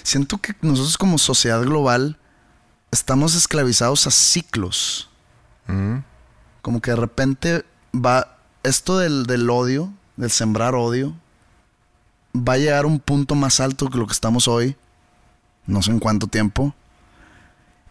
Siento 0.02 0.38
que 0.38 0.54
nosotros 0.60 0.98
como 0.98 1.18
sociedad 1.18 1.62
global 1.62 2.18
estamos 2.92 3.34
esclavizados 3.34 4.06
a 4.06 4.12
ciclos. 4.12 5.08
Mm. 5.66 5.98
Como 6.60 6.80
que 6.80 6.92
de 6.92 6.96
repente 6.96 7.64
va 7.92 8.36
esto 8.62 8.98
del, 8.98 9.24
del, 9.24 9.50
odio, 9.50 9.92
del 10.16 10.30
sembrar 10.30 10.76
odio, 10.76 11.16
va 12.36 12.52
a 12.52 12.58
llegar 12.58 12.84
a 12.84 12.86
un 12.86 13.00
punto 13.00 13.34
más 13.34 13.58
alto 13.58 13.88
que 13.90 13.98
lo 13.98 14.06
que 14.06 14.12
estamos 14.12 14.46
hoy. 14.46 14.76
No 15.66 15.82
sé 15.82 15.90
en 15.90 15.98
cuánto 15.98 16.28
tiempo. 16.28 16.74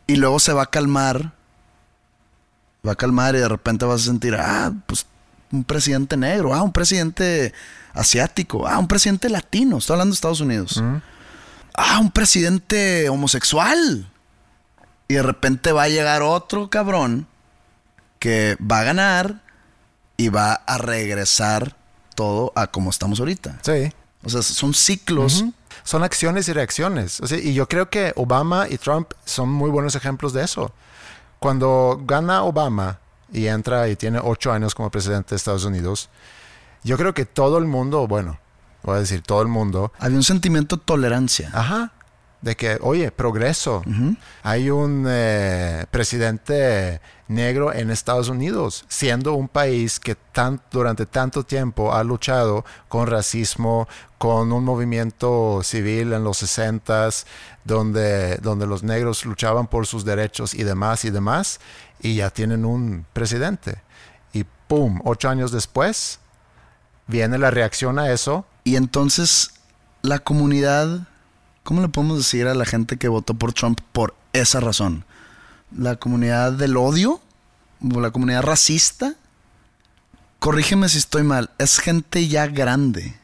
Y 0.07 0.15
luego 0.15 0.39
se 0.39 0.53
va 0.53 0.63
a 0.63 0.69
calmar. 0.69 1.33
Va 2.87 2.93
a 2.93 2.95
calmar 2.95 3.35
y 3.35 3.39
de 3.39 3.47
repente 3.47 3.85
vas 3.85 4.01
a 4.01 4.05
sentir, 4.05 4.35
ah, 4.35 4.71
pues 4.87 5.05
un 5.51 5.63
presidente 5.63 6.17
negro, 6.17 6.53
ah, 6.53 6.61
un 6.61 6.71
presidente 6.71 7.53
asiático, 7.93 8.67
ah, 8.67 8.79
un 8.79 8.87
presidente 8.87 9.29
latino. 9.29 9.77
Estoy 9.77 9.95
hablando 9.95 10.13
de 10.13 10.15
Estados 10.15 10.41
Unidos. 10.41 10.81
Mm. 10.81 10.97
Ah, 11.75 11.99
un 11.99 12.11
presidente 12.11 13.09
homosexual. 13.09 14.10
Y 15.11 15.15
de 15.15 15.23
repente 15.23 15.73
va 15.73 15.83
a 15.83 15.89
llegar 15.89 16.21
otro 16.21 16.69
cabrón 16.69 17.27
que 18.17 18.55
va 18.61 18.79
a 18.79 18.83
ganar 18.83 19.41
y 20.15 20.29
va 20.29 20.53
a 20.53 20.77
regresar 20.77 21.75
todo 22.15 22.53
a 22.55 22.67
como 22.67 22.89
estamos 22.89 23.19
ahorita. 23.19 23.59
Sí. 23.61 23.91
O 24.23 24.29
sea, 24.29 24.41
son 24.41 24.73
ciclos. 24.73 25.43
Son 25.83 26.03
acciones 26.03 26.47
y 26.47 26.53
reacciones. 26.53 27.19
y 27.29 27.53
yo 27.53 27.67
creo 27.67 27.89
que 27.89 28.13
Obama 28.15 28.69
y 28.69 28.77
Trump 28.77 29.11
son 29.25 29.49
muy 29.49 29.69
buenos 29.69 29.95
ejemplos 29.95 30.31
de 30.31 30.45
eso. 30.45 30.71
Cuando 31.39 32.01
gana 32.05 32.43
Obama 32.43 32.99
y 33.33 33.47
entra 33.47 33.89
y 33.89 33.97
tiene 33.97 34.21
ocho 34.23 34.53
años 34.53 34.73
como 34.73 34.91
presidente 34.91 35.31
de 35.31 35.35
Estados 35.35 35.65
Unidos, 35.65 36.07
yo 36.85 36.95
creo 36.95 37.13
que 37.13 37.25
todo 37.25 37.57
el 37.57 37.65
mundo, 37.65 38.07
bueno, 38.07 38.39
voy 38.83 38.95
a 38.95 38.99
decir 39.01 39.23
todo 39.23 39.41
el 39.41 39.49
mundo. 39.49 39.91
Había 39.99 40.15
un 40.15 40.23
sentimiento 40.23 40.77
de 40.77 40.83
tolerancia. 40.85 41.49
Ajá 41.51 41.91
de 42.41 42.55
que, 42.55 42.77
oye, 42.81 43.11
progreso. 43.11 43.83
Hay 44.43 44.69
un 44.69 45.05
eh, 45.07 45.85
presidente 45.91 46.99
negro 47.27 47.73
en 47.73 47.91
Estados 47.91 48.29
Unidos, 48.29 48.83
siendo 48.87 49.33
un 49.33 49.47
país 49.47 49.99
que 49.99 50.15
tan, 50.15 50.59
durante 50.71 51.05
tanto 51.05 51.43
tiempo 51.43 51.93
ha 51.93 52.03
luchado 52.03 52.65
con 52.89 53.07
racismo, 53.07 53.87
con 54.17 54.51
un 54.51 54.63
movimiento 54.65 55.61
civil 55.63 56.13
en 56.13 56.23
los 56.23 56.37
60 56.37 57.09
donde, 57.63 58.37
donde 58.37 58.67
los 58.67 58.83
negros 58.83 59.25
luchaban 59.25 59.67
por 59.67 59.85
sus 59.85 60.03
derechos 60.03 60.53
y 60.53 60.63
demás 60.63 61.05
y 61.05 61.11
demás, 61.11 61.59
y 62.01 62.15
ya 62.15 62.31
tienen 62.31 62.65
un 62.65 63.05
presidente. 63.13 63.81
Y 64.33 64.45
¡pum! 64.67 64.99
Ocho 65.05 65.29
años 65.29 65.51
después, 65.51 66.19
viene 67.07 67.37
la 67.37 67.51
reacción 67.51 67.99
a 67.99 68.11
eso. 68.11 68.45
Y 68.63 68.75
entonces 68.75 69.51
la 70.01 70.19
comunidad 70.19 71.07
¿Cómo 71.71 71.83
le 71.83 71.87
podemos 71.87 72.17
decir 72.17 72.47
a 72.47 72.53
la 72.53 72.65
gente 72.65 72.97
que 72.97 73.07
votó 73.07 73.33
por 73.33 73.53
Trump 73.53 73.79
por 73.93 74.13
esa 74.33 74.59
razón? 74.59 75.05
¿La 75.73 75.95
comunidad 75.95 76.51
del 76.51 76.75
odio? 76.75 77.21
¿O 77.95 78.01
la 78.01 78.11
comunidad 78.11 78.41
racista? 78.41 79.15
Corrígeme 80.39 80.89
si 80.89 80.97
estoy 80.97 81.23
mal. 81.23 81.49
Es 81.59 81.79
gente 81.79 82.27
ya 82.27 82.47
grande. 82.47 83.15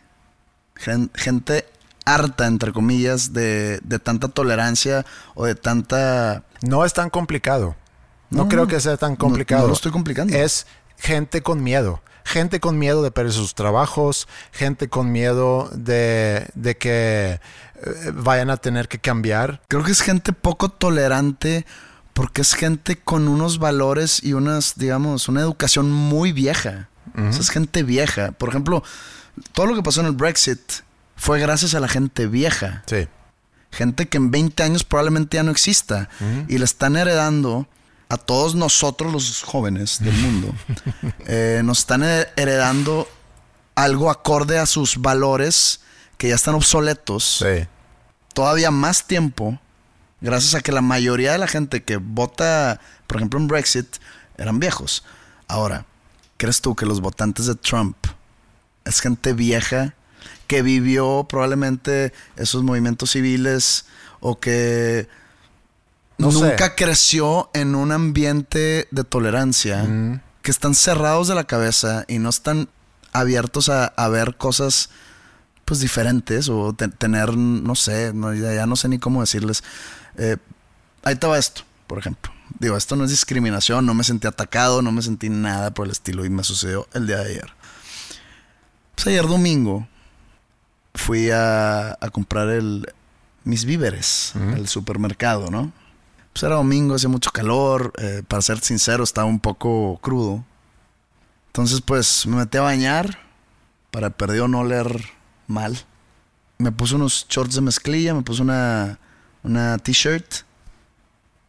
Gente 1.14 1.66
harta, 2.06 2.48
entre 2.48 2.72
comillas, 2.72 3.34
de, 3.34 3.82
tanta 4.02 4.30
tolerancia 4.30 5.06
o 5.36 5.44
de 5.44 5.56
tanta... 5.56 6.44
No 6.62 6.86
es 6.86 6.94
tan 6.94 7.10
complicado. 7.10 7.76
No, 8.30 8.48
creo 8.48 8.66
que 8.66 8.80
sea 8.80 8.96
tan 8.96 9.18
complicado. 9.18 9.64
No, 9.64 9.68
lo 9.68 9.74
estoy 9.74 9.92
complicando. 9.92 10.34
Es 10.34 10.68
gente 10.98 11.44
con 11.44 11.62
miedo 11.62 12.02
gente 12.28 12.60
con 12.60 12.78
miedo 12.78 13.02
de 13.02 13.12
perder 13.12 13.34
sus 13.34 13.56
trabajos, 13.56 14.28
gente 14.52 14.90
con 14.90 15.12
miedo 15.12 15.70
de, 15.74 16.48
de, 16.56 16.78
que 16.78 17.40
eh, 17.40 18.12
vayan 18.14 18.50
a 18.50 18.58
tener 18.58 18.88
que 18.88 19.00
cambiar. 19.00 19.62
Creo 19.68 19.84
que 19.84 19.92
es 19.92 20.02
gente 20.02 20.34
poco 20.34 20.70
tolerante 20.70 21.66
porque 22.14 22.42
es 22.42 22.54
gente 22.54 22.98
con 22.98 23.28
unos 23.28 23.60
valores 23.60 24.24
y 24.24 24.34
unas, 24.34 24.74
digamos, 24.76 25.28
una 25.30 25.42
educación 25.42 25.92
muy 25.92 26.32
vieja. 26.32 26.90
es 27.16 27.50
gente 27.50 27.84
vieja. 27.84 28.32
Por 28.34 28.50
ejemplo, 28.50 28.84
todo 29.54 29.68
lo 29.68 29.76
que 29.76 29.84
pasó 29.84 30.02
en 30.02 30.08
el 30.08 30.14
Brexit 30.14 30.60
fue 31.16 31.40
gracias 31.40 31.76
a 31.76 31.80
la 31.80 31.88
gente 31.88 32.28
vieja. 32.28 32.84
Sí. 32.88 33.08
Gente 33.72 34.08
que 34.08 34.18
en 34.18 34.32
20 34.32 34.64
años 34.64 34.84
probablemente 34.84 35.38
ya 35.38 35.44
no 35.44 35.52
exista. 35.52 36.10
Y 36.48 36.58
le 36.58 36.66
están 36.66 36.98
heredando 36.98 37.68
a 38.10 38.18
todos 38.18 38.56
nosotros 38.56 39.12
los 39.12 39.44
jóvenes 39.44 40.00
del 40.00 40.16
mundo. 40.16 40.54
Eh, 41.30 41.62
nos 41.66 41.80
están 41.80 42.04
heredando 42.04 43.06
algo 43.76 44.10
acorde 44.10 44.58
a 44.60 44.66
sus 44.66 45.02
valores 45.02 45.82
que 46.18 46.30
ya 46.30 46.36
están 46.36 46.56
obsoletos, 46.56 47.44
todavía 48.34 48.72
más 48.72 49.06
tiempo, 49.08 49.60
gracias 50.22 50.56
a 50.56 50.62
que 50.62 50.72
la 50.72 50.82
mayoría 50.82 51.34
de 51.34 51.38
la 51.38 51.48
gente 51.48 51.84
que 51.84 51.98
vota, 51.98 52.80
por 53.08 53.18
ejemplo, 53.18 53.40
en 53.40 53.48
Brexit, 53.48 53.98
eran 54.38 54.60
viejos. 54.60 55.04
Ahora, 55.50 55.86
¿crees 56.38 56.62
tú 56.62 56.76
que 56.76 56.86
los 56.86 57.02
votantes 57.02 57.46
de 57.46 57.56
Trump 57.56 57.98
es 58.86 59.02
gente 59.02 59.34
vieja 59.34 59.94
que 60.48 60.62
vivió 60.62 61.26
probablemente 61.30 62.14
esos 62.38 62.64
movimientos 62.64 63.12
civiles 63.12 63.86
o 64.20 64.40
que 64.40 65.08
nunca 66.18 66.76
creció 66.76 67.50
en 67.54 67.76
un 67.76 67.92
ambiente 67.92 68.88
de 68.92 69.04
tolerancia, 69.04 69.84
mm. 69.84 70.22
que 70.42 70.52
están 70.52 70.76
cerrados 70.76 71.28
de 71.28 71.36
la 71.36 71.46
cabeza 71.46 72.06
y 72.08 72.20
no 72.20 72.30
están 72.30 72.70
abiertos 73.14 73.70
a, 73.70 73.86
a 73.86 74.08
ver 74.10 74.38
cosas 74.38 74.90
pues 75.68 75.82
diferentes 75.82 76.48
o 76.48 76.74
tener, 76.74 77.36
no 77.36 77.76
sé, 77.76 78.14
ya, 78.42 78.66
no 78.66 78.78
sé 78.78 78.88
ni 78.88 79.00
cómo 79.00 79.20
decirles. 79.20 79.66
Eh, 80.18 80.38
ahí 81.04 81.16
estaba 81.16 81.38
esto, 81.38 81.64
por 81.88 82.00
ejemplo. 82.00 82.32
Digo, 82.58 82.78
esto 82.78 82.96
no 82.96 83.04
es 83.04 83.10
discriminación, 83.10 83.86
no 83.86 83.94
me 83.94 84.06
sentí 84.06 84.28
atacado, 84.28 84.82
no 84.82 84.94
me 84.94 85.02
sentí 85.02 85.28
nada 85.28 85.72
por 85.72 85.86
el 85.88 85.92
estilo 85.92 86.24
y 86.24 86.30
me 86.30 86.46
sucedió 86.46 86.88
el 86.94 87.06
día 87.06 87.18
de 87.18 87.32
ayer. 87.32 87.54
Pues 88.96 89.08
ayer 89.08 89.28
domingo 89.28 89.86
fui 90.96 91.32
a, 91.32 91.98
comprar 92.14 92.48
el, 92.48 92.88
mis 93.44 93.66
víveres, 93.66 94.34
el 94.56 94.70
supermercado, 94.70 95.52
¿no? 95.52 95.74
Pues 96.38 96.44
era 96.44 96.58
domingo, 96.58 96.94
hacía 96.94 97.10
mucho 97.10 97.32
calor, 97.32 97.92
eh, 97.98 98.22
para 98.28 98.44
ser 98.44 98.60
sincero 98.60 99.04
estaba 99.04 99.26
un 99.26 99.40
poco 99.40 99.98
crudo. 100.04 100.46
Entonces 101.48 101.82
pues 101.82 102.28
me 102.28 102.36
metí 102.36 102.60
a 102.60 102.62
bañar 102.62 103.18
para 103.90 104.12
perdió 104.12 104.48
no 104.48 104.60
oler 104.60 105.04
mal. 105.48 105.76
Me 106.60 106.72
puse 106.72 106.94
unos 106.94 107.26
shorts 107.28 107.56
de 107.56 107.62
mezclilla, 107.62 108.14
me 108.14 108.22
puse 108.22 108.44
una, 108.44 109.00
una 109.42 109.80
t-shirt, 109.80 110.44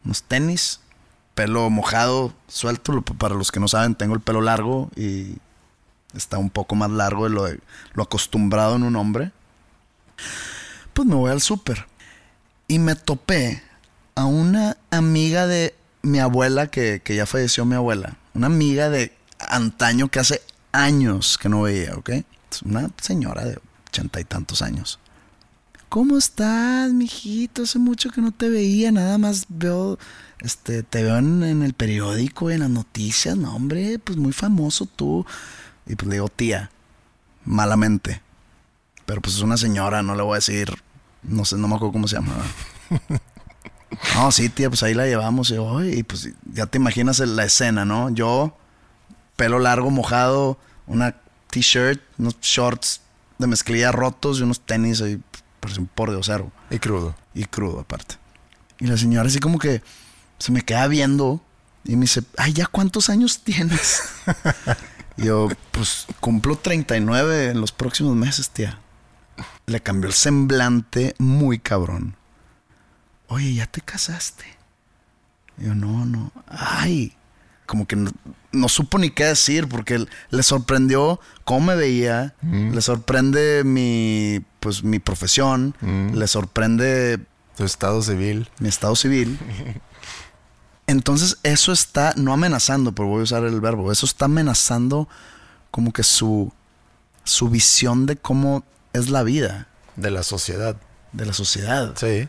unos 0.05 0.23
tenis, 0.23 0.79
pelo 1.35 1.69
mojado, 1.69 2.33
suelto. 2.47 2.99
Para 3.03 3.35
los 3.35 3.51
que 3.51 3.59
no 3.59 3.67
saben, 3.67 3.93
tengo 3.93 4.15
el 4.15 4.21
pelo 4.21 4.41
largo 4.41 4.89
y 4.95 5.37
está 6.15 6.39
un 6.39 6.49
poco 6.49 6.73
más 6.73 6.89
largo 6.89 7.25
de 7.25 7.29
lo, 7.29 7.45
lo 7.93 8.01
acostumbrado 8.01 8.75
en 8.77 8.81
un 8.81 8.95
hombre. 8.95 9.31
Pues 10.93 11.07
me 11.07 11.13
voy 11.13 11.29
al 11.29 11.41
súper 11.41 11.85
y 12.67 12.79
me 12.79 12.95
topé 12.95 13.68
a 14.19 14.25
una 14.25 14.75
amiga 14.91 15.47
de 15.47 15.73
mi 16.01 16.19
abuela, 16.19 16.67
que, 16.67 17.01
que 17.01 17.15
ya 17.15 17.25
falleció 17.25 17.63
mi 17.63 17.75
abuela. 17.75 18.17
Una 18.33 18.47
amiga 18.47 18.89
de 18.89 19.13
antaño 19.39 20.09
que 20.09 20.19
hace 20.19 20.41
años 20.73 21.37
que 21.37 21.47
no 21.47 21.61
veía, 21.61 21.95
¿ok? 21.95 22.09
una 22.65 22.89
señora 23.01 23.45
de 23.45 23.59
ochenta 23.87 24.19
y 24.19 24.25
tantos 24.25 24.61
años. 24.61 24.99
¿Cómo 25.87 26.17
estás, 26.17 26.91
mijito? 26.91 27.63
Hace 27.63 27.79
mucho 27.79 28.09
que 28.09 28.19
no 28.19 28.33
te 28.33 28.49
veía, 28.49 28.91
nada 28.91 29.17
más 29.17 29.45
veo, 29.47 29.97
este, 30.41 30.83
te 30.83 31.01
veo 31.01 31.17
en, 31.17 31.63
el 31.63 31.73
periódico, 31.73 32.49
en 32.49 32.59
las 32.59 32.69
noticias, 32.69 33.37
no, 33.37 33.55
hombre, 33.55 33.99
pues 33.99 34.17
muy 34.17 34.33
famoso 34.33 34.85
tú. 34.85 35.25
Y 35.87 35.95
pues 35.95 36.09
le 36.09 36.15
digo, 36.15 36.27
tía, 36.27 36.71
malamente. 37.45 38.21
Pero 39.05 39.21
pues 39.21 39.37
es 39.37 39.41
una 39.41 39.55
señora, 39.55 40.03
no 40.03 40.13
le 40.13 40.23
voy 40.23 40.33
a 40.33 40.43
decir, 40.43 40.73
no 41.23 41.45
sé, 41.45 41.55
no 41.55 41.69
me 41.69 41.75
acuerdo 41.75 41.93
cómo 41.93 42.07
se 42.09 42.17
llama. 42.17 42.33
No, 44.15 44.31
sí, 44.31 44.49
tía, 44.49 44.69
pues 44.69 44.83
ahí 44.83 44.93
la 44.93 45.05
llevamos. 45.05 45.49
Y, 45.49 45.55
yo, 45.55 45.83
y 45.83 46.03
pues 46.03 46.29
ya 46.53 46.65
te 46.65 46.77
imaginas 46.77 47.19
la 47.19 47.43
escena, 47.43 47.85
¿no? 47.85 48.09
Yo, 48.09 48.57
pelo 49.35 49.59
largo, 49.59 49.89
mojado, 49.91 50.57
una 50.87 51.15
t-shirt, 51.49 52.01
unos 52.17 52.39
shorts 52.41 53.01
de 53.37 53.47
mezclilla 53.47 53.91
rotos 53.91 54.39
y 54.39 54.43
unos 54.43 54.61
tenis 54.61 55.01
ahí, 55.01 55.21
parece 55.59 55.79
un 55.79 55.87
por 55.87 56.11
de 56.11 56.19
cero. 56.21 56.51
Y 56.69 56.79
crudo. 56.79 57.15
Y 57.33 57.45
crudo 57.45 57.79
aparte. 57.79 58.15
Y 58.79 58.87
la 58.87 58.97
señora 58.97 59.27
así 59.27 59.39
como 59.39 59.59
que 59.59 59.81
se 60.37 60.51
me 60.51 60.61
queda 60.61 60.87
viendo 60.87 61.41
y 61.83 61.95
me 61.95 62.01
dice, 62.01 62.23
ay, 62.37 62.53
¿ya 62.53 62.65
cuántos 62.67 63.09
años 63.09 63.39
tienes? 63.43 64.03
y 65.17 65.25
yo, 65.25 65.49
pues 65.71 66.05
cumplo 66.19 66.57
39 66.57 67.51
en 67.51 67.61
los 67.61 67.71
próximos 67.71 68.15
meses, 68.15 68.49
tía. 68.49 68.79
Le 69.65 69.81
cambió 69.81 70.07
el 70.07 70.13
semblante 70.13 71.15
muy 71.17 71.59
cabrón. 71.59 72.15
Oye, 73.29 73.53
¿ya 73.53 73.65
te 73.67 73.81
casaste? 73.81 74.45
Y 75.57 75.65
yo, 75.65 75.75
no, 75.75 76.05
no. 76.05 76.31
Ay, 76.47 77.15
como 77.65 77.85
que 77.87 77.95
no, 77.95 78.11
no 78.51 78.67
supo 78.69 78.97
ni 78.97 79.11
qué 79.11 79.25
decir 79.25 79.67
porque 79.69 80.05
le 80.31 80.43
sorprendió 80.43 81.19
cómo 81.45 81.67
me 81.67 81.75
veía, 81.75 82.33
le 82.41 82.81
sorprende 82.81 83.63
mi, 83.63 84.43
pues, 84.59 84.83
mi 84.83 84.99
profesión, 84.99 85.75
le 86.13 86.27
sorprende 86.27 87.19
Tu 87.55 87.63
estado 87.65 88.01
civil. 88.01 88.49
mi 88.59 88.69
estado 88.69 88.95
civil. 88.95 89.37
Entonces 90.87 91.37
eso 91.43 91.71
está, 91.71 92.13
no 92.17 92.33
amenazando, 92.33 92.93
pero 92.93 93.07
voy 93.09 93.19
a 93.19 93.23
usar 93.23 93.43
el 93.43 93.61
verbo, 93.61 93.91
eso 93.91 94.05
está 94.07 94.25
amenazando 94.25 95.07
como 95.69 95.93
que 95.93 96.01
su, 96.01 96.51
su 97.23 97.49
visión 97.49 98.07
de 98.07 98.15
cómo 98.17 98.63
es 98.93 99.09
la 99.09 99.21
vida, 99.21 99.67
De 99.95 100.09
la 100.09 100.23
sociedad. 100.23 100.77
de 101.11 101.25
la 101.27 101.33
sociedad. 101.33 101.93
Sí. 101.95 102.27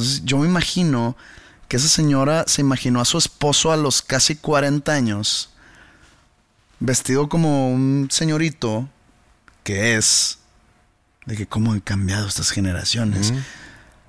Entonces 0.00 0.22
yo 0.24 0.38
me 0.38 0.46
imagino 0.46 1.16
que 1.68 1.76
esa 1.76 1.88
señora 1.88 2.44
se 2.46 2.60
imaginó 2.62 3.00
a 3.00 3.04
su 3.04 3.18
esposo 3.18 3.72
a 3.72 3.76
los 3.76 4.00
casi 4.02 4.36
40 4.36 4.92
años, 4.92 5.50
vestido 6.80 7.28
como 7.28 7.70
un 7.72 8.08
señorito 8.10 8.88
que 9.64 9.96
es, 9.96 10.38
de 11.26 11.36
que 11.36 11.46
cómo 11.46 11.72
han 11.72 11.80
cambiado 11.80 12.26
estas 12.26 12.50
generaciones. 12.50 13.32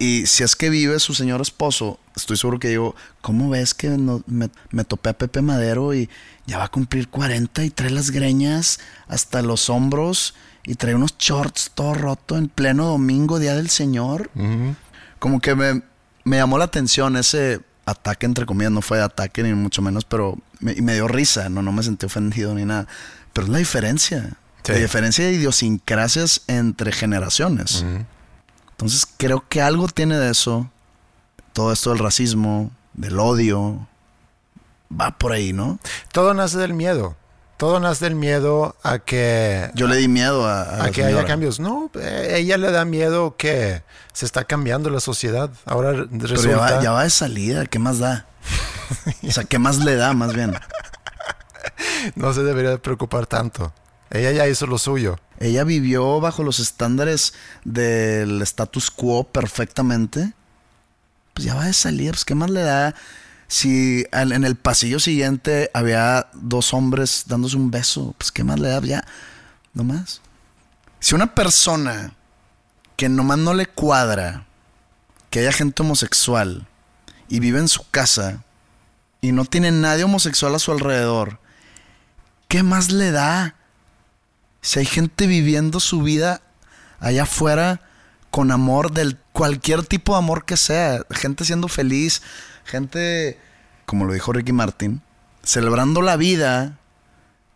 Y 0.01 0.25
si 0.27 0.43
es 0.43 0.55
que 0.55 0.69
vive 0.69 0.97
su 0.99 1.13
señor 1.13 1.41
esposo, 1.41 1.99
estoy 2.15 2.37
seguro 2.37 2.57
que 2.59 2.69
digo, 2.69 2.95
¿cómo 3.19 3.49
ves 3.49 3.73
que 3.73 3.89
no- 3.89 4.23
me, 4.27 4.49
me 4.71 4.85
topé 4.85 5.09
a 5.09 5.17
Pepe 5.17 5.41
Madero 5.41 5.93
y 5.93 6.09
ya 6.45 6.57
va 6.59 6.65
a 6.65 6.69
cumplir 6.69 7.09
40 7.09 7.65
y 7.65 7.69
trae 7.69 7.89
las 7.89 8.11
greñas 8.11 8.79
hasta 9.09 9.41
los 9.41 9.69
hombros 9.69 10.35
y 10.63 10.75
trae 10.75 10.95
unos 10.95 11.17
shorts 11.17 11.71
todo 11.75 11.93
roto 11.95 12.37
en 12.37 12.47
pleno 12.47 12.85
domingo, 12.85 13.39
Día 13.39 13.55
del 13.55 13.69
Señor? 13.69 14.31
Como 15.19 15.39
que 15.39 15.55
me, 15.55 15.81
me 16.23 16.37
llamó 16.37 16.57
la 16.57 16.65
atención 16.65 17.15
ese 17.17 17.61
ataque, 17.85 18.25
entre 18.25 18.45
comillas, 18.45 18.71
no 18.71 18.81
fue 18.81 19.01
ataque 19.01 19.43
ni 19.43 19.53
mucho 19.53 19.81
menos, 19.81 20.05
pero 20.05 20.37
me, 20.59 20.75
me 20.75 20.93
dio 20.93 21.07
risa, 21.07 21.49
no, 21.49 21.61
no 21.61 21.71
me 21.71 21.83
sentí 21.83 22.05
ofendido 22.05 22.53
ni 22.55 22.65
nada. 22.65 22.87
Pero 23.33 23.45
es 23.45 23.51
la 23.51 23.57
diferencia, 23.59 24.37
Sí. 24.63 24.73
la 24.73 24.79
diferencia 24.79 25.25
de 25.25 25.33
idiosincrasias 25.33 26.41
entre 26.47 26.91
generaciones. 26.91 27.85
Entonces 28.71 29.07
creo 29.17 29.45
que 29.47 29.61
algo 29.61 29.87
tiene 29.87 30.17
de 30.17 30.29
eso, 30.31 30.69
todo 31.53 31.71
esto 31.71 31.89
del 31.91 31.99
racismo, 31.99 32.69
del 32.93 33.19
odio, 33.19 33.87
va 34.91 35.17
por 35.17 35.31
ahí, 35.31 35.53
¿no? 35.53 35.79
Todo 36.11 36.33
nace 36.33 36.57
del 36.57 36.73
miedo. 36.73 37.15
Todo 37.59 37.81
nace 37.81 38.05
del 38.05 38.15
miedo 38.15 38.77
a 38.83 38.99
que 38.99 39.69
Yo 39.75 39.87
le 39.87 39.97
di 39.97 40.07
miedo 40.07 40.47
a, 40.47 40.85
a 40.85 40.91
que 40.91 41.03
haya 41.03 41.25
cambios. 41.25 41.59
No, 41.59 41.91
eh, 41.99 42.35
ella 42.37 42.57
le 42.57 42.71
da 42.71 42.85
miedo 42.85 43.35
que 43.35 43.83
se 44.13 44.25
está 44.25 44.45
cambiando 44.45 44.89
la 44.89 45.01
sociedad. 45.01 45.49
Ahora 45.65 45.91
re- 45.91 46.07
Pero 46.07 46.27
resulta... 46.27 46.49
ya 46.51 46.57
va, 46.77 46.81
ya 46.81 46.91
va 46.91 47.03
de 47.03 47.09
salida, 47.09 47.65
¿qué 47.65 47.77
más 47.77 47.99
da? 47.99 48.25
O 49.27 49.31
sea, 49.31 49.43
¿qué 49.43 49.59
más 49.59 49.79
le 49.79 49.95
da 49.97 50.13
más 50.13 50.33
bien? 50.33 50.55
No 52.15 52.33
se 52.33 52.43
debería 52.43 52.69
de 52.71 52.77
preocupar 52.79 53.25
tanto. 53.27 53.73
Ella 54.09 54.31
ya 54.31 54.47
hizo 54.47 54.65
lo 54.65 54.77
suyo. 54.77 55.17
Ella 55.37 55.65
vivió 55.65 56.21
bajo 56.21 56.43
los 56.43 56.59
estándares 56.59 57.33
del 57.65 58.41
status 58.41 58.89
quo 58.89 59.25
perfectamente. 59.25 60.31
Pues 61.33 61.45
ya 61.45 61.55
va 61.55 61.65
de 61.65 61.73
salir, 61.73 62.11
pues 62.11 62.23
¿qué 62.23 62.35
más 62.35 62.49
le 62.49 62.61
da? 62.61 62.95
Si 63.49 64.05
en 64.11 64.43
el 64.43 64.55
pasillo 64.55 64.99
siguiente 64.99 65.71
había 65.73 66.29
dos 66.33 66.71
hombres 66.71 67.23
dándose 67.25 67.57
un 67.57 67.71
beso, 67.71 68.13
pues 68.15 68.31
¿qué 68.31 68.43
más 68.43 68.59
le 68.59 68.69
da? 68.69 68.79
Ya, 68.81 69.03
no 69.73 69.83
más. 69.83 70.21
Si 70.99 71.15
una 71.15 71.33
persona 71.33 72.13
que 72.95 73.09
nomás 73.09 73.39
no 73.39 73.55
le 73.55 73.65
cuadra 73.65 74.45
que 75.31 75.39
haya 75.39 75.51
gente 75.51 75.81
homosexual 75.81 76.67
y 77.27 77.39
vive 77.39 77.57
en 77.57 77.67
su 77.67 77.89
casa 77.89 78.43
y 79.19 79.31
no 79.31 79.45
tiene 79.45 79.71
nadie 79.71 80.03
homosexual 80.03 80.53
a 80.53 80.59
su 80.59 80.71
alrededor, 80.71 81.39
¿qué 82.47 82.61
más 82.61 82.91
le 82.91 83.09
da? 83.09 83.55
Si 84.61 84.77
hay 84.77 84.85
gente 84.85 85.25
viviendo 85.25 85.79
su 85.79 86.03
vida 86.03 86.43
allá 86.99 87.23
afuera 87.23 87.81
con 88.29 88.51
amor 88.51 88.91
del 88.91 89.17
cualquier 89.33 89.83
tipo 89.87 90.11
de 90.11 90.19
amor 90.19 90.45
que 90.45 90.55
sea, 90.55 91.03
gente 91.09 91.45
siendo 91.45 91.67
feliz, 91.67 92.21
gente, 92.69 93.39
como 93.85 94.05
lo 94.05 94.13
dijo 94.13 94.31
Ricky 94.31 94.53
Martin, 94.53 95.01
celebrando 95.43 96.01
la 96.01 96.15
vida, 96.15 96.77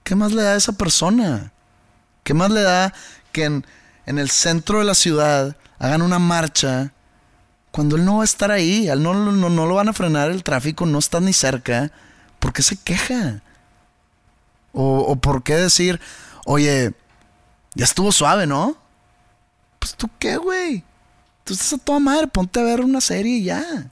¿qué 0.03 0.15
más 0.15 0.33
le 0.33 0.41
da 0.41 0.53
a 0.53 0.57
esa 0.57 0.73
persona? 0.73 1.51
¿Qué 2.23 2.33
más 2.33 2.51
le 2.51 2.61
da 2.61 2.93
que 3.31 3.45
en, 3.45 3.65
en 4.05 4.17
el 4.17 4.29
centro 4.29 4.79
de 4.79 4.85
la 4.85 4.95
ciudad 4.95 5.55
hagan 5.77 6.01
una 6.01 6.19
marcha 6.19 6.91
cuando 7.71 7.95
él 7.95 8.05
no 8.05 8.17
va 8.17 8.23
a 8.23 8.25
estar 8.25 8.51
ahí? 8.51 8.89
A 8.89 8.93
él 8.93 9.03
no, 9.03 9.13
no, 9.13 9.49
no 9.49 9.65
lo 9.65 9.75
van 9.75 9.89
a 9.89 9.93
frenar 9.93 10.31
el 10.31 10.43
tráfico, 10.43 10.85
no 10.85 10.99
está 10.99 11.19
ni 11.19 11.33
cerca. 11.33 11.91
¿Por 12.39 12.51
qué 12.51 12.63
se 12.63 12.77
queja? 12.77 13.41
O, 14.71 14.99
o 14.99 15.15
por 15.15 15.43
qué 15.43 15.55
decir, 15.55 16.01
oye, 16.45 16.93
ya 17.75 17.85
estuvo 17.85 18.11
suave, 18.11 18.47
¿no? 18.47 18.75
Pues 19.79 19.95
tú 19.95 20.09
qué, 20.17 20.37
güey. 20.37 20.83
Tú 21.43 21.53
estás 21.53 21.73
a 21.73 21.77
toda 21.77 21.99
madre, 21.99 22.27
ponte 22.27 22.59
a 22.59 22.63
ver 22.63 22.81
una 22.81 23.01
serie 23.01 23.37
y 23.37 23.43
ya. 23.43 23.91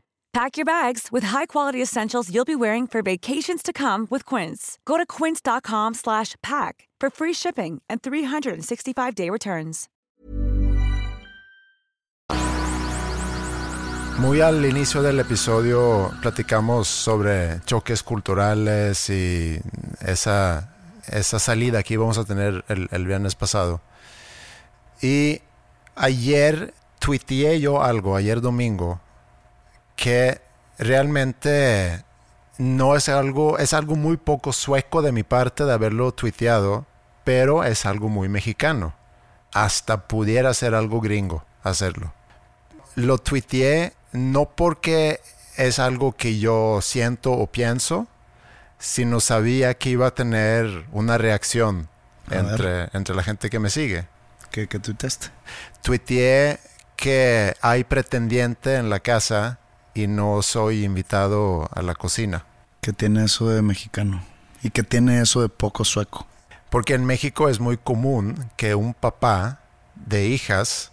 Pack 0.33 0.55
your 0.55 0.65
bags 0.65 1.09
with 1.11 1.25
high-quality 1.25 1.81
essentials 1.81 2.29
you'll 2.33 2.45
be 2.45 2.55
wearing 2.55 2.87
for 2.87 3.01
vacations 3.01 3.61
to 3.63 3.73
come 3.73 4.07
with 4.09 4.25
Quince. 4.25 4.79
Go 4.85 4.97
to 4.97 5.05
quince.com 5.05 5.93
slash 5.93 6.35
pack 6.41 6.87
for 7.01 7.09
free 7.09 7.33
shipping 7.33 7.81
and 7.89 8.01
365-day 8.01 9.29
returns. 9.29 9.89
Muy 14.19 14.39
al 14.39 14.63
inicio 14.65 15.01
del 15.01 15.19
episodio 15.19 16.11
platicamos 16.21 16.87
sobre 16.87 17.59
choques 17.65 18.01
culturales 18.01 19.09
y 19.09 19.59
esa, 19.99 20.69
esa 21.07 21.39
salida 21.39 21.83
que 21.83 21.95
íbamos 21.95 22.17
a 22.17 22.23
tener 22.23 22.63
el, 22.69 22.87
el 22.91 23.05
viernes 23.05 23.35
pasado. 23.35 23.81
Y 25.01 25.41
ayer 25.95 26.73
tuiteé 26.99 27.59
yo 27.59 27.83
algo 27.83 28.15
ayer 28.15 28.39
domingo 28.39 29.01
que 30.01 30.41
realmente 30.79 32.03
no 32.57 32.95
es 32.95 33.07
algo, 33.07 33.59
es 33.59 33.71
algo 33.71 33.95
muy 33.95 34.17
poco 34.17 34.51
sueco 34.51 35.03
de 35.03 35.11
mi 35.11 35.21
parte 35.21 35.63
de 35.63 35.73
haberlo 35.73 36.11
tuiteado, 36.11 36.87
pero 37.23 37.63
es 37.63 37.85
algo 37.85 38.09
muy 38.09 38.27
mexicano. 38.27 38.95
Hasta 39.53 40.07
pudiera 40.07 40.55
ser 40.55 40.73
algo 40.73 41.01
gringo 41.01 41.45
hacerlo. 41.61 42.13
Lo 42.95 43.19
tuiteé 43.19 43.93
no 44.11 44.45
porque 44.49 45.19
es 45.55 45.77
algo 45.77 46.13
que 46.13 46.39
yo 46.39 46.79
siento 46.81 47.33
o 47.33 47.45
pienso, 47.45 48.07
sino 48.79 49.19
sabía 49.19 49.75
que 49.75 49.91
iba 49.91 50.07
a 50.07 50.15
tener 50.15 50.85
una 50.91 51.19
reacción 51.19 51.89
entre, 52.31 52.89
entre 52.93 53.13
la 53.13 53.21
gente 53.21 53.51
que 53.51 53.59
me 53.59 53.69
sigue. 53.69 54.07
¿Qué, 54.49 54.67
qué 54.67 54.79
tuiteaste? 54.79 55.27
Tuiteé 55.83 56.59
que 56.95 57.53
hay 57.61 57.83
pretendiente 57.83 58.77
en 58.77 58.89
la 58.89 58.99
casa 58.99 59.59
y 59.93 60.07
no 60.07 60.41
soy 60.41 60.83
invitado 60.83 61.69
a 61.73 61.81
la 61.81 61.95
cocina. 61.95 62.45
¿Qué 62.81 62.93
tiene 62.93 63.25
eso 63.25 63.49
de 63.49 63.61
mexicano? 63.61 64.23
¿Y 64.63 64.69
qué 64.69 64.83
tiene 64.83 65.21
eso 65.21 65.41
de 65.41 65.49
poco 65.49 65.85
sueco? 65.85 66.27
Porque 66.69 66.93
en 66.93 67.05
México 67.05 67.49
es 67.49 67.59
muy 67.59 67.77
común 67.77 68.49
que 68.57 68.75
un 68.75 68.93
papá 68.93 69.59
de 69.95 70.27
hijas 70.27 70.91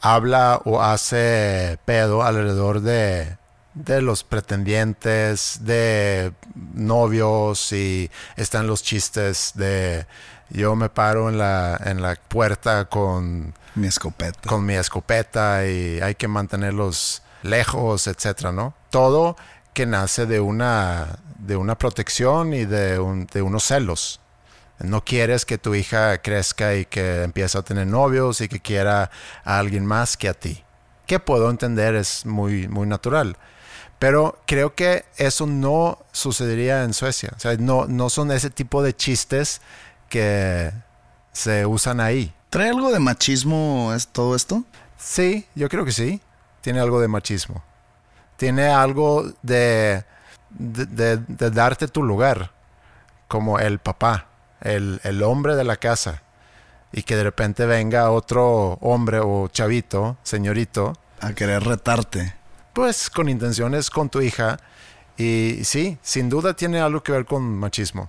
habla 0.00 0.60
o 0.64 0.80
hace 0.80 1.78
pedo 1.84 2.22
alrededor 2.22 2.80
de, 2.80 3.36
de 3.74 4.02
los 4.02 4.22
pretendientes, 4.24 5.60
de 5.62 6.32
novios 6.74 7.72
y 7.72 8.10
están 8.36 8.66
los 8.66 8.82
chistes 8.82 9.52
de 9.54 10.06
yo 10.50 10.74
me 10.76 10.88
paro 10.88 11.28
en 11.28 11.38
la, 11.38 11.78
en 11.84 12.00
la 12.00 12.16
puerta 12.16 12.86
con, 12.86 13.54
Mi 13.74 13.88
escopeta. 13.88 14.48
con 14.48 14.64
mi 14.64 14.74
escopeta 14.74 15.66
y 15.66 16.00
hay 16.00 16.14
que 16.14 16.28
mantenerlos 16.28 17.22
lejos, 17.42 18.06
etcétera, 18.06 18.52
¿no? 18.52 18.74
Todo 18.90 19.36
que 19.72 19.86
nace 19.86 20.26
de 20.26 20.40
una, 20.40 21.18
de 21.38 21.56
una 21.56 21.76
protección 21.78 22.54
y 22.54 22.64
de, 22.64 22.98
un- 22.98 23.26
de 23.26 23.42
unos 23.42 23.64
celos. 23.64 24.20
No 24.80 25.04
quieres 25.04 25.44
que 25.44 25.58
tu 25.58 25.74
hija 25.74 26.18
crezca 26.22 26.74
y 26.76 26.84
que 26.84 27.24
empiece 27.24 27.58
a 27.58 27.62
tener 27.62 27.86
novios 27.86 28.40
y 28.40 28.48
que 28.48 28.60
quiera 28.60 29.10
a 29.44 29.58
alguien 29.58 29.84
más 29.84 30.16
que 30.16 30.28
a 30.28 30.34
ti. 30.34 30.62
Que 31.06 31.18
puedo 31.18 31.50
entender, 31.50 31.94
es 31.96 32.24
muy, 32.26 32.68
muy 32.68 32.86
natural. 32.86 33.36
Pero 33.98 34.38
creo 34.46 34.74
que 34.76 35.04
eso 35.16 35.46
no 35.46 35.98
sucedería 36.12 36.84
en 36.84 36.94
Suecia. 36.94 37.32
O 37.36 37.40
sea, 37.40 37.56
no, 37.56 37.86
no 37.86 38.08
son 38.10 38.30
ese 38.30 38.50
tipo 38.50 38.82
de 38.82 38.94
chistes 38.94 39.60
que 40.08 40.70
se 41.32 41.66
usan 41.66 42.00
ahí. 42.00 42.32
¿Trae 42.50 42.68
algo 42.70 42.92
de 42.92 43.00
machismo 43.00 43.92
es 43.94 44.06
todo 44.08 44.36
esto? 44.36 44.62
Sí, 44.96 45.46
yo 45.56 45.68
creo 45.68 45.84
que 45.84 45.92
sí. 45.92 46.20
Tiene 46.60 46.80
algo 46.80 47.00
de 47.00 47.08
machismo. 47.08 47.62
Tiene 48.36 48.68
algo 48.68 49.24
de, 49.42 50.04
de, 50.50 50.86
de- 50.86 51.16
de 51.26 51.50
darte 51.50 51.88
tu 51.88 52.02
lugar, 52.02 52.52
como 53.26 53.58
el 53.58 53.78
papá, 53.78 54.26
el, 54.60 55.00
el 55.04 55.22
hombre 55.22 55.56
de 55.56 55.64
la 55.64 55.76
casa, 55.76 56.22
y 56.92 57.02
que 57.02 57.16
de 57.16 57.24
repente 57.24 57.66
venga 57.66 58.10
otro 58.10 58.78
hombre 58.80 59.20
o 59.22 59.48
chavito, 59.48 60.16
señorito, 60.22 60.94
A 61.20 61.32
querer 61.32 61.62
retarte. 61.64 62.34
pues 62.72 63.10
con 63.10 63.28
intenciones 63.28 63.90
con 63.90 64.08
tu 64.08 64.20
hija. 64.22 64.58
Y 65.16 65.64
sí, 65.64 65.98
sin 66.00 66.28
duda 66.28 66.54
tiene 66.54 66.80
algo 66.80 67.02
que 67.02 67.10
ver 67.12 67.24
con 67.26 67.42
machismo. 67.42 68.08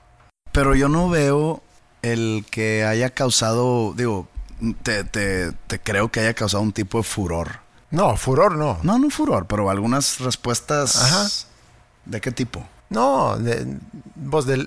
Pero 0.51 0.75
yo 0.75 0.87
no 0.89 1.09
veo 1.09 1.63
el 2.03 2.45
que 2.51 2.85
haya 2.85 3.09
causado, 3.09 3.93
digo, 3.95 4.27
te, 4.83 5.03
te, 5.03 5.51
te 5.51 5.79
creo 5.79 6.09
que 6.11 6.19
haya 6.19 6.35
causado 6.35 6.61
un 6.61 6.71
tipo 6.71 6.99
de 6.99 7.03
furor. 7.03 7.59
No, 7.91 8.15
furor 8.17 8.55
no. 8.55 8.79
No, 8.83 8.99
no 8.99 9.09
furor, 9.09 9.47
pero 9.47 9.69
algunas 9.69 10.19
respuestas. 10.19 10.95
Ajá. 10.95 11.27
¿De 12.05 12.21
qué 12.21 12.31
tipo? 12.31 12.65
No, 12.89 13.37
de, 13.37 13.77
vos 14.15 14.47
de, 14.47 14.57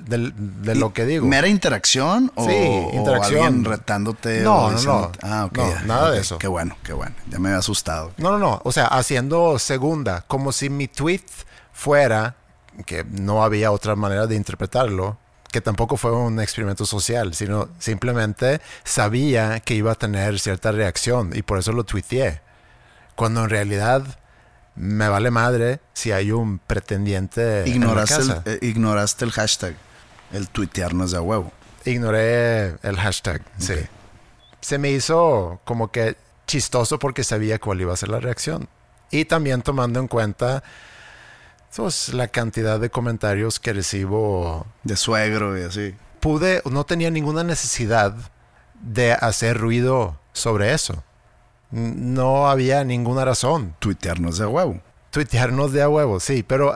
lo 0.77 0.93
que 0.93 1.05
digo. 1.05 1.27
¿Mera 1.27 1.49
interacción 1.49 2.31
o, 2.37 2.45
Sí, 2.49 2.55
o 2.55 2.91
interacción. 2.95 3.45
alguien 3.45 3.65
retándote? 3.65 4.41
No, 4.43 4.67
o 4.67 4.71
no, 4.71 4.81
no. 4.81 5.13
Ah, 5.23 5.47
ok. 5.47 5.59
No, 5.59 5.71
ya, 5.71 5.83
nada 5.83 6.11
de 6.13 6.21
eso. 6.21 6.39
Qué 6.39 6.47
bueno, 6.47 6.77
qué 6.85 6.93
bueno. 6.93 7.15
Ya 7.29 7.41
me 7.41 7.49
había 7.49 7.59
asustado. 7.59 8.13
No, 8.19 8.31
no, 8.31 8.39
no. 8.39 8.61
O 8.65 8.71
sea, 8.71 8.87
haciendo 8.87 9.59
segunda, 9.59 10.25
como 10.29 10.53
si 10.53 10.71
mi 10.71 10.87
tweet 10.87 11.25
fuera, 11.73 12.37
que 12.87 13.05
no 13.05 13.43
había 13.43 13.73
otra 13.73 13.97
manera 13.97 14.29
de 14.29 14.37
interpretarlo, 14.37 15.19
que 15.51 15.61
tampoco 15.61 15.97
fue 15.97 16.13
un 16.13 16.41
experimento 16.41 16.87
social, 16.87 17.35
sino 17.35 17.69
simplemente 17.79 18.61
sabía 18.85 19.61
que 19.61 19.75
iba 19.75 19.93
a 19.93 19.95
tener 19.97 20.39
cierta 20.39 20.71
reacción 20.71 21.33
y 21.35 21.43
por 21.43 21.59
eso 21.59 21.73
lo 21.73 21.83
tuiteé. 21.85 22.41
Cuando 23.15 23.45
en 23.45 23.51
realidad 23.51 24.03
me 24.75 25.09
vale 25.09 25.31
madre 25.31 25.81
si 25.93 26.13
hay 26.13 26.33
un 26.33 26.59
pretendiente 26.59 27.65
Ignoraste 27.67 28.15
en 28.15 28.21
el, 28.23 28.29
la 28.29 28.35
casa. 28.35 28.51
eh, 28.51 28.59
ignoraste 28.63 29.25
el 29.25 29.33
hashtag. 29.33 29.75
El 30.33 30.49
tuitear 30.49 30.95
no 30.95 31.05
es 31.05 31.11
de 31.11 31.19
huevo. 31.21 31.53
Ignoré 31.85 32.77
el 32.83 32.97
hashtag, 32.97 33.43
sí. 33.59 33.75
Se 34.61 34.79
me 34.79 34.91
hizo 34.91 35.61
como 35.65 35.91
que 35.91 36.17
chistoso 36.47 36.99
porque 36.99 37.25
sabía 37.25 37.59
cuál 37.59 37.81
iba 37.81 37.93
a 37.93 37.97
ser 37.97 38.09
la 38.09 38.21
reacción. 38.21 38.69
Y 39.11 39.25
también 39.27 39.63
tomando 39.63 40.01
en 40.01 40.09
cuenta 40.09 40.63
pues, 41.77 42.15
la 42.15 42.29
cantidad 42.29 42.81
de 42.81 42.89
comentarios 42.89 43.61
que 43.61 43.73
recibo. 43.73 44.67
De 44.85 44.97
suegro 44.97 45.59
y 45.59 45.63
así. 45.65 45.95
Pude, 46.21 46.63
no 46.71 46.85
tenía 46.85 47.11
ninguna 47.11 47.43
necesidad 47.45 48.15
de 48.81 49.13
hacer 49.13 49.59
ruido 49.59 50.19
sobre 50.33 50.73
eso. 50.73 51.03
No 51.73 52.49
había 52.49 52.85
ninguna 52.85 53.25
razón. 53.25 53.75
Tuitear 53.79 54.21
no 54.21 54.29
es 54.29 54.39
de 54.39 54.47
huevo. 54.47 54.81
Tuitearnos 55.11 55.73
de 55.73 55.83
a 55.83 55.89
huevo, 55.89 56.21
sí, 56.21 56.43
pero, 56.43 56.75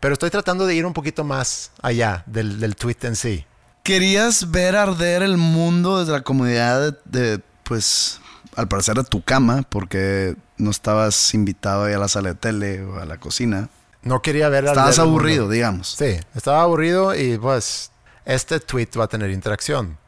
pero 0.00 0.14
estoy 0.14 0.30
tratando 0.30 0.66
de 0.66 0.74
ir 0.74 0.86
un 0.86 0.92
poquito 0.92 1.22
más 1.24 1.70
allá 1.82 2.22
del, 2.26 2.58
del 2.58 2.74
tweet 2.74 2.96
en 3.02 3.14
sí. 3.16 3.44
Querías 3.84 4.50
ver 4.50 4.74
arder 4.74 5.22
el 5.22 5.36
mundo 5.36 6.00
desde 6.00 6.12
la 6.12 6.22
comodidad 6.22 6.80
de, 6.80 6.96
de, 7.04 7.42
pues, 7.62 8.20
al 8.56 8.66
parecer 8.66 8.96
de 8.96 9.04
tu 9.04 9.22
cama, 9.22 9.62
porque 9.68 10.34
no 10.58 10.70
estabas 10.70 11.32
invitado 11.34 11.84
ahí 11.84 11.94
a 11.94 11.98
la 11.98 12.08
sala 12.08 12.30
de 12.30 12.34
tele 12.34 12.82
o 12.82 12.98
a 12.98 13.04
la 13.04 13.18
cocina. 13.18 13.68
No 14.02 14.22
quería 14.22 14.48
ver 14.48 14.64
arder 14.66 14.72
Estabas 14.72 14.98
el 14.98 15.04
mundo. 15.04 15.18
aburrido, 15.20 15.48
digamos. 15.48 15.94
Sí, 15.96 16.18
estaba 16.34 16.62
aburrido 16.62 17.14
y 17.14 17.38
pues 17.38 17.92
este 18.24 18.58
tweet 18.58 18.88
va 18.98 19.04
a 19.04 19.08
tener 19.08 19.30
interacción 19.30 19.98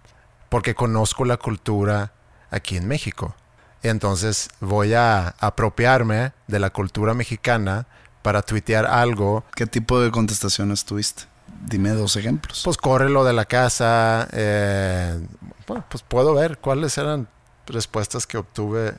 porque 0.48 0.74
conozco 0.74 1.24
la 1.24 1.36
cultura 1.36 2.12
aquí 2.50 2.76
en 2.76 2.88
México. 2.88 3.36
Entonces 3.82 4.50
voy 4.60 4.94
a 4.94 5.34
apropiarme 5.38 6.32
de 6.46 6.58
la 6.58 6.70
cultura 6.70 7.14
mexicana 7.14 7.86
para 8.22 8.42
tuitear 8.42 8.86
algo. 8.86 9.44
¿Qué 9.54 9.66
tipo 9.66 10.00
de 10.00 10.10
contestaciones 10.10 10.84
tuviste? 10.84 11.24
Dime 11.66 11.90
dos 11.90 12.16
ejemplos. 12.16 12.62
Pues 12.64 12.76
corre 12.76 13.08
lo 13.08 13.24
de 13.24 13.32
la 13.32 13.44
casa. 13.44 14.28
eh, 14.32 15.20
bueno, 15.66 15.84
pues 15.88 16.02
puedo 16.02 16.34
ver 16.34 16.58
cuáles 16.58 16.98
eran 16.98 17.28
respuestas 17.66 18.26
que 18.26 18.38
obtuve 18.38 18.94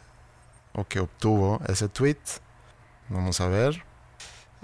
o 0.73 0.85
que 0.85 0.99
obtuvo 0.99 1.61
ese 1.67 1.89
tweet. 1.89 2.17
Vamos 3.09 3.41
a 3.41 3.47
ver. 3.47 3.83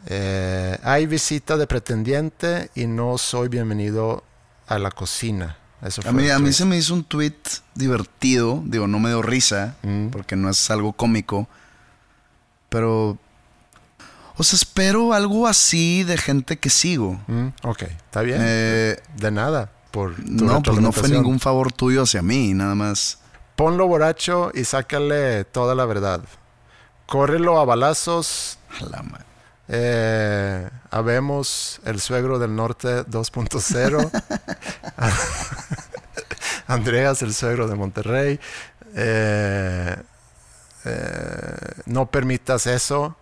Eh, 0.08 0.78
hay 0.84 1.08
visita 1.08 1.58
de 1.58 1.68
pretendiente 1.68 2.70
y 2.76 2.86
no 2.86 3.18
soy 3.18 3.48
bienvenido 3.48 4.24
a 4.68 4.78
la 4.78 4.92
cocina. 4.92 5.58
Eso 5.86 6.02
fue 6.02 6.10
A 6.10 6.14
mí, 6.14 6.30
a 6.30 6.40
mí 6.40 6.52
se 6.52 6.66
me 6.66 6.78
hizo 6.78 6.94
un 6.94 7.04
tweet 7.04 7.36
divertido, 7.76 8.62
digo, 8.66 8.88
no 8.88 9.00
me 9.00 9.10
dio 9.10 9.22
risa, 9.22 9.76
Mm. 9.84 10.08
porque 10.10 10.36
no 10.36 10.50
es 10.50 10.70
algo 10.72 10.94
cómico, 10.94 11.48
pero... 12.70 13.18
O 14.38 14.44
sea, 14.44 14.58
espero 14.58 15.14
algo 15.14 15.48
así 15.48 16.04
de 16.04 16.18
gente 16.18 16.58
que 16.58 16.70
sigo. 16.70 17.18
Mm, 17.28 17.48
ok, 17.64 17.84
está 17.84 18.22
bien. 18.22 18.40
Eh, 18.42 19.00
de 19.16 19.32
nada. 19.32 19.72
Por 19.92 20.20
no, 20.30 20.62
pues 20.62 20.82
no 20.82 20.92
fue 20.92 21.08
ningún 21.08 21.40
favor 21.40 21.72
tuyo 21.72 22.02
hacia 22.04 22.22
mí, 22.22 22.54
nada 22.54 22.76
más. 22.76 23.20
Ponlo 23.56 23.88
borracho 23.88 24.52
y 24.54 24.66
sácale 24.66 25.46
toda 25.46 25.74
la 25.74 25.86
verdad. 25.86 26.22
Córrelo 27.06 27.58
a 27.62 27.64
balazos. 27.66 28.58
A 28.82 28.86
la 28.88 29.04
ma- 29.04 29.24
Eh, 29.68 30.70
habemos 30.92 31.80
el 31.86 32.00
suegro 32.00 32.38
del 32.40 32.56
norte 32.56 33.04
2.0. 33.06 34.12
Andreas, 36.68 37.22
el 37.22 37.34
suegro 37.34 37.68
de 37.68 37.76
Monterrey. 37.76 38.40
Eh, 38.96 39.96
eh, 40.86 41.56
no 41.86 42.06
permitas 42.08 42.68
eso. 42.68 43.18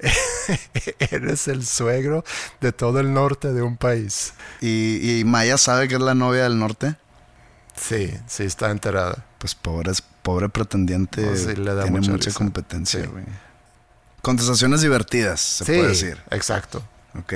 Eres 0.98 1.46
el 1.48 1.64
suegro 1.64 2.24
de 2.60 2.72
todo 2.72 2.98
el 3.00 3.12
norte 3.12 3.52
de 3.52 3.62
un 3.62 3.76
país. 3.76 4.34
¿Y, 4.60 5.20
y 5.20 5.24
Maya 5.24 5.58
sabe 5.58 5.86
que 5.88 5.94
es 5.94 6.00
la 6.00 6.14
novia 6.14 6.42
del 6.44 6.58
norte? 6.58 6.96
Sí, 7.76 8.12
sí, 8.26 8.44
está 8.44 8.70
enterada. 8.70 9.24
Pues 9.38 9.54
pobre, 9.54 9.92
pobre 10.22 10.48
pretendiente 10.48 11.22
No, 11.22 11.36
sí, 11.36 11.54
le 11.56 11.74
da 11.74 11.84
tiene 11.84 12.00
mucha 12.08 12.32
competencia, 12.32 13.00
Sí. 13.02 13.06
güey. 13.06 13.24
Contestaciones 14.22 14.80
divertidas, 14.82 15.40
se 15.40 15.64
sí, 15.64 15.72
puede 15.72 15.88
decir. 15.88 16.22
exacto. 16.30 16.82
Ok. 17.18 17.32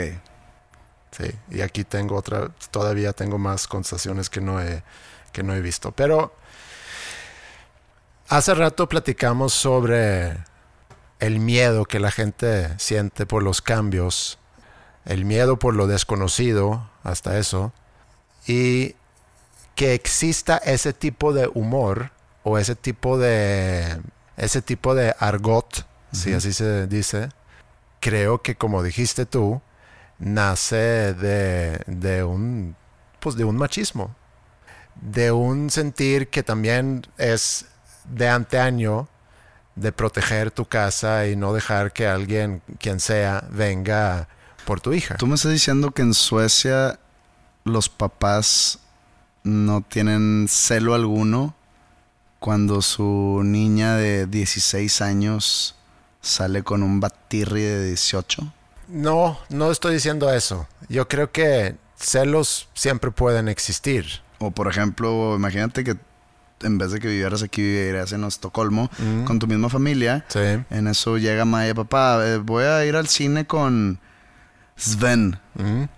Sí, 1.11 1.33
y 1.51 1.61
aquí 1.63 1.85
tengo 1.85 2.17
otra, 2.17 2.51
todavía 2.71 3.13
tengo 3.13 3.39
más 3.39 3.67
conversaciones 3.67 4.31
que 4.31 4.41
no 4.41 4.61
he, 4.61 4.83
que 5.33 5.43
no 5.43 5.55
he 5.55 5.61
visto. 5.61 5.93
Pero 5.93 6.33
Hace 8.29 8.55
rato 8.57 8.89
platicamos 8.89 9.53
sobre 9.53 10.37
el 11.21 11.39
miedo 11.39 11.85
que 11.85 12.01
la 12.01 12.11
gente 12.11 12.75
siente 12.77 13.25
por 13.25 13.45
los 13.45 13.63
cambios, 13.63 14.39
el 15.05 15.25
miedo 15.25 15.61
por 15.61 15.75
lo 15.75 15.87
desconocido, 15.87 16.91
hasta 17.05 17.39
eso, 17.39 17.73
y 18.49 18.97
que 19.77 19.95
exista 19.95 20.57
ese 20.57 20.93
tipo 20.93 21.33
de 21.33 21.49
humor 21.55 22.11
o 22.43 22.59
ese 22.59 22.75
tipo 22.75 23.17
de 23.17 24.01
ese 24.37 24.61
tipo 24.61 24.97
de 24.97 25.15
argot, 25.21 25.86
si 26.13 26.33
así 26.33 26.53
se 26.53 26.87
dice, 26.87 27.31
creo 28.01 28.43
que 28.43 28.55
como 28.57 28.83
dijiste 28.83 29.27
tú, 29.27 29.61
nace 30.19 31.15
de, 31.15 31.81
de 31.87 32.25
un 32.25 32.77
pues 33.21 33.37
de 33.37 33.45
un 33.45 33.57
machismo, 33.57 34.15
de 34.95 35.33
un 35.33 35.71
sentir 35.71 36.29
que 36.29 36.43
también 36.43 37.07
es 37.19 37.67
de 38.05 38.29
anteaño 38.29 39.09
de 39.75 39.93
proteger 39.93 40.51
tu 40.51 40.65
casa 40.65 41.27
y 41.27 41.37
no 41.37 41.53
dejar 41.53 41.93
que 41.93 42.07
alguien, 42.07 42.63
quien 42.79 42.99
sea, 42.99 43.47
venga 43.51 44.29
por 44.65 44.81
tu 44.81 44.93
hija. 44.93 45.17
Tú 45.17 45.27
me 45.27 45.35
estás 45.35 45.53
diciendo 45.53 45.91
que 45.91 46.03
en 46.03 46.15
Suecia 46.15 46.99
los 47.65 47.89
papás 47.89 48.81
no 49.45 49.83
tienen 49.83 50.47
celo 50.49 50.95
alguno 50.95 51.55
cuando 52.39 52.83
su 52.83 53.43
niña 53.45 53.97
de 53.97 54.27
16 54.27 55.01
años 55.03 55.77
sale 56.27 56.63
con 56.63 56.83
un 56.83 57.01
batirri 57.01 57.63
de 57.63 57.87
18. 57.87 58.53
No, 58.89 59.39
no 59.49 59.71
estoy 59.71 59.95
diciendo 59.95 60.33
eso. 60.33 60.67
Yo 60.89 61.09
creo 61.09 61.33
que 61.33 61.77
celos 61.97 62.69
siempre 62.75 63.11
pueden 63.11 63.49
existir. 63.49 64.07
O 64.39 64.51
por 64.51 64.69
ejemplo, 64.69 65.35
imagínate 65.37 65.83
que 65.85 65.97
en 66.63 66.79
vez 66.79 66.91
de 66.91 67.01
que 67.01 67.09
vivieras 67.09 67.43
aquí, 67.43 67.63
vivieras 67.63 68.13
en 68.13 68.25
Estocolmo 68.25 68.91
con 69.25 69.39
tu 69.39 69.47
misma 69.47 69.69
familia. 69.69 70.25
Sí. 70.29 70.41
En 70.71 70.89
eso 70.89 71.19
llega 71.19 71.45
Maya, 71.45 71.75
papá, 71.75 72.27
eh, 72.27 72.39
voy 72.39 72.65
a 72.65 72.85
ir 72.85 72.97
al 72.97 73.09
cine 73.09 73.47
con 73.47 73.99
Sven. 74.77 75.39
Ujú. 75.55 75.89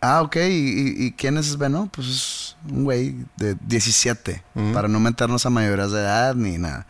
Ah, 0.00 0.22
ok. 0.22 0.36
¿Y, 0.36 1.06
y 1.06 1.12
quién 1.12 1.38
es 1.38 1.46
Sven? 1.46 1.72
No, 1.72 1.86
pues 1.92 2.06
es 2.08 2.56
un 2.68 2.84
güey 2.84 3.16
de 3.36 3.56
17. 3.66 4.42
Ujú. 4.54 4.72
Para 4.72 4.88
no 4.88 5.00
meternos 5.00 5.46
a 5.46 5.50
mayores 5.50 5.90
de 5.92 6.00
edad 6.00 6.34
ni 6.34 6.58
nada. 6.58 6.86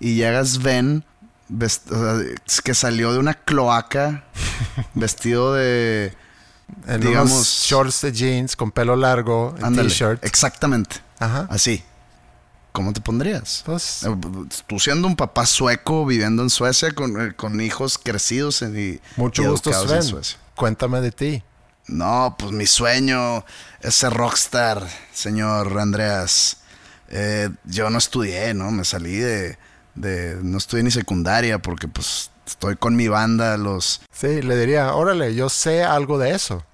Y 0.00 0.14
llega 0.14 0.44
Sven, 0.44 1.04
vest- 1.48 1.90
o 1.90 1.94
sea, 2.20 2.34
es 2.46 2.60
que 2.60 2.74
salió 2.74 3.12
de 3.12 3.18
una 3.18 3.34
cloaca, 3.34 4.24
vestido 4.94 5.54
de... 5.54 6.14
En 6.86 7.00
Digamos- 7.00 7.32
unos 7.32 7.46
shorts 7.66 8.02
de 8.02 8.12
jeans 8.12 8.54
con 8.56 8.70
pelo 8.70 8.94
largo, 8.94 9.54
t-shirt. 9.74 10.22
Exactamente. 10.24 10.96
Ajá. 11.18 11.46
Así. 11.50 11.82
¿Cómo 12.72 12.92
te 12.92 13.00
pondrías? 13.00 13.62
Pues, 13.64 14.02
Eh, 14.04 14.14
Tú 14.66 14.78
siendo 14.78 15.08
un 15.08 15.16
papá 15.16 15.46
sueco 15.46 16.04
viviendo 16.04 16.42
en 16.42 16.50
Suecia 16.50 16.92
con, 16.92 17.20
eh, 17.28 17.32
con 17.34 17.60
hijos 17.60 17.98
crecidos 17.98 18.60
en, 18.62 18.78
y, 18.78 19.00
mucho 19.16 19.42
y 19.42 19.46
gusto, 19.46 19.70
en. 19.70 20.02
Suecia. 20.02 20.38
Cuéntame 20.54 21.00
de 21.00 21.10
ti. 21.10 21.42
No, 21.86 22.36
pues 22.38 22.52
mi 22.52 22.66
sueño 22.66 23.44
es 23.80 23.94
ser 23.94 24.12
rockstar, 24.12 24.86
señor 25.12 25.78
Andreas. 25.80 26.58
Eh, 27.08 27.48
yo 27.64 27.88
no 27.88 27.96
estudié, 27.96 28.52
¿no? 28.52 28.70
Me 28.70 28.84
salí 28.84 29.16
de, 29.16 29.58
de... 30.00 30.36
No 30.42 30.58
estudié 30.58 30.82
ni 30.84 30.90
secundaria 30.90 31.58
porque 31.58 31.88
pues 31.88 32.30
estoy 32.46 32.76
con 32.76 32.96
mi 32.96 33.08
banda, 33.08 33.56
los... 33.56 34.00
Sí, 34.12 34.42
le 34.42 34.56
diría, 34.56 34.94
órale, 34.94 35.34
yo 35.34 35.48
sé 35.48 35.84
algo 35.84 36.18
de 36.18 36.30
eso. 36.34 36.64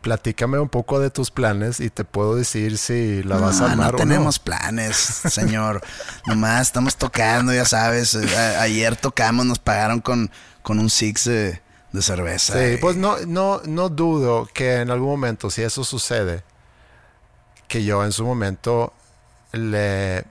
Platícame 0.00 0.58
un 0.58 0.68
poco 0.68 0.98
de 0.98 1.10
tus 1.10 1.30
planes 1.30 1.78
y 1.78 1.88
te 1.88 2.04
puedo 2.04 2.34
decir 2.34 2.76
si 2.76 3.22
la 3.22 3.36
vas 3.36 3.60
a 3.60 3.70
armar 3.70 3.92
no 3.92 3.96
o 3.96 3.98
tenemos 3.98 4.40
planes, 4.40 4.96
señor. 4.96 5.80
Nomás 6.26 6.62
estamos 6.62 6.96
tocando, 6.96 7.54
ya 7.54 7.64
sabes. 7.64 8.14
Eh, 8.16 8.36
a- 8.36 8.62
ayer 8.62 8.96
tocamos, 8.96 9.46
nos 9.46 9.60
pagaron 9.60 10.00
con, 10.00 10.28
con 10.62 10.80
un 10.80 10.90
six 10.90 11.24
de, 11.26 11.62
de 11.92 12.02
cerveza. 12.02 12.54
Sí, 12.54 12.74
Y- 12.74 12.76
pues 12.78 12.96
no, 12.96 13.16
no, 13.28 13.60
no 13.64 13.88
dudo 13.90 14.48
que 14.52 14.80
en 14.80 14.90
algún 14.90 15.08
momento, 15.10 15.50
si 15.50 15.62
eso 15.62 15.84
sucede, 15.84 16.42
que 17.68 17.84
yo 17.84 18.04
en 18.04 18.10
su 18.10 18.24
momento 18.24 18.92
le 19.52 20.24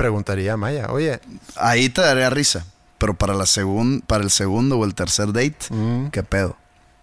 preguntaría 0.00 0.54
a 0.54 0.56
Maya, 0.56 0.86
oye, 0.90 1.20
Ahí 1.56 1.90
te 1.90 2.00
daría 2.00 2.30
risa. 2.30 2.64
Pero 2.96 3.14
para, 3.14 3.34
la 3.34 3.44
segun, 3.44 4.02
para 4.06 4.24
el 4.24 4.30
segundo 4.30 4.78
o 4.78 4.84
el 4.86 4.94
tercer 4.94 5.26
date, 5.26 5.56
mm, 5.68 6.08
¿qué 6.08 6.22
pedo? 6.22 6.56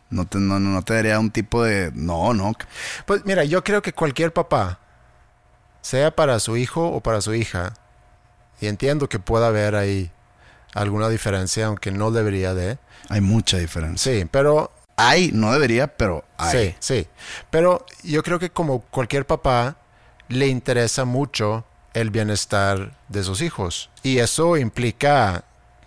No 0.09 0.25
te, 0.25 0.39
no, 0.39 0.59
no 0.59 0.81
te 0.81 0.95
daría 0.95 1.19
un 1.19 1.29
tipo 1.29 1.63
de... 1.63 1.91
No, 1.93 2.33
no. 2.33 2.53
pues 3.05 3.23
mira, 3.25 3.43
yo 3.43 3.63
creo 3.63 3.81
que 3.81 3.93
cualquier 3.93 4.33
papá, 4.33 4.79
sea 5.81 6.15
para 6.15 6.39
su 6.39 6.57
hijo 6.57 6.87
o 6.87 7.01
para 7.01 7.21
su 7.21 7.35
hija, 7.35 7.73
y 8.59 8.67
entiendo 8.67 9.09
que 9.09 9.19
pueda 9.19 9.47
haber 9.47 9.75
ahí 9.75 10.11
alguna 10.73 11.09
diferencia, 11.09 11.67
aunque 11.67 11.91
no 11.91 12.09
debería 12.11 12.55
de, 12.55 12.79
Hay 13.09 13.21
mucha 13.21 13.57
diferencia. 13.57 14.11
sí, 14.11 14.25
pero 14.25 14.71
Hay, 14.95 15.31
no 15.33 15.53
debería, 15.53 15.87
pero 15.87 16.25
hay. 16.37 16.51
Sí, 16.51 16.75
sí. 16.79 17.07
Pero 17.51 17.85
yo 18.03 18.23
creo 18.23 18.39
que 18.39 18.49
como 18.49 18.81
cualquier 18.81 19.27
papá, 19.27 19.77
le 20.29 20.47
interesa 20.47 21.05
mucho 21.05 21.65
el 22.01 22.11
bienestar 22.11 22.91
de 23.09 23.23
sus 23.23 23.41
hijos. 23.41 23.89
Y 24.03 24.19
eso 24.19 24.57
implica 24.57 25.43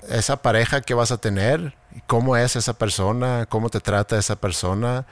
esa 0.08 0.42
pareja 0.42 0.80
que 0.80 0.94
vas 0.94 1.12
a 1.12 1.18
tener, 1.18 1.74
cómo 2.06 2.36
es 2.36 2.56
esa 2.56 2.74
persona, 2.74 3.46
cómo 3.48 3.70
te 3.70 3.80
trata 3.80 4.18
esa 4.18 4.36
persona, 4.36 5.06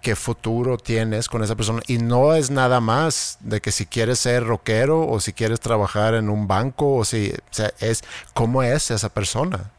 qué 0.00 0.16
futuro 0.16 0.78
tienes 0.78 1.28
con 1.28 1.42
esa 1.42 1.56
persona. 1.56 1.82
Y 1.86 1.98
no 1.98 2.34
es 2.34 2.50
nada 2.50 2.80
más 2.80 3.38
de 3.40 3.60
que 3.60 3.72
si 3.72 3.86
quieres 3.86 4.20
ser 4.20 4.44
rockero 4.44 5.06
o 5.06 5.20
si 5.20 5.32
quieres 5.32 5.60
trabajar 5.60 6.14
en 6.14 6.30
un 6.30 6.46
banco 6.46 6.96
o 6.96 7.04
si, 7.04 7.32
es 7.80 8.02
cómo 8.32 8.62
es 8.62 8.90
esa 8.90 9.08
persona. 9.08 9.70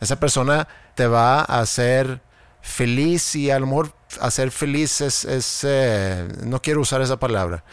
Esa 0.00 0.20
persona 0.20 0.68
te 0.94 1.06
va 1.06 1.40
a 1.40 1.60
hacer 1.60 2.20
feliz 2.60 3.34
y 3.34 3.50
a 3.50 3.58
lo 3.58 3.66
mejor 3.66 3.92
hacer 4.20 4.50
feliz 4.50 5.00
es, 5.00 5.24
es, 5.24 5.60
eh, 5.64 6.28
no 6.44 6.60
quiero 6.60 6.80
usar 6.80 7.00
esa 7.00 7.18
palabra. 7.18 7.64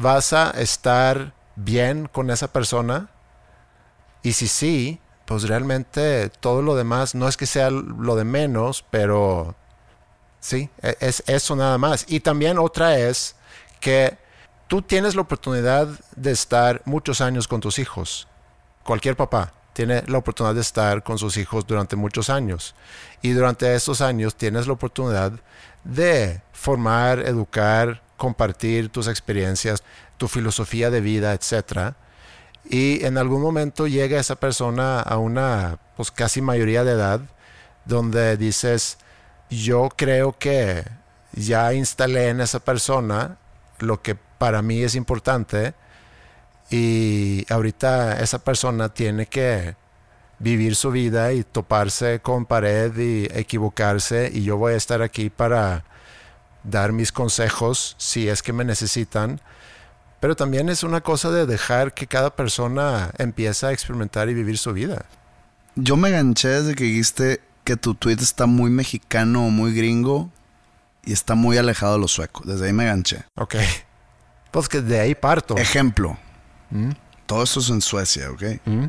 Vas 0.00 0.32
a 0.32 0.50
estar 0.52 1.34
bien 1.56 2.08
con 2.10 2.30
esa 2.30 2.50
persona 2.50 3.10
y 4.22 4.32
si 4.32 4.48
sí, 4.48 5.00
pues 5.26 5.42
realmente 5.44 6.30
todo 6.40 6.62
lo 6.62 6.74
demás 6.74 7.14
no 7.14 7.28
es 7.28 7.36
que 7.36 7.46
sea 7.46 7.70
lo 7.70 8.16
de 8.16 8.24
menos, 8.24 8.84
pero 8.90 9.54
sí, 10.40 10.70
e- 10.82 10.96
es 11.00 11.22
eso 11.26 11.54
nada 11.54 11.76
más. 11.76 12.06
Y 12.08 12.20
también 12.20 12.58
otra 12.58 12.98
es 12.98 13.36
que 13.80 14.16
tú 14.68 14.80
tienes 14.80 15.14
la 15.14 15.20
oportunidad 15.22 15.88
de 16.16 16.30
estar 16.32 16.80
muchos 16.86 17.20
años 17.20 17.46
con 17.46 17.60
tus 17.60 17.78
hijos. 17.78 18.26
Cualquier 18.84 19.16
papá 19.16 19.52
tiene 19.74 20.02
la 20.06 20.18
oportunidad 20.18 20.54
de 20.54 20.62
estar 20.62 21.02
con 21.02 21.18
sus 21.18 21.36
hijos 21.36 21.66
durante 21.66 21.96
muchos 21.96 22.30
años. 22.30 22.74
Y 23.20 23.32
durante 23.32 23.74
esos 23.74 24.00
años 24.00 24.34
tienes 24.34 24.66
la 24.66 24.72
oportunidad 24.72 25.32
de 25.84 26.40
formar, 26.52 27.20
educar, 27.20 28.02
compartir 28.20 28.90
tus 28.90 29.08
experiencias, 29.08 29.82
tu 30.18 30.28
filosofía 30.28 30.90
de 30.90 31.00
vida, 31.00 31.32
etc. 31.32 31.94
Y 32.68 33.02
en 33.06 33.16
algún 33.16 33.40
momento 33.40 33.86
llega 33.86 34.20
esa 34.20 34.36
persona 34.36 35.00
a 35.00 35.16
una 35.16 35.78
pues 35.96 36.10
casi 36.10 36.42
mayoría 36.42 36.84
de 36.84 36.92
edad 36.92 37.22
donde 37.86 38.36
dices, 38.36 38.98
yo 39.48 39.88
creo 39.96 40.38
que 40.38 40.84
ya 41.32 41.72
instalé 41.72 42.28
en 42.28 42.42
esa 42.42 42.60
persona 42.60 43.38
lo 43.78 44.02
que 44.02 44.14
para 44.14 44.60
mí 44.60 44.82
es 44.82 44.94
importante 44.96 45.72
y 46.68 47.46
ahorita 47.48 48.20
esa 48.20 48.40
persona 48.40 48.90
tiene 48.90 49.24
que 49.24 49.76
vivir 50.38 50.76
su 50.76 50.90
vida 50.90 51.32
y 51.32 51.42
toparse 51.42 52.20
con 52.20 52.44
pared 52.44 52.94
y 52.98 53.24
equivocarse 53.32 54.30
y 54.30 54.42
yo 54.42 54.58
voy 54.58 54.74
a 54.74 54.76
estar 54.76 55.00
aquí 55.00 55.30
para 55.30 55.84
dar 56.64 56.92
mis 56.92 57.12
consejos 57.12 57.94
si 57.98 58.28
es 58.28 58.42
que 58.42 58.52
me 58.52 58.64
necesitan. 58.64 59.40
Pero 60.20 60.36
también 60.36 60.68
es 60.68 60.82
una 60.82 61.00
cosa 61.00 61.30
de 61.30 61.46
dejar 61.46 61.94
que 61.94 62.06
cada 62.06 62.34
persona 62.36 63.10
empiece 63.18 63.66
a 63.66 63.72
experimentar 63.72 64.28
y 64.28 64.34
vivir 64.34 64.58
su 64.58 64.72
vida. 64.72 65.06
Yo 65.76 65.96
me 65.96 66.10
ganché 66.10 66.48
desde 66.48 66.74
que 66.74 66.84
dijiste 66.84 67.40
que 67.64 67.76
tu 67.76 67.94
tweet 67.94 68.16
está 68.20 68.46
muy 68.46 68.70
mexicano 68.70 69.46
o 69.46 69.50
muy 69.50 69.72
gringo 69.74 70.30
y 71.06 71.12
está 71.14 71.34
muy 71.34 71.56
alejado 71.56 71.94
de 71.94 72.00
los 72.00 72.12
suecos. 72.12 72.46
Desde 72.46 72.66
ahí 72.66 72.72
me 72.74 72.84
ganché. 72.84 73.24
Ok. 73.36 73.54
Pues 74.50 74.68
que 74.68 74.82
de 74.82 75.00
ahí 75.00 75.14
parto. 75.14 75.56
Ejemplo. 75.56 76.18
Mm. 76.70 76.90
Todo 77.24 77.44
esto 77.44 77.60
es 77.60 77.70
en 77.70 77.80
Suecia, 77.80 78.30
¿ok? 78.30 78.42
Mm, 78.66 78.84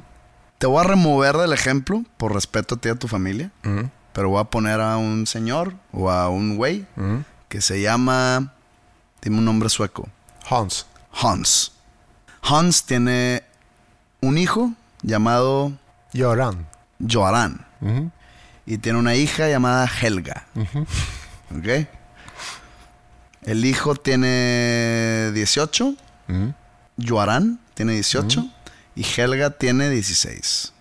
Te 0.57 0.67
voy 0.67 0.84
a 0.84 0.88
remover 0.88 1.38
del 1.38 1.53
ejemplo 1.53 2.03
por 2.17 2.34
respeto 2.34 2.76
a 2.76 2.78
ti 2.80 2.89
y 2.89 2.91
a 2.91 2.95
tu 2.95 3.07
familia. 3.07 3.51
mm, 3.63 3.84
Pero 4.13 4.30
voy 4.30 4.41
a 4.41 4.45
poner 4.45 4.82
a 4.82 4.97
un 4.97 5.28
señor 5.28 5.76
o 5.93 6.09
a 6.11 6.28
un 6.30 6.57
güey. 6.57 6.86
Que 7.52 7.60
se 7.60 7.82
llama... 7.82 8.54
Dime 9.22 9.39
un 9.39 9.45
nombre 9.45 9.68
sueco. 9.68 10.08
Hans. 10.49 10.86
Hans. 11.12 11.74
Hans 12.41 12.86
tiene 12.86 13.43
un 14.22 14.38
hijo 14.38 14.72
llamado 15.04 15.74
Lloran. 16.14 16.66
Joaran. 17.06 17.66
Ujú. 17.82 18.10
Y 18.66 18.78
tiene 18.78 18.97
una 18.99 19.16
hija 19.16 19.49
llamada 19.49 19.86
Helga. 19.86 20.47
¿Ok? 20.56 21.88
El 23.41 23.66
hijo 23.66 23.95
tiene 23.95 25.32
18. 25.34 25.95
Mm, 26.28 26.49
Joaran 27.06 27.60
tiene 27.74 27.93
18. 27.93 28.47
y 28.95 29.04
Helga 29.04 29.49
tiene 29.49 29.89
16. 29.89 30.72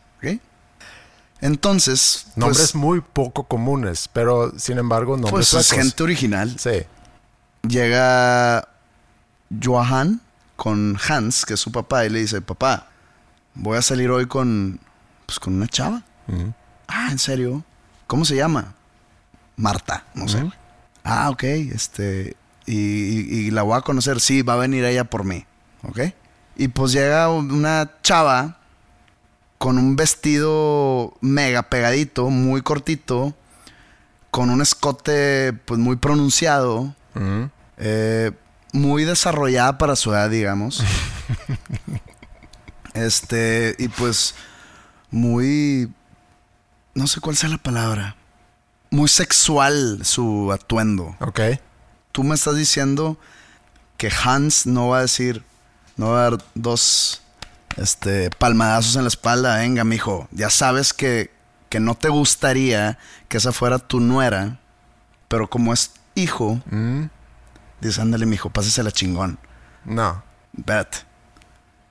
Entonces, 1.41 2.25
pues, 2.27 2.37
Nombres 2.37 2.75
muy 2.75 3.01
poco 3.01 3.45
comunes, 3.45 4.09
pero 4.13 4.53
sin 4.59 4.79
embargo, 4.79 5.17
nombres 5.17 5.51
pues 5.51 5.55
es 5.55 5.73
gente 5.73 6.03
original. 6.03 6.55
Sí. 6.59 6.83
Llega 7.67 8.69
Johan 9.63 10.21
con 10.57 10.99
Hans, 11.09 11.45
que 11.47 11.55
es 11.55 11.61
su 11.61 11.73
papá, 11.73 12.05
y 12.05 12.11
le 12.11 12.21
dice, 12.21 12.41
papá, 12.43 12.89
voy 13.55 13.79
a 13.79 13.83
salir 13.83 14.11
hoy 14.11 14.27
con, 14.27 14.81
pues, 15.27 15.39
con 15.39 15.55
una 15.55 15.67
chava. 15.67 16.03
Ah, 16.89 17.09
¿en 17.11 17.19
serio? 17.19 17.65
¿Cómo 18.07 18.25
se 18.25 18.37
llama? 18.37 18.75
Marta, 19.57 20.05
no 20.15 20.29
sé. 20.29 20.39
güey. 20.41 20.53
Ah, 21.05 21.31
ok, 21.31 21.43
este, 21.45 22.37
y, 22.67 22.75
y- 22.77 23.47
y 23.47 23.51
la 23.51 23.63
voy 23.63 23.77
a 23.79 23.81
conocer, 23.81 24.21
sí, 24.21 24.43
va 24.43 24.55
a 24.55 24.57
venir 24.57 24.85
ella 24.85 25.05
por 25.05 25.25
mí, 25.25 25.45
¿ok? 25.89 26.01
Y 26.57 26.69
pues 26.69 26.93
llega 26.93 27.31
una 27.31 27.91
chava 28.03 28.60
con 29.61 29.77
un 29.77 29.95
vestido 29.95 31.19
mega 31.21 31.65
pegadito, 31.65 32.31
muy 32.31 32.63
cortito, 32.63 33.35
con 34.31 34.49
un 34.49 34.63
escote 34.63 35.53
pues 35.53 35.79
muy 35.79 35.97
pronunciado, 35.97 36.95
eh, 37.77 38.33
muy 38.73 39.05
desarrollada 39.05 39.77
para 39.77 39.97
su 39.97 40.13
edad, 40.13 40.31
digamos. 40.31 40.83
este, 42.95 43.77
y 43.79 43.89
pues 43.89 44.35
muy, 45.11 45.93
no 46.95 47.07
sé 47.07 47.21
cuál 47.21 47.37
sea 47.37 47.51
la 47.51 47.59
palabra, 47.59 48.17
muy 48.89 49.09
sexual 49.09 50.01
su 50.07 50.51
atuendo. 50.53 51.17
Ok. 51.21 51.41
Tú 52.13 52.25
me 52.25 52.35
estás 52.35 52.57
diciendo 52.57 53.19
que 53.99 54.11
Hans 54.25 54.65
no 54.65 54.89
va 54.89 55.01
a 55.01 55.03
decir, 55.03 55.45
no 55.99 56.13
va 56.13 56.21
a 56.21 56.31
dar 56.31 56.45
dos 56.55 57.21
este, 57.77 58.31
palmadazos 58.31 58.97
en 58.97 59.03
la 59.03 59.09
espalda. 59.09 59.59
Venga, 59.59 59.85
mijo, 59.85 60.29
ya 60.31 60.51
sabes 60.51 60.93
que, 60.93 61.31
que 61.69 61.81
no 61.81 61.95
te 61.95 62.09
gustaría 62.09 62.99
que 63.29 63.37
esa 63.37 63.53
fuera 63.53 63.79
tu 63.79 64.01
nuera, 64.01 64.61
pero 65.29 65.49
como 65.49 65.73
es 65.73 65.93
hijo, 66.15 66.61
dices, 67.81 67.99
ándale, 67.99 68.27
mijo, 68.27 68.51
pásesela 68.51 68.91
chingón. 68.91 69.39
No. 69.85 70.23
Espérate. 70.57 70.99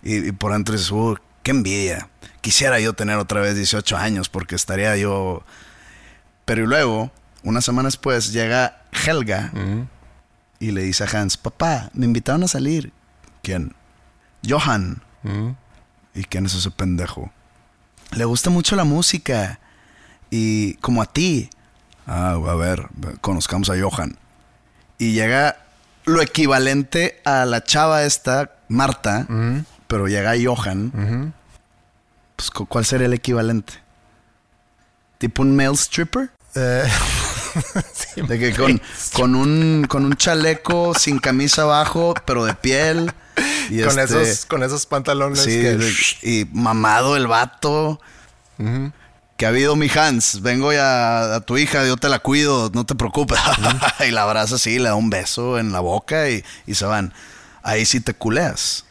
Y, 0.04 0.28
y 0.28 0.32
por 0.32 0.54
dentro 0.54 0.74
dices, 0.74 0.92
uh, 0.92 1.16
qué 1.44 1.52
envidia. 1.52 2.10
Quisiera 2.42 2.80
yo 2.80 2.94
tener 2.94 3.18
otra 3.18 3.42
vez 3.42 3.56
18 3.56 3.98
años 3.98 4.30
porque 4.30 4.56
estaría 4.56 4.96
yo. 4.98 5.44
Pero 6.46 6.64
y 6.64 6.68
luego, 6.68 7.12
una 7.44 7.62
semana 7.62 7.88
después, 7.88 8.32
llega 8.32 8.82
Helga 8.92 9.52
y 10.60 10.72
le 10.72 10.84
dice 10.84 11.04
a 11.04 11.08
Hans: 11.08 11.38
Papá, 11.38 11.90
me 11.94 12.06
invitaron 12.06 12.44
a 12.44 12.48
salir. 12.48 12.92
¿Quién? 13.44 13.76
Johan. 14.48 15.02
¿Y 16.20 16.26
quién 16.26 16.46
es 16.46 16.54
ese 16.54 16.70
pendejo? 16.70 17.32
Le 18.12 18.26
gusta 18.26 18.50
mucho 18.50 18.76
la 18.76 18.84
música. 18.84 19.60
Y 20.30 20.74
como 20.76 21.02
a 21.02 21.06
ti. 21.06 21.50
Ah, 22.06 22.32
a 22.32 22.56
ver, 22.56 22.88
conozcamos 23.22 23.70
a 23.70 23.76
Johan. 23.80 24.18
Y 24.98 25.14
llega 25.14 25.56
lo 26.06 26.22
equivalente 26.22 27.22
a 27.24 27.46
la 27.46 27.64
chava 27.64 28.04
esta, 28.04 28.52
Marta, 28.68 29.26
pero 29.88 30.08
llega 30.08 30.34
Johan. 30.44 31.34
Pues, 32.36 32.52
cu- 32.52 32.66
¿cuál 32.66 32.84
sería 32.86 33.08
el 33.08 33.14
equivalente? 33.14 33.74
¿Tipo 35.20 35.42
un 35.44 35.56
male 35.56 35.74
stripper? 35.76 36.32
Eh, 36.56 36.84
De 38.28 38.40
que 38.40 38.54
con, 38.56 38.82
con, 39.14 39.36
un, 39.36 39.86
con 39.88 40.04
un 40.06 40.16
chaleco 40.16 40.94
sin 40.96 41.20
camisa 41.20 41.62
abajo, 41.62 42.14
pero 42.26 42.44
de 42.46 42.54
piel. 42.56 43.12
Y 43.70 43.84
con, 43.84 43.98
este- 44.00 44.22
esos, 44.22 44.46
con 44.46 44.64
esos 44.64 44.86
pantalones 44.86 45.40
Sí, 45.40 45.52
que... 45.62 45.76
de- 45.78 45.94
y 46.24 46.48
mamado 46.52 47.16
el 47.16 47.28
vato. 47.28 48.00
Que 49.38 49.46
ha 49.46 49.50
habido 49.50 49.76
mi 49.78 49.90
Hans. 49.90 50.42
Vengo 50.42 50.74
ya 50.74 51.36
a 51.36 51.42
tu 51.42 51.58
hija, 51.58 51.86
yo 51.88 51.96
te 51.96 52.10
la 52.10 52.20
cuido, 52.20 52.70
no 52.74 52.86
te 52.86 52.94
preocupes. 52.96 53.40
y 54.08 54.12
la 54.12 54.24
abraza 54.24 54.56
así, 54.56 54.80
le 54.80 54.90
da 54.90 54.96
un 54.96 55.10
beso 55.10 55.58
en 55.60 55.72
la 55.72 55.80
boca 55.80 56.30
y, 56.30 56.44
y 56.68 56.76
se 56.76 56.86
van. 56.86 57.14
Ahí 57.64 57.86
sí 57.86 58.02
te 58.02 58.14
culeas. 58.14 58.86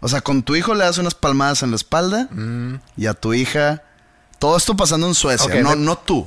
O 0.00 0.08
sea, 0.08 0.22
con 0.22 0.42
tu 0.42 0.56
hijo 0.56 0.74
le 0.74 0.84
das 0.84 0.96
unas 0.96 1.14
palmadas 1.14 1.62
en 1.62 1.70
la 1.70 1.76
espalda 1.76 2.28
y 2.96 3.06
a 3.06 3.14
tu 3.14 3.34
hija. 3.34 3.82
Todo 4.38 4.56
esto 4.56 4.74
pasando 4.74 5.06
en 5.06 5.14
Suecia, 5.14 5.60
no, 5.62 5.70
me- 5.70 5.76
no 5.76 5.98
tú. 5.98 6.26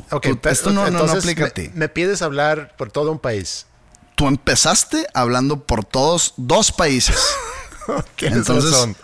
Esto 0.52 0.70
no, 0.70 0.82
no- 0.86 0.92
no 0.92 1.00
entonces 1.00 1.18
aplica 1.24 1.42
me, 1.42 1.48
a 1.48 1.52
ti. 1.52 1.72
Me 1.74 1.90
pides 1.90 2.22
hablar 2.22 2.76
por 2.78 2.92
todo 2.92 3.12
un 3.12 3.18
país. 3.18 3.66
Tú 4.24 4.30
empezaste 4.30 5.06
hablando 5.14 5.66
por 5.66 5.84
todos 5.84 6.34
dos 6.38 6.72
países. 6.72 7.18
Entonces- 8.22 8.72
razón. 8.72 8.96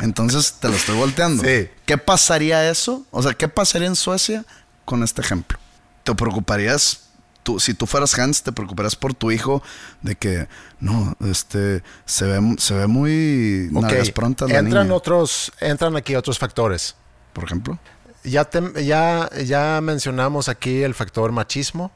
Entonces 0.00 0.54
te 0.58 0.68
lo 0.70 0.74
estoy 0.74 0.96
volteando. 0.96 1.42
Sí. 1.44 1.68
¿Qué 1.84 1.98
pasaría 1.98 2.70
eso? 2.70 3.04
O 3.10 3.22
sea, 3.22 3.34
¿qué 3.34 3.46
pasaría 3.46 3.86
en 3.88 3.94
Suecia 3.94 4.46
con 4.86 5.02
este 5.02 5.20
ejemplo? 5.20 5.58
¿Te 6.02 6.14
preocuparías, 6.14 7.00
tú, 7.42 7.60
si 7.60 7.74
tú 7.74 7.86
fueras 7.86 8.18
Hans, 8.18 8.42
te 8.42 8.52
preocuparías 8.52 8.96
por 8.96 9.12
tu 9.12 9.30
hijo 9.30 9.62
de 10.00 10.16
que, 10.16 10.48
no, 10.80 11.14
este, 11.20 11.82
se 12.06 12.24
ve, 12.24 12.56
se 12.58 12.72
ve 12.72 12.86
muy 12.86 13.68
Ok, 13.74 13.82
nalgas 13.82 14.10
prontas 14.12 14.48
la 14.50 14.60
entran 14.60 14.84
niña, 14.86 14.96
otros, 14.96 15.52
entran 15.60 15.94
aquí 15.96 16.16
otros 16.16 16.38
factores. 16.38 16.96
por 17.34 17.44
ejemplo? 17.44 17.78
Ya, 18.24 18.46
te- 18.46 18.84
ya, 18.86 19.28
ya 19.44 19.78
mencionamos 19.82 20.48
aquí 20.48 20.82
el 20.82 20.94
factor 20.94 21.30
machismo. 21.32 21.92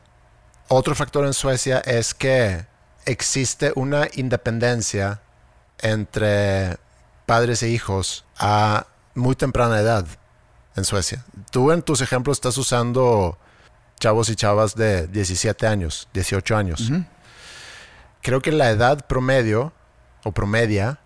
Otro 0.68 0.94
factor 0.94 1.24
en 1.24 1.32
Suecia 1.32 1.78
es 1.78 2.12
que 2.12 2.66
existe 3.06 3.72
una 3.74 4.06
independencia 4.14 5.22
entre 5.78 6.76
padres 7.24 7.62
e 7.62 7.70
hijos 7.70 8.26
a 8.38 8.86
muy 9.14 9.34
temprana 9.34 9.80
edad 9.80 10.06
en 10.76 10.84
Suecia. 10.84 11.24
Tú 11.50 11.72
en 11.72 11.80
tus 11.80 12.02
ejemplos 12.02 12.36
estás 12.36 12.58
usando 12.58 13.38
chavos 13.98 14.28
y 14.28 14.36
chavas 14.36 14.74
de 14.74 15.06
17 15.06 15.66
años, 15.66 16.06
18 16.12 16.56
años. 16.56 16.92
Creo 18.20 18.42
que 18.42 18.52
la 18.52 18.68
edad 18.68 19.06
promedio 19.06 19.72
o 20.22 20.32
promedia 20.32 20.98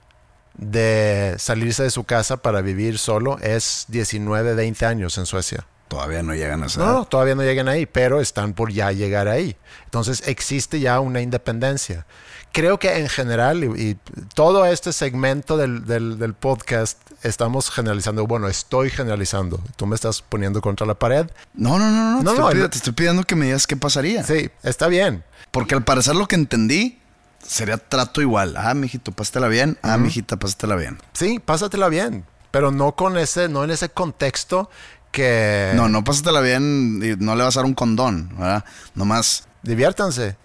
de 0.54 1.36
salirse 1.38 1.84
de 1.84 1.90
su 1.90 2.02
casa 2.02 2.38
para 2.38 2.62
vivir 2.62 2.98
solo 2.98 3.38
es 3.38 3.84
19, 3.88 4.54
20 4.54 4.86
años 4.86 5.18
en 5.18 5.26
Suecia. 5.26 5.66
Todavía 5.93 6.22
no 6.22 6.34
llegan 6.34 6.62
a 6.62 6.66
esa 6.66 6.80
No, 6.80 6.93
no, 6.93 7.05
todavía 7.05 7.34
no 7.34 7.43
llegan 7.43 7.68
ahí, 7.68 7.84
pero 7.84 8.20
están 8.20 8.55
por 8.55 8.72
ya 8.72 8.93
llegar 8.93 9.28
ahí. 9.28 9.57
Entonces 9.84 10.22
existe 10.26 10.80
ya 10.80 11.01
una 11.01 11.20
independencia. 11.20 12.07
Creo 12.51 12.78
que 12.78 12.97
en 12.99 13.09
general, 13.11 13.62
y, 13.64 13.90
y 13.90 13.99
todo 14.34 14.64
este 14.64 14.93
segmento 14.95 15.57
del, 15.59 15.84
del- 15.84 16.18
del 16.18 16.32
podcast, 16.34 16.99
estamos 17.22 17.70
generalizando. 17.70 18.26
Bueno, 18.26 18.49
estoy 18.49 18.88
generalizando. 18.90 19.61
Tú 19.76 19.86
me 19.86 19.95
estás 19.95 20.22
poniendo 20.22 20.61
contra 20.62 20.86
la 20.86 20.95
pared. 20.95 21.26
No, 21.55 21.78
no, 21.78 21.90
no, 21.90 22.12
no. 22.12 22.18
te, 22.18 22.24
No, 22.24 22.30
estoy 22.49 22.61
no, 22.62 22.70
te 22.70 22.76
estoy 22.78 22.93
pidiendo 22.95 23.22
que 23.24 23.36
me 23.36 23.47
digas 23.47 23.66
qué 23.66 23.76
pasaría. 23.76 24.22
Sí, 24.24 24.51
está 24.62 24.88
bien. 24.88 25.24
Porque 25.51 25.74
al 25.74 25.84
parecer 25.84 26.14
lo 26.16 26.26
que 26.26 26.36
entendí 26.36 26.99
sería 27.43 27.76
trato 27.76 28.22
igual. 28.22 28.55
Ah, 28.57 28.72
mijito, 28.74 29.12
pásatela 29.12 29.49
bien. 29.49 29.76
Ah, 29.82 29.99
mijita, 29.99 30.38
pásatela 30.38 30.76
bien. 30.76 30.99
Sí, 31.12 31.38
pásatela 31.38 31.88
bien, 31.88 32.24
pero 32.51 32.70
no 32.70 32.95
con 32.97 33.18
ese, 33.18 33.49
no 33.49 33.64
en 33.64 33.70
ese 33.70 33.88
contexto 33.90 34.70
que 35.12 35.70
No, 35.76 35.88
no 35.88 36.02
pásatela 36.02 36.40
bien 36.40 37.00
y 37.02 37.22
no 37.22 37.36
le 37.36 37.44
vas 37.44 37.56
a 37.56 37.60
dar 37.60 37.66
un 37.66 37.74
condón, 37.74 38.30
¿verdad? 38.36 38.64
Nomás, 38.96 39.46
diviértanse. 39.62 40.36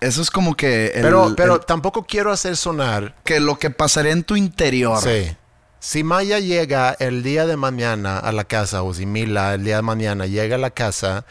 eso 0.00 0.22
es 0.22 0.30
como 0.30 0.54
que... 0.54 0.88
el- 0.94 1.02
pero, 1.02 1.34
pero 1.36 1.54
el- 1.56 1.64
tampoco 1.64 2.04
quiero 2.04 2.30
hacer 2.30 2.56
sonar 2.56 3.14
que 3.24 3.40
lo 3.40 3.58
que 3.58 3.70
pasaría 3.70 4.12
en 4.12 4.22
tu 4.22 4.36
interior. 4.36 5.02
Sí. 5.02 5.34
Si 5.80 6.02
Maya 6.04 6.38
llega 6.40 6.96
el 6.98 7.22
día 7.22 7.46
de 7.46 7.56
mañana 7.56 8.18
a 8.18 8.32
la 8.32 8.44
casa, 8.44 8.82
o 8.82 8.92
si 8.94 9.06
Mila 9.06 9.54
el 9.54 9.64
día 9.64 9.76
de 9.76 9.82
mañana 9.82 10.26
llega 10.26 10.56
a 10.56 10.58
la 10.58 10.70
casa 10.70 11.24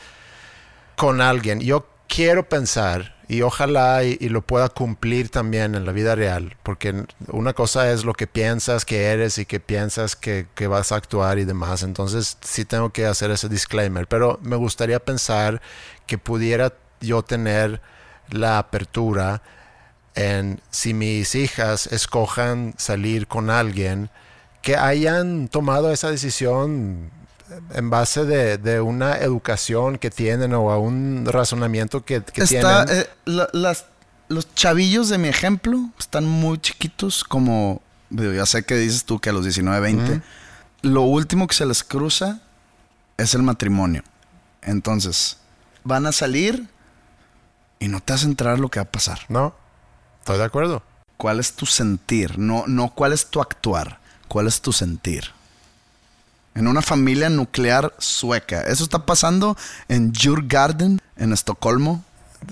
con 0.96 1.20
alguien, 1.22 1.60
yo 1.60 1.88
quiero 2.08 2.48
pensar, 2.48 3.15
y 3.28 3.42
ojalá 3.42 4.04
y, 4.04 4.18
lo 4.30 4.42
pueda 4.42 4.70
cumplir 4.70 5.30
también 5.30 5.76
en 5.76 5.86
la 5.86 5.92
vida 5.92 6.16
real, 6.16 6.56
porque 6.64 7.06
una 7.28 7.54
cosa 7.54 7.92
es 7.92 8.06
lo 8.06 8.14
que 8.14 8.28
piensas 8.28 8.86
que 8.86 9.06
eres 9.06 9.38
y 9.38 9.46
que 9.46 9.60
piensas 9.60 10.16
que, 10.16 10.48
que 10.56 10.68
vas 10.68 10.92
a 10.92 10.98
actuar 10.98 11.40
y 11.40 11.46
demás, 11.46 11.84
entonces 11.84 12.38
sí 12.42 12.66
tengo 12.66 12.92
que 12.92 13.06
hacer 13.06 13.32
ese 13.32 13.50
disclaimer, 13.50 14.08
pero 14.08 14.40
me 14.44 14.56
gustaría 14.56 15.00
pensar 15.00 15.62
que 16.06 16.18
pudiera 16.18 16.74
yo 17.02 17.24
tener 17.24 17.82
la 18.30 18.58
apertura 18.58 19.42
en 20.16 20.62
si 20.70 20.94
mis 20.94 21.36
hijas 21.36 21.88
escojan 21.88 22.74
salir 22.78 23.28
con 23.28 23.50
alguien 23.50 24.10
que 24.62 24.78
hayan 24.78 25.48
tomado 25.48 25.92
esa 25.92 26.10
decisión 26.10 27.12
en 27.74 27.90
base 27.90 28.26
de, 28.26 28.58
de 28.58 28.82
una 28.82 29.18
educación 29.18 29.98
que 29.98 30.10
tienen 30.10 30.54
o 30.54 30.72
a 30.72 30.80
un 30.80 31.26
razonamiento 31.26 32.04
que, 32.04 32.22
que 32.24 32.44
Está, 32.44 32.86
tienen. 32.86 33.04
eh, 33.04 33.10
la- 33.26 33.50
las, 33.54 33.86
los 34.28 34.54
chavillos 34.56 35.10
de 35.10 35.18
mi 35.18 35.28
ejemplo 35.28 35.80
están 36.00 36.26
muy 36.26 36.58
chiquitos, 36.60 37.24
como 37.24 37.82
ya 38.10 38.46
sé 38.46 38.64
que 38.64 38.76
dices 38.76 39.04
tú 39.06 39.20
que 39.20 39.30
a 39.30 39.34
los 39.34 39.44
19, 39.44 39.80
20. 39.80 40.22
Lo 40.82 41.02
último 41.02 41.48
que 41.48 41.56
se 41.56 41.66
les 41.66 41.84
cruza 41.84 42.42
es 43.18 43.34
el 43.36 43.44
matrimonio. 43.44 44.04
Entonces, 44.62 45.38
van 45.84 46.06
a 46.08 46.12
salir 46.12 46.68
y 47.80 47.88
no 47.88 48.00
te 48.00 48.14
vas 48.14 48.24
a 48.24 48.28
enterar 48.28 48.60
lo 48.60 48.70
que 48.70 48.80
va 48.80 48.84
a 48.86 48.92
pasar. 48.92 49.20
No, 49.30 49.56
estoy 50.20 50.38
de 50.40 50.44
acuerdo. 50.46 50.82
¿Cuál 51.18 51.40
es 51.40 51.54
tu 51.54 51.66
sentir? 51.66 52.38
No, 52.40 52.64
no 52.68 52.90
cuál 52.90 53.14
es 53.14 53.28
tu 53.28 53.42
actuar. 53.42 54.00
¿Cuál 54.28 54.48
es 54.48 54.60
tu 54.62 54.74
sentir? 54.74 55.32
En 56.56 56.68
una 56.68 56.82
familia 56.82 57.30
nuclear 57.30 57.94
sueca. 58.00 58.62
Eso 58.62 58.84
está 58.84 59.06
pasando 59.06 59.56
en 59.90 60.12
Djurgarden, 60.14 61.02
en 61.18 61.34
Estocolmo. 61.34 62.04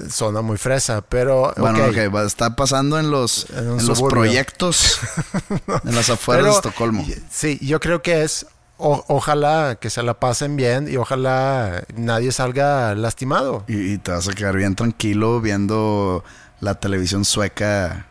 Zona 0.10 0.42
muy 0.42 0.58
fresa, 0.58 1.02
pero. 1.02 1.54
Bueno, 1.58 1.80
ok. 1.86 1.98
ok, 2.12 2.26
está 2.26 2.56
pasando 2.56 3.00
en 3.00 3.12
los, 3.12 3.48
En 3.52 3.70
un 3.72 3.80
en 3.80 3.88
los 3.88 3.98
suburbio. 4.00 4.22
proyectos 4.24 5.00
en 5.86 5.96
las 5.96 6.10
afueras 6.10 6.44
Pero, 6.44 6.52
de 6.54 6.56
Estocolmo. 6.58 7.06
Sí, 7.32 7.60
yo 7.62 7.80
creo 7.80 8.02
que 8.02 8.24
es. 8.24 8.46
o- 8.78 9.06
ojalá 9.08 9.78
que 9.80 9.90
se 9.92 10.02
la 10.04 10.16
pasen 10.16 10.56
bien 10.56 10.88
y 10.92 10.98
ojalá 10.98 11.84
nadie 11.96 12.32
salga 12.32 12.96
lastimado. 12.96 13.64
Y, 13.68 13.94
y 13.94 13.98
te 14.00 14.12
vas 14.12 14.28
a 14.28 14.34
quedar 14.34 14.56
bien 14.58 14.76
tranquilo 14.76 15.40
viendo 15.42 16.24
la 16.60 16.74
televisión 16.76 17.24
sueca 17.24 18.08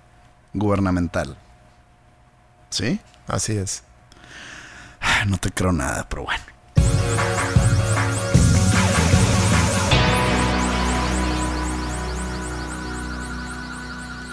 gubernamental. 0.54 1.36
¿Sí? 2.70 3.00
Así 3.26 3.56
es. 3.56 3.82
Ah, 5.02 5.24
No 5.26 5.36
te 5.38 5.50
creo 5.50 5.72
nada, 5.72 6.06
pero 6.08 6.24
bueno. 6.24 6.42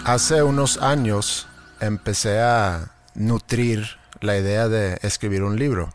Hace 0.04 0.42
unos 0.42 0.78
años 0.78 1.46
empecé 1.80 2.40
a 2.40 2.90
nutrir 3.14 3.98
la 4.20 4.36
idea 4.36 4.68
de 4.68 4.98
escribir 5.02 5.42
un 5.42 5.58
libro. 5.58 5.92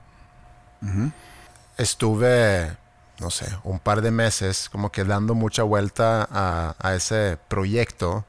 Estuve, 1.77 2.77
no 3.19 3.31
sé, 3.31 3.47
un 3.63 3.79
par 3.79 4.01
de 4.01 4.11
meses 4.11 4.69
como 4.69 4.91
que 4.91 5.03
dando 5.03 5.33
mucha 5.33 5.63
vuelta 5.63 6.27
a, 6.31 6.75
a 6.79 6.93
ese 6.95 7.37
proyecto 7.47 8.25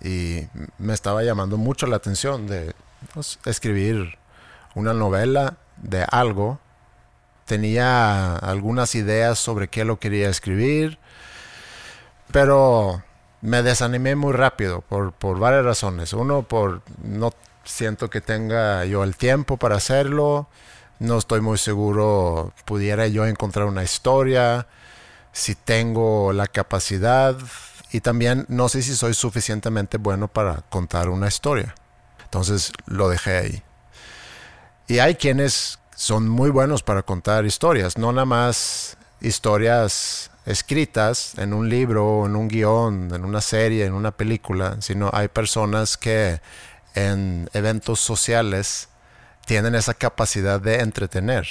y 0.00 0.46
me 0.78 0.94
estaba 0.94 1.24
llamando 1.24 1.56
mucho 1.56 1.86
la 1.86 1.96
atención 1.96 2.46
de 2.46 2.74
pues, 3.12 3.40
escribir 3.44 4.17
una 4.78 4.94
novela 4.94 5.56
de 5.76 6.06
algo. 6.10 6.60
Tenía 7.44 8.36
algunas 8.36 8.94
ideas 8.94 9.38
sobre 9.38 9.68
qué 9.68 9.84
lo 9.84 9.98
quería 9.98 10.28
escribir, 10.28 10.98
pero 12.30 13.02
me 13.40 13.62
desanimé 13.62 14.14
muy 14.14 14.32
rápido 14.32 14.82
por, 14.82 15.12
por 15.12 15.38
varias 15.38 15.64
razones. 15.64 16.12
Uno, 16.12 16.42
por 16.42 16.82
no 17.02 17.32
siento 17.64 18.08
que 18.08 18.20
tenga 18.20 18.84
yo 18.84 19.02
el 19.02 19.16
tiempo 19.16 19.56
para 19.56 19.76
hacerlo. 19.76 20.48
No 21.00 21.18
estoy 21.18 21.40
muy 21.40 21.58
seguro 21.58 22.52
pudiera 22.64 23.06
yo 23.06 23.26
encontrar 23.26 23.66
una 23.66 23.82
historia, 23.82 24.66
si 25.32 25.54
tengo 25.54 26.32
la 26.32 26.46
capacidad 26.46 27.36
y 27.92 28.00
también 28.00 28.44
no 28.48 28.68
sé 28.68 28.82
si 28.82 28.94
soy 28.94 29.14
suficientemente 29.14 29.96
bueno 29.96 30.28
para 30.28 30.62
contar 30.70 31.08
una 31.08 31.28
historia. 31.28 31.74
Entonces 32.24 32.72
lo 32.86 33.08
dejé 33.08 33.38
ahí. 33.38 33.62
Y 34.90 35.00
hay 35.00 35.16
quienes 35.16 35.78
son 35.94 36.26
muy 36.26 36.48
buenos 36.48 36.82
para 36.82 37.02
contar 37.02 37.44
historias, 37.44 37.98
no 37.98 38.10
nada 38.10 38.24
más 38.24 38.96
historias 39.20 40.30
escritas 40.46 41.34
en 41.36 41.52
un 41.52 41.68
libro, 41.68 42.24
en 42.24 42.34
un 42.34 42.48
guion, 42.48 43.14
en 43.14 43.22
una 43.26 43.42
serie, 43.42 43.84
en 43.84 43.92
una 43.92 44.12
película, 44.12 44.78
sino 44.80 45.10
hay 45.12 45.28
personas 45.28 45.98
que 45.98 46.40
en 46.94 47.50
eventos 47.52 48.00
sociales 48.00 48.88
tienen 49.44 49.74
esa 49.74 49.92
capacidad 49.92 50.58
de 50.58 50.80
entretener. 50.80 51.46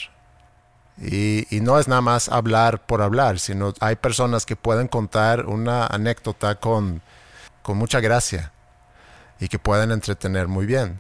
Y, 1.00 1.46
y 1.56 1.62
no 1.62 1.78
es 1.78 1.88
nada 1.88 2.02
más 2.02 2.30
hablar 2.30 2.88
por 2.88 3.04
hablar, 3.04 3.38
sino 3.38 3.72
hay 3.82 3.98
personas 3.98 4.48
que 4.48 4.56
pueden 4.56 4.88
contar 4.88 5.46
una 5.46 5.86
anécdota 5.86 6.56
con, 6.56 7.04
con 7.62 7.78
mucha 7.78 8.00
gracia 8.00 8.52
y 9.40 9.48
que 9.48 9.60
pueden 9.60 9.92
entretener 9.92 10.48
muy 10.48 10.66
bien. 10.66 11.00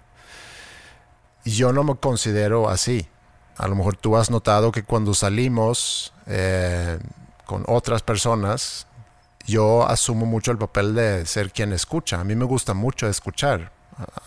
Yo 1.47 1.71
no 1.71 1.83
me 1.85 1.95
considero 1.95 2.69
así. 2.69 3.07
A 3.55 3.67
lo 3.67 3.75
mejor 3.75 3.95
tú 3.95 4.17
has 4.17 4.29
notado 4.29 4.71
que 4.71 4.83
cuando 4.83 5.13
salimos 5.13 6.13
eh, 6.25 6.99
con 7.45 7.63
otras 7.67 8.03
personas, 8.03 8.85
yo 9.45 9.87
asumo 9.87 10.25
mucho 10.25 10.51
el 10.51 10.57
papel 10.57 10.93
de 10.93 11.25
ser 11.25 11.51
quien 11.51 11.71
escucha. 11.71 12.19
A 12.19 12.25
mí 12.25 12.35
me 12.35 12.43
gusta 12.43 12.73
mucho 12.73 13.07
escuchar. 13.07 13.71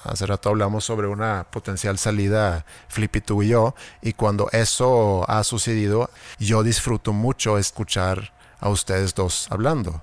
Hace 0.03 0.27
rato 0.27 0.49
hablamos 0.49 0.85
sobre 0.85 1.09
una 1.09 1.47
potencial 1.49 1.99
salida 1.99 2.65
Flippy 2.89 3.21
tú 3.21 3.43
y 3.43 3.49
yo, 3.49 3.75
y 4.01 4.15
cuando 4.15 4.49
eso 4.51 5.25
ha 5.31 5.45
sucedido, 5.45 6.11
yo 6.39 6.63
disfruto 6.63 7.13
mucho 7.13 7.59
escuchar 7.59 8.33
a 8.59 8.71
ustedes 8.71 9.15
dos 9.15 9.47
hablando. 9.51 10.03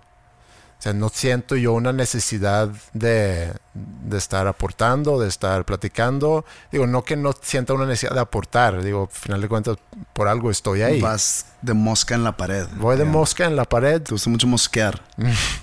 O 0.77 0.81
sea, 0.81 0.93
no 0.93 1.09
siento 1.09 1.55
yo 1.55 1.73
una 1.73 1.91
necesidad 1.91 2.69
de, 2.93 3.51
de 3.73 4.17
estar 4.17 4.45
aportando, 4.45 5.19
de 5.19 5.27
estar 5.27 5.65
platicando. 5.65 6.45
Digo, 6.71 6.85
no 6.85 7.03
que 7.03 7.15
no 7.15 7.33
sienta 7.41 7.73
una 7.73 7.87
necesidad 7.87 8.13
de 8.13 8.19
aportar. 8.19 8.83
Digo, 8.83 9.09
al 9.11 9.19
final 9.19 9.41
de 9.41 9.47
cuentas, 9.47 9.77
por 10.13 10.27
algo 10.27 10.51
estoy 10.51 10.83
ahí. 10.83 11.01
Vas 11.01 11.47
de 11.63 11.73
mosca 11.73 12.13
en 12.13 12.23
la 12.23 12.37
pared. 12.37 12.67
Voy 12.75 12.95
de 12.95 13.05
mosca 13.05 13.45
en 13.45 13.55
la 13.55 13.65
pared. 13.65 14.01
Te 14.03 14.11
gusta 14.11 14.29
mucho 14.29 14.45
mosquear. 14.45 15.01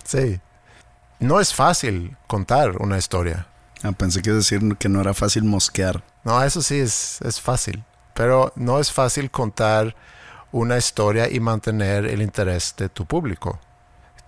Sí. 0.03 0.41
No 1.21 1.39
es 1.39 1.55
fácil 1.55 2.17
contar 2.27 2.77
una 2.79 2.99
historia. 2.99 3.47
Ah, 3.85 3.93
pensé 3.93 4.21
que 4.21 4.33
decir 4.33 4.77
que 4.79 4.89
no 4.89 5.01
era 5.01 5.15
fácil 5.15 5.45
mosquear. 5.45 6.03
No, 6.25 6.43
eso 6.43 6.61
sí 6.61 6.81
es, 6.81 7.21
es 7.23 7.41
fácil. 7.41 7.85
Pero 8.15 8.53
no 8.57 8.81
es 8.81 8.91
fácil 8.91 9.31
contar 9.31 9.95
una 10.51 10.77
historia 10.77 11.31
y 11.31 11.39
mantener 11.39 12.05
el 12.07 12.21
interés 12.21 12.75
de 12.77 12.89
tu 12.89 13.07
público. 13.07 13.61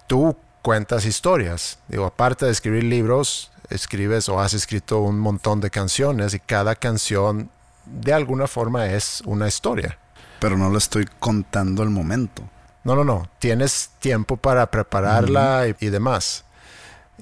Tú 0.06 0.36
cuentas 0.66 1.06
historias. 1.06 1.78
Digo, 1.86 2.06
aparte 2.06 2.44
de 2.44 2.50
escribir 2.50 2.82
libros, 2.82 3.52
escribes 3.70 4.28
o 4.28 4.40
has 4.40 4.52
escrito 4.52 4.98
un 4.98 5.16
montón 5.16 5.60
de 5.60 5.70
canciones 5.70 6.34
y 6.34 6.40
cada 6.40 6.74
canción 6.74 7.50
de 7.84 8.12
alguna 8.12 8.48
forma 8.48 8.86
es 8.86 9.22
una 9.26 9.46
historia. 9.46 9.96
Pero 10.40 10.58
no 10.58 10.68
lo 10.68 10.76
estoy 10.76 11.06
contando 11.20 11.84
al 11.84 11.90
momento. 11.90 12.42
No, 12.82 12.96
no, 12.96 13.04
no. 13.04 13.30
Tienes 13.38 13.90
tiempo 14.00 14.38
para 14.38 14.68
prepararla 14.68 15.68
y, 15.68 15.86
y 15.86 15.90
demás. 15.90 16.44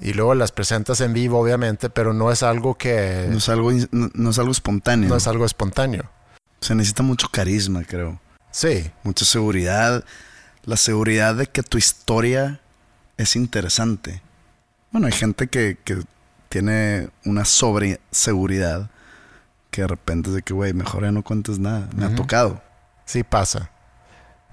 Y 0.01 0.13
luego 0.13 0.33
las 0.33 0.51
presentas 0.51 0.99
en 1.01 1.13
vivo, 1.13 1.39
obviamente, 1.39 1.91
pero 1.91 2.15
no 2.15 2.31
es 2.31 2.41
algo 2.41 2.73
que... 2.73 3.27
No 3.29 3.37
es 3.37 3.47
algo, 3.47 3.69
no 3.91 4.29
es 4.31 4.39
algo 4.39 4.53
espontáneo. 4.53 5.07
no 5.07 5.17
es 5.17 5.27
algo 5.27 5.45
espontáneo. 5.45 6.09
Se 6.61 6.73
necesita 6.73 7.03
mucho 7.03 7.27
carisma, 7.31 7.83
creo. 7.83 8.19
Sí, 8.49 8.89
Mucha 9.03 9.23
seguridad. 9.23 10.03
La 10.63 10.77
seguridad 10.77 11.35
de 11.35 11.45
que 11.45 11.61
tu 11.61 11.77
historia 11.77 12.59
es 13.17 13.35
interesante. 13.35 14.21
Bueno, 14.91 15.07
hay 15.07 15.13
gente 15.13 15.47
que, 15.47 15.77
que 15.83 16.03
tiene 16.49 17.09
una 17.25 17.45
sobre 17.45 17.99
seguridad 18.11 18.89
que 19.75 19.81
de 19.81 19.87
repente 19.87 20.29
es 20.29 20.35
de 20.35 20.41
que, 20.41 20.53
güey, 20.53 20.73
mejor 20.73 21.03
ya 21.03 21.11
no 21.11 21.21
cuentes 21.21 21.59
nada. 21.59 21.89
Me 21.95 22.05
ha 22.05 22.15
tocado. 22.15 22.61
sí 23.03 23.23
pasa. 23.23 23.71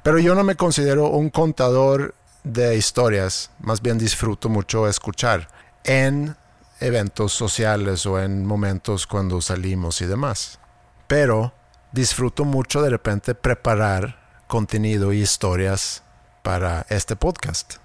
Pero 0.03 0.19
yo 0.19 0.35
no 0.35 0.43
me 0.43 0.57
considero 0.57 1.11
un 1.11 1.31
contador 1.31 2.17
de 2.43 2.77
historias, 2.77 3.53
más 3.61 3.83
bien 3.83 3.99
disfruto 3.99 4.49
mucho 4.49 4.89
escuchar 4.89 5.49
en 5.85 6.37
eventos 6.81 7.33
sociales 7.33 8.05
o 8.05 8.21
en 8.21 8.45
momentos 8.45 9.07
cuando 9.07 9.41
salimos 9.41 10.01
y 10.01 10.07
demás. 10.07 10.59
Pero 11.07 11.55
disfruto 11.93 12.45
mucho 12.45 12.83
de 12.83 12.91
repente 12.91 13.37
preparar 13.37 14.43
contenido 14.49 15.13
y 15.13 15.21
historias 15.21 16.03
para 16.43 16.85
este 16.89 17.15
podcast. 17.15 17.82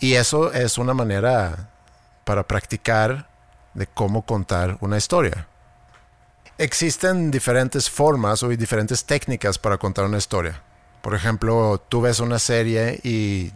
Y 0.00 0.14
eso 0.14 0.52
es 0.52 0.78
una 0.78 0.94
manera 0.94 1.68
para 2.24 2.42
practicar 2.42 3.28
de 3.74 3.86
cómo 3.86 4.22
contar 4.22 4.78
una 4.80 4.96
historia. 4.96 5.46
Existen 6.56 7.30
diferentes 7.30 7.88
formas 7.88 8.42
o 8.42 8.48
diferentes 8.48 9.04
técnicas 9.04 9.58
para 9.58 9.78
contar 9.78 10.06
una 10.06 10.18
historia. 10.18 10.62
Por 11.02 11.14
ejemplo, 11.14 11.82
tú 11.88 12.00
ves 12.00 12.20
una 12.20 12.38
serie 12.38 13.00
y 13.02 13.52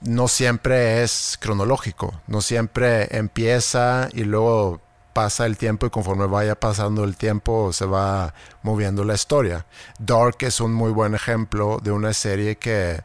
no 0.00 0.28
siempre 0.28 1.02
es 1.02 1.38
cronológico, 1.40 2.20
no 2.26 2.40
siempre 2.40 3.08
empieza 3.16 4.08
y 4.12 4.24
luego 4.24 4.80
pasa 5.12 5.46
el 5.46 5.56
tiempo 5.56 5.86
y 5.86 5.90
conforme 5.90 6.26
vaya 6.26 6.54
pasando 6.60 7.04
el 7.04 7.16
tiempo 7.16 7.72
se 7.72 7.86
va 7.86 8.34
moviendo 8.62 9.02
la 9.02 9.14
historia. 9.14 9.64
Dark 9.98 10.36
es 10.40 10.60
un 10.60 10.74
muy 10.74 10.92
buen 10.92 11.14
ejemplo 11.14 11.78
de 11.82 11.90
una 11.90 12.12
serie 12.12 12.56
que, 12.56 13.00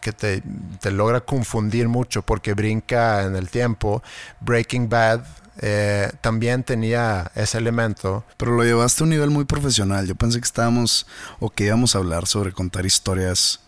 que 0.00 0.12
te, 0.12 0.42
te 0.80 0.90
logra 0.90 1.20
confundir 1.20 1.88
mucho 1.88 2.22
porque 2.22 2.54
brinca 2.54 3.24
en 3.24 3.36
el 3.36 3.48
tiempo. 3.48 4.02
Breaking 4.40 4.88
Bad 4.88 5.24
eh, 5.62 6.10
también 6.20 6.64
tenía 6.64 7.30
ese 7.34 7.58
elemento. 7.58 8.24
Pero 8.36 8.52
lo 8.52 8.64
llevaste 8.64 9.02
a 9.02 9.04
un 9.04 9.10
nivel 9.10 9.30
muy 9.30 9.44
profesional. 9.44 10.06
Yo 10.06 10.14
pensé 10.14 10.40
que 10.40 10.46
estábamos 10.46 11.06
o 11.38 11.50
que 11.50 11.64
íbamos 11.64 11.94
a 11.94 11.98
hablar 11.98 12.26
sobre 12.26 12.52
contar 12.52 12.86
historias 12.86 13.60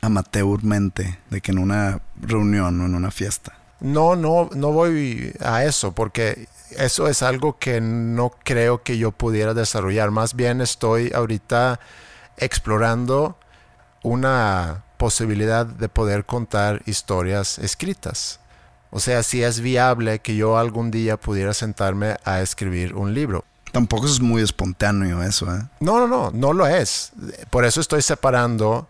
amateurmente, 0.00 1.18
de 1.30 1.40
que 1.40 1.52
en 1.52 1.58
una 1.58 2.00
reunión 2.20 2.80
o 2.80 2.86
en 2.86 2.94
una 2.94 3.10
fiesta. 3.10 3.56
No, 3.80 4.16
no, 4.16 4.48
no 4.54 4.72
voy 4.72 5.34
a 5.40 5.64
eso 5.64 5.92
porque 5.92 6.48
eso 6.76 7.08
es 7.08 7.22
algo 7.22 7.58
que 7.58 7.80
no 7.80 8.30
creo 8.42 8.82
que 8.82 8.96
yo 8.96 9.12
pudiera 9.12 9.54
desarrollar. 9.54 10.10
Más 10.10 10.34
bien 10.34 10.60
estoy 10.60 11.12
ahorita 11.14 11.80
explorando 12.36 13.36
una 14.02 14.83
posibilidad 15.04 15.66
de 15.66 15.90
poder 15.90 16.24
contar 16.24 16.80
historias 16.86 17.58
escritas. 17.58 18.40
O 18.88 19.00
sea, 19.00 19.22
si 19.22 19.42
es 19.42 19.60
viable 19.60 20.20
que 20.20 20.34
yo 20.34 20.56
algún 20.56 20.90
día 20.90 21.18
pudiera 21.18 21.52
sentarme 21.52 22.16
a 22.24 22.40
escribir 22.40 22.94
un 22.94 23.12
libro. 23.12 23.44
Tampoco 23.70 24.06
es 24.06 24.18
muy 24.18 24.40
espontáneo 24.40 25.22
eso, 25.22 25.54
¿eh? 25.54 25.60
No, 25.80 25.98
no, 25.98 26.06
no, 26.06 26.30
no 26.30 26.54
lo 26.54 26.66
es. 26.66 27.12
Por 27.50 27.66
eso 27.66 27.82
estoy 27.82 28.00
separando 28.00 28.88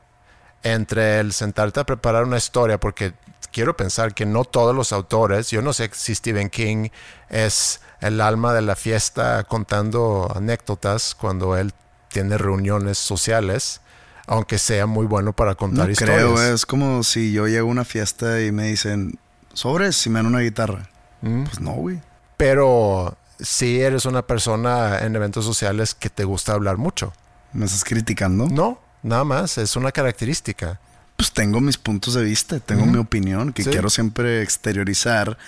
entre 0.63 1.19
el 1.19 1.33
sentarte 1.33 1.81
a 1.81 1.85
preparar 1.85 2.23
una 2.23 2.37
historia, 2.37 2.79
porque 2.79 3.13
quiero 3.51 3.77
pensar 3.77 4.15
que 4.15 4.25
no 4.25 4.45
todos 4.45 4.73
los 4.73 4.93
autores, 4.93 5.51
yo 5.51 5.63
no 5.63 5.73
sé 5.73 5.91
si 5.95 6.15
Stephen 6.15 6.49
King 6.49 6.91
es 7.29 7.81
el 8.01 8.21
alma 8.21 8.55
de 8.55 8.63
la 8.63 8.77
fiesta 8.77 9.43
contando 9.43 10.31
anécdotas 10.33 11.17
cuando 11.17 11.57
él 11.57 11.73
tiene 12.09 12.39
reuniones 12.39 12.99
sociales, 12.99 13.81
aunque 14.27 14.59
sea 14.59 14.87
muy 14.87 15.07
bueno 15.07 15.33
para 15.33 15.55
contar 15.55 15.87
No 15.87 15.93
historias. 15.93 16.19
creo, 16.19 16.55
es 16.55 16.67
como 16.67 17.03
si 17.03 17.33
yo 17.33 17.47
llego 17.47 17.69
a 17.69 17.71
una 17.71 17.85
fiesta 17.85 18.41
y 18.43 18.53
me 18.53 18.69
dicen, 18.69 19.19
sobres, 19.53 19.97
si 19.97 20.11
me 20.11 20.19
dan 20.21 20.27
una 20.27 20.41
guitarra. 20.41 20.89
Mm. 21.23 21.45
Pues 21.45 21.61
no, 21.61 21.73
güey. 21.73 22.01
Pero 22.37 23.17
si 23.39 23.81
eres 23.81 24.05
una 24.07 24.23
persona 24.23 24.99
en 25.01 25.15
eventos 25.17 25.45
sociales 25.45 25.95
que 25.95 26.11
te 26.11 26.25
gusta 26.25 26.53
hablar 26.53 26.77
mucho. 26.77 27.13
¿Me 27.53 27.67
estás 27.67 27.85
criticando? 27.85 28.47
No, 28.49 28.81
nada 29.03 29.25
más, 29.25 29.59
es 29.59 29.77
una 29.77 29.93
característica. 29.93 30.81
Pues 31.17 31.31
tengo 31.33 31.61
mis 31.61 31.79
puntos 31.79 32.15
de 32.15 32.25
vista, 32.25 32.59
tengo 32.59 32.87
mi 32.87 32.99
opinión 32.99 33.53
que 33.53 33.63
Sí. 33.63 33.71
quiero 33.71 33.89
siempre 33.89 34.43
exteriorizar 34.43 35.39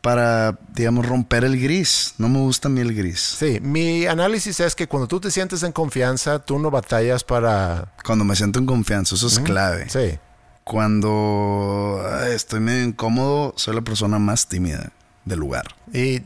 para, 0.00 0.58
digamos, 0.74 1.06
romper 1.06 1.44
el 1.44 1.60
gris. 1.60 2.14
No 2.18 2.28
me 2.28 2.38
gusta 2.38 2.68
a 2.68 2.70
mí 2.70 2.80
el 2.80 2.94
gris. 2.94 3.20
Sí, 3.20 3.58
mi 3.60 4.06
análisis 4.06 4.60
es 4.60 4.74
que 4.74 4.86
cuando 4.86 5.08
tú 5.08 5.20
te 5.20 5.30
sientes 5.30 5.62
en 5.62 5.72
confianza, 5.72 6.38
tú 6.38 6.58
no 6.58 6.70
batallas 6.70 7.24
para... 7.24 7.92
Cuando 8.04 8.24
me 8.24 8.36
siento 8.36 8.58
en 8.58 8.66
confianza, 8.66 9.14
eso 9.14 9.26
es 9.26 9.40
clave. 9.40 9.88
Sí, 9.88 10.18
Cuando 10.64 12.00
estoy 12.30 12.60
medio 12.60 12.84
incómodo, 12.84 13.54
soy 13.56 13.74
la 13.74 13.82
persona 13.82 14.18
más 14.18 14.46
tímida 14.46 14.92
del 15.24 15.40
lugar. 15.40 15.66
y 15.92 16.16
eh, 16.16 16.22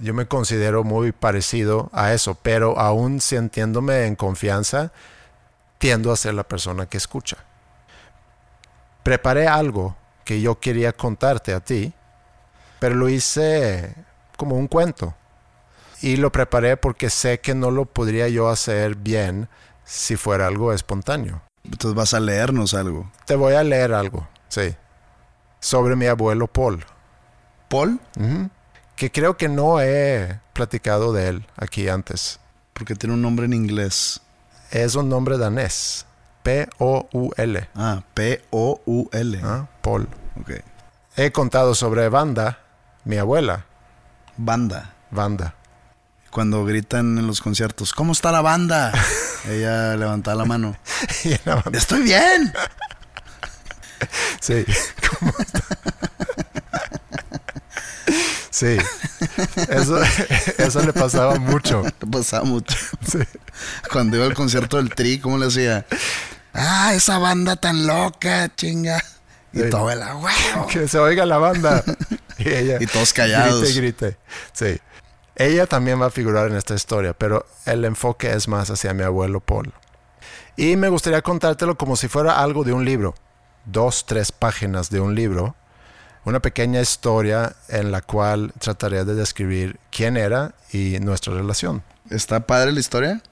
yo 0.00 0.14
me 0.14 0.26
considero 0.26 0.84
muy 0.84 1.12
parecido 1.12 1.90
a 1.92 2.14
eso, 2.14 2.34
pero 2.42 2.78
aún 2.78 3.20
sintiéndome 3.20 4.06
en 4.06 4.16
confianza, 4.16 4.90
tiendo 5.78 6.12
a 6.12 6.16
ser 6.16 6.34
la 6.34 6.44
persona 6.44 6.86
que 6.86 6.96
escucha. 6.96 7.36
Preparé 9.02 9.48
algo 9.48 9.96
que 10.24 10.40
yo 10.40 10.60
quería 10.60 10.92
contarte 10.92 11.52
a 11.52 11.60
ti, 11.60 11.92
pero 12.82 12.96
lo 12.96 13.08
hice 13.08 13.94
como 14.36 14.56
un 14.56 14.66
cuento. 14.66 15.14
Y 16.00 16.16
lo 16.16 16.32
preparé 16.32 16.76
porque 16.76 17.10
sé 17.10 17.38
que 17.38 17.54
no 17.54 17.70
lo 17.70 17.84
podría 17.84 18.26
yo 18.28 18.48
hacer 18.48 18.96
bien 18.96 19.48
si 19.84 20.16
fuera 20.16 20.48
algo 20.48 20.72
espontáneo. 20.72 21.42
Entonces 21.62 21.94
vas 21.94 22.12
a 22.12 22.18
leernos 22.18 22.74
algo. 22.74 23.08
Te 23.24 23.36
voy 23.36 23.54
a 23.54 23.62
leer 23.62 23.92
algo, 23.94 24.26
sí, 24.48 24.74
sobre 25.60 25.94
mi 25.94 26.06
abuelo 26.06 26.48
Paul, 26.48 26.84
Paul, 27.68 28.00
que 28.96 29.12
creo 29.12 29.36
que 29.36 29.48
no 29.48 29.80
he 29.80 30.40
platicado 30.52 31.12
de 31.12 31.28
él 31.28 31.46
aquí 31.56 31.88
antes. 31.88 32.40
porque 32.72 32.96
tiene 32.96 33.14
un 33.14 33.22
nombre 33.22 33.44
en 33.46 33.52
inglés. 33.52 34.20
Es 34.72 34.96
un 34.96 35.08
nombre 35.08 35.38
danés, 35.38 36.04
P-O-U-L, 36.42 37.68
Ah, 37.76 38.02
P-O-U-L. 38.14 39.40
¿ah? 39.44 39.68
Paul. 39.82 40.08
Ok. 40.40 40.50
He 41.16 41.30
contado 41.30 41.74
sobre 41.76 42.08
Vanda, 42.08 42.58
mi 43.04 43.16
abuela, 43.18 43.64
Banda. 44.36 44.94
Vanda. 45.10 45.54
Cuando 46.30 46.64
gritan 46.64 47.18
en 47.18 47.26
los 47.26 47.40
conciertos, 47.42 47.92
¿cómo 47.92 48.12
está 48.12 48.32
la 48.32 48.40
banda? 48.40 48.92
Ella 49.48 49.96
levanta 49.96 50.34
la 50.34 50.44
mano. 50.44 50.76
Y 51.24 51.30
la 51.44 51.56
Vanda- 51.56 51.78
¡Estoy 51.78 52.02
bien! 52.02 52.52
Sí. 54.40 54.64
¿Cómo 55.18 55.32
está? 55.38 55.60
Sí. 58.50 58.76
Eso, 59.68 59.98
eso 60.58 60.80
le 60.82 60.92
pasaba 60.92 61.36
mucho. 61.36 61.82
Le 61.82 62.06
pasaba 62.10 62.44
mucho. 62.44 62.76
Sí. 63.10 63.18
Cuando 63.92 64.16
iba 64.16 64.26
al 64.26 64.34
concierto 64.34 64.76
del 64.78 64.94
Tri, 64.94 65.18
¿cómo 65.20 65.38
le 65.38 65.46
hacía? 65.46 65.84
¡Ah, 66.54 66.92
esa 66.94 67.18
banda 67.18 67.56
tan 67.56 67.86
loca, 67.86 68.50
chinga! 68.54 69.02
Y 69.52 69.60
Sí. 69.60 69.70
tu 69.70 69.76
abuela, 69.76 70.16
¡huevo! 70.16 70.66
que 70.66 70.88
se 70.88 70.98
oiga 70.98 71.26
la 71.26 71.38
banda. 71.38 71.82
Y, 72.46 72.48
ella, 72.48 72.78
Y 72.80 72.86
todos 72.86 73.12
callados. 73.12 73.60
Grite, 73.60 73.72
y 73.72 73.76
grite. 73.76 74.16
Sí. 74.52 74.80
Ella 75.34 75.66
también 75.66 76.00
va 76.00 76.06
a 76.06 76.10
figurar 76.10 76.48
en 76.50 76.56
esta 76.56 76.74
historia, 76.74 77.14
pero 77.14 77.46
el 77.64 77.84
enfoque 77.84 78.30
es 78.32 78.48
más 78.48 78.70
hacia 78.70 78.92
mi 78.92 79.02
abuelo 79.02 79.40
Paul. 79.40 79.72
Y 80.56 80.76
me 80.76 80.88
gustaría 80.88 81.22
contártelo 81.22 81.78
como 81.78 81.96
si 81.96 82.08
fuera 82.08 82.40
algo 82.40 82.64
de 82.64 82.72
un 82.72 82.84
libro. 82.84 83.14
Dos, 83.64 84.04
tres 84.04 84.32
páginas 84.32 84.90
de 84.90 85.00
un 85.00 85.14
libro. 85.14 85.56
Una 86.24 86.40
pequeña 86.40 86.80
historia 86.80 87.56
en 87.68 87.90
la 87.90 88.02
cual 88.02 88.52
trataré 88.58 89.04
de 89.04 89.14
describir 89.14 89.80
quién 89.90 90.16
era 90.16 90.54
y 90.70 90.98
nuestra 91.00 91.32
relación. 91.32 91.82
¿Está 92.10 92.46
padre 92.46 92.72
la 92.72 92.80
historia? 92.80 93.22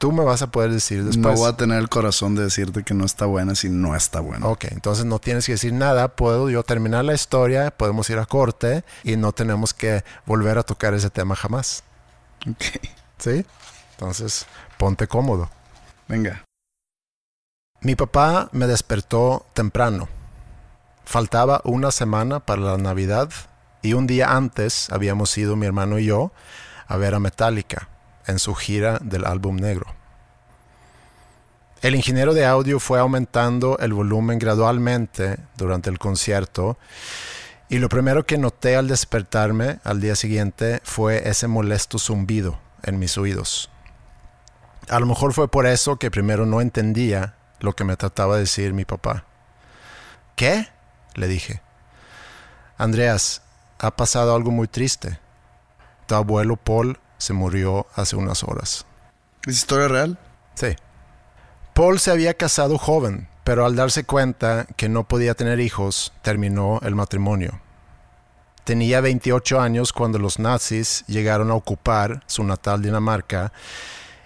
Tú 0.00 0.12
me 0.12 0.24
vas 0.24 0.40
a 0.40 0.50
poder 0.50 0.72
decir 0.72 1.04
después. 1.04 1.18
No 1.18 1.34
voy 1.34 1.46
a 1.46 1.58
tener 1.58 1.78
el 1.78 1.90
corazón 1.90 2.34
de 2.34 2.44
decirte 2.44 2.84
que 2.84 2.94
no 2.94 3.04
está 3.04 3.26
buena 3.26 3.54
si 3.54 3.68
no 3.68 3.94
está 3.94 4.20
buena. 4.20 4.46
Ok, 4.46 4.64
entonces 4.70 5.04
no 5.04 5.18
tienes 5.18 5.44
que 5.44 5.52
decir 5.52 5.74
nada, 5.74 6.08
puedo 6.16 6.48
yo 6.48 6.62
terminar 6.62 7.04
la 7.04 7.12
historia, 7.12 7.70
podemos 7.70 8.08
ir 8.08 8.16
a 8.16 8.24
corte 8.24 8.82
y 9.04 9.16
no 9.16 9.32
tenemos 9.32 9.74
que 9.74 10.02
volver 10.24 10.56
a 10.56 10.62
tocar 10.62 10.94
ese 10.94 11.10
tema 11.10 11.36
jamás. 11.36 11.84
Ok. 12.50 12.64
¿Sí? 13.18 13.44
Entonces, 13.90 14.46
ponte 14.78 15.06
cómodo. 15.06 15.50
Venga. 16.08 16.46
Mi 17.82 17.94
papá 17.94 18.48
me 18.52 18.66
despertó 18.66 19.44
temprano. 19.52 20.08
Faltaba 21.04 21.60
una 21.62 21.90
semana 21.90 22.40
para 22.40 22.62
la 22.62 22.78
Navidad 22.78 23.28
y 23.82 23.92
un 23.92 24.06
día 24.06 24.34
antes 24.34 24.88
habíamos 24.88 25.36
ido 25.36 25.56
mi 25.56 25.66
hermano 25.66 25.98
y 25.98 26.06
yo 26.06 26.32
a 26.86 26.96
ver 26.96 27.14
a 27.14 27.20
Metallica 27.20 27.90
en 28.26 28.38
su 28.38 28.54
gira 28.54 28.98
del 29.00 29.24
álbum 29.24 29.56
negro. 29.56 29.86
El 31.82 31.94
ingeniero 31.94 32.34
de 32.34 32.44
audio 32.44 32.78
fue 32.78 32.98
aumentando 32.98 33.78
el 33.78 33.94
volumen 33.94 34.38
gradualmente 34.38 35.38
durante 35.56 35.88
el 35.88 35.98
concierto 35.98 36.76
y 37.70 37.78
lo 37.78 37.88
primero 37.88 38.26
que 38.26 38.36
noté 38.36 38.76
al 38.76 38.88
despertarme 38.88 39.78
al 39.84 40.00
día 40.00 40.14
siguiente 40.14 40.80
fue 40.84 41.28
ese 41.28 41.46
molesto 41.46 41.98
zumbido 41.98 42.58
en 42.82 42.98
mis 42.98 43.16
oídos. 43.16 43.70
A 44.90 45.00
lo 45.00 45.06
mejor 45.06 45.32
fue 45.32 45.48
por 45.48 45.66
eso 45.66 45.96
que 45.96 46.10
primero 46.10 46.44
no 46.44 46.60
entendía 46.60 47.36
lo 47.60 47.74
que 47.74 47.84
me 47.84 47.96
trataba 47.96 48.34
de 48.34 48.40
decir 48.40 48.74
mi 48.74 48.84
papá. 48.84 49.24
¿Qué? 50.36 50.68
le 51.14 51.28
dije. 51.28 51.62
Andreas, 52.76 53.42
ha 53.78 53.96
pasado 53.96 54.34
algo 54.34 54.50
muy 54.50 54.68
triste. 54.68 55.18
Tu 56.06 56.14
abuelo 56.14 56.56
Paul 56.56 56.98
se 57.20 57.34
murió 57.34 57.86
hace 57.94 58.16
unas 58.16 58.42
horas. 58.42 58.86
¿Es 59.46 59.54
historia 59.54 59.88
real? 59.88 60.18
Sí. 60.54 60.74
Paul 61.74 62.00
se 62.00 62.10
había 62.10 62.34
casado 62.34 62.78
joven, 62.78 63.28
pero 63.44 63.66
al 63.66 63.76
darse 63.76 64.04
cuenta 64.04 64.66
que 64.76 64.88
no 64.88 65.06
podía 65.06 65.34
tener 65.34 65.60
hijos, 65.60 66.12
terminó 66.22 66.80
el 66.82 66.94
matrimonio. 66.94 67.60
Tenía 68.64 69.00
28 69.00 69.60
años 69.60 69.92
cuando 69.92 70.18
los 70.18 70.38
nazis 70.38 71.04
llegaron 71.06 71.50
a 71.50 71.54
ocupar 71.54 72.22
su 72.26 72.42
natal 72.42 72.82
Dinamarca 72.82 73.52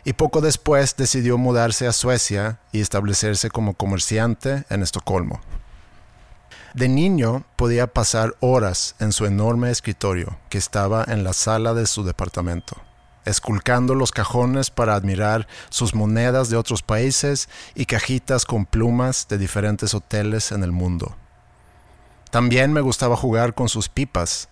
y 0.05 0.13
poco 0.13 0.41
después 0.41 0.97
decidió 0.97 1.37
mudarse 1.37 1.87
a 1.87 1.93
Suecia 1.93 2.61
y 2.73 2.81
establecerse 2.81 3.51
como 3.51 3.75
comerciante 3.75 4.65
en 4.69 4.83
Estocolmo. 4.83 5.41
De 6.75 6.89
niño 6.89 7.45
podía 7.55 7.87
pasar 7.87 8.35
horas 8.41 8.97
en 8.99 9.13
su 9.13 9.27
enorme 9.27 9.71
escritorio 9.71 10.37
que 10.49 10.59
estaba 10.59 11.05
en 11.07 11.23
la 11.23 11.33
sala 11.33 11.73
de 11.73 11.87
su 11.87 12.03
departamento, 12.03 12.77
esculcando 13.25 13.95
los 13.95 14.11
cajones 14.11 14.71
para 14.71 14.97
admirar 14.97 15.47
sus 15.71 15.95
monedas 15.95 16.51
de 16.51 16.57
otros 16.57 16.83
países 16.83 17.49
y 17.77 17.87
cajitas 17.87 18.45
con 18.45 18.67
plumas 18.67 19.29
de 19.29 19.39
diferentes 19.39 19.95
hoteles 19.95 20.51
en 20.51 20.65
el 20.65 20.73
mundo. 20.73 21.15
También 22.33 22.73
me 22.73 22.81
gustaba 22.81 23.17
jugar 23.17 23.55
con 23.55 23.69
sus 23.69 23.89
pipas. 23.89 24.49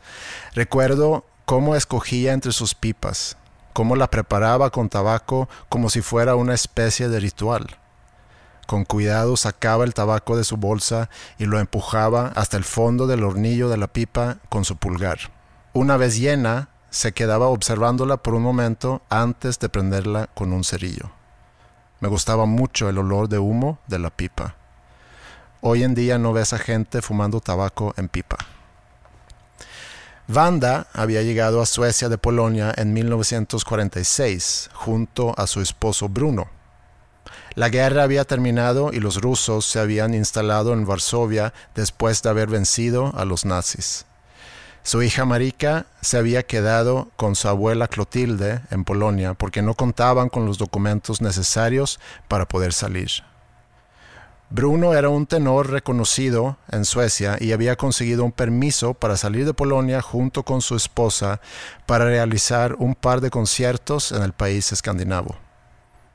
Recuerdo 0.54 1.26
cómo 1.44 1.74
escogía 1.74 2.34
entre 2.34 2.52
sus 2.52 2.76
pipas, 2.76 3.36
cómo 3.72 3.96
la 3.96 4.06
preparaba 4.06 4.70
con 4.70 4.88
tabaco 4.88 5.48
como 5.68 5.90
si 5.90 6.02
fuera 6.02 6.36
una 6.36 6.54
especie 6.54 7.08
de 7.08 7.18
ritual. 7.18 7.81
Con 8.66 8.84
cuidado 8.84 9.36
sacaba 9.36 9.84
el 9.84 9.94
tabaco 9.94 10.36
de 10.36 10.44
su 10.44 10.56
bolsa 10.56 11.10
y 11.38 11.46
lo 11.46 11.58
empujaba 11.58 12.28
hasta 12.34 12.56
el 12.56 12.64
fondo 12.64 13.06
del 13.06 13.24
hornillo 13.24 13.68
de 13.68 13.76
la 13.76 13.88
pipa 13.88 14.38
con 14.48 14.64
su 14.64 14.76
pulgar. 14.76 15.18
Una 15.72 15.96
vez 15.96 16.18
llena, 16.18 16.68
se 16.90 17.12
quedaba 17.12 17.48
observándola 17.48 18.18
por 18.18 18.34
un 18.34 18.42
momento 18.42 19.02
antes 19.08 19.58
de 19.58 19.68
prenderla 19.68 20.28
con 20.34 20.52
un 20.52 20.64
cerillo. 20.64 21.10
Me 22.00 22.08
gustaba 22.08 22.46
mucho 22.46 22.88
el 22.88 22.98
olor 22.98 23.28
de 23.28 23.38
humo 23.38 23.78
de 23.86 23.98
la 23.98 24.10
pipa. 24.10 24.56
Hoy 25.60 25.84
en 25.84 25.94
día 25.94 26.18
no 26.18 26.32
ves 26.32 26.52
a 26.52 26.58
gente 26.58 27.00
fumando 27.00 27.40
tabaco 27.40 27.94
en 27.96 28.08
pipa. 28.08 28.36
Wanda 30.28 30.88
había 30.92 31.22
llegado 31.22 31.62
a 31.62 31.66
Suecia 31.66 32.08
de 32.08 32.18
Polonia 32.18 32.72
en 32.76 32.92
1946 32.92 34.70
junto 34.72 35.38
a 35.38 35.46
su 35.46 35.60
esposo 35.60 36.08
Bruno. 36.08 36.48
La 37.54 37.68
guerra 37.68 38.04
había 38.04 38.24
terminado 38.24 38.92
y 38.92 39.00
los 39.00 39.20
rusos 39.20 39.66
se 39.66 39.78
habían 39.78 40.14
instalado 40.14 40.72
en 40.72 40.86
Varsovia 40.86 41.52
después 41.74 42.22
de 42.22 42.30
haber 42.30 42.48
vencido 42.48 43.12
a 43.14 43.26
los 43.26 43.44
nazis. 43.44 44.06
Su 44.84 45.02
hija 45.02 45.24
Marika 45.26 45.86
se 46.00 46.16
había 46.16 46.44
quedado 46.44 47.10
con 47.16 47.36
su 47.36 47.48
abuela 47.48 47.88
Clotilde 47.88 48.62
en 48.70 48.84
Polonia 48.84 49.34
porque 49.34 49.60
no 49.60 49.74
contaban 49.74 50.28
con 50.28 50.46
los 50.46 50.56
documentos 50.56 51.20
necesarios 51.20 52.00
para 52.26 52.48
poder 52.48 52.72
salir. 52.72 53.10
Bruno 54.48 54.94
era 54.94 55.08
un 55.08 55.26
tenor 55.26 55.70
reconocido 55.70 56.56
en 56.70 56.84
Suecia 56.84 57.36
y 57.38 57.52
había 57.52 57.76
conseguido 57.76 58.24
un 58.24 58.32
permiso 58.32 58.92
para 58.94 59.16
salir 59.16 59.44
de 59.44 59.54
Polonia 59.54 60.02
junto 60.02 60.42
con 60.42 60.62
su 60.62 60.74
esposa 60.74 61.40
para 61.86 62.06
realizar 62.06 62.74
un 62.78 62.94
par 62.94 63.20
de 63.20 63.30
conciertos 63.30 64.10
en 64.10 64.22
el 64.22 64.32
país 64.32 64.72
escandinavo. 64.72 65.36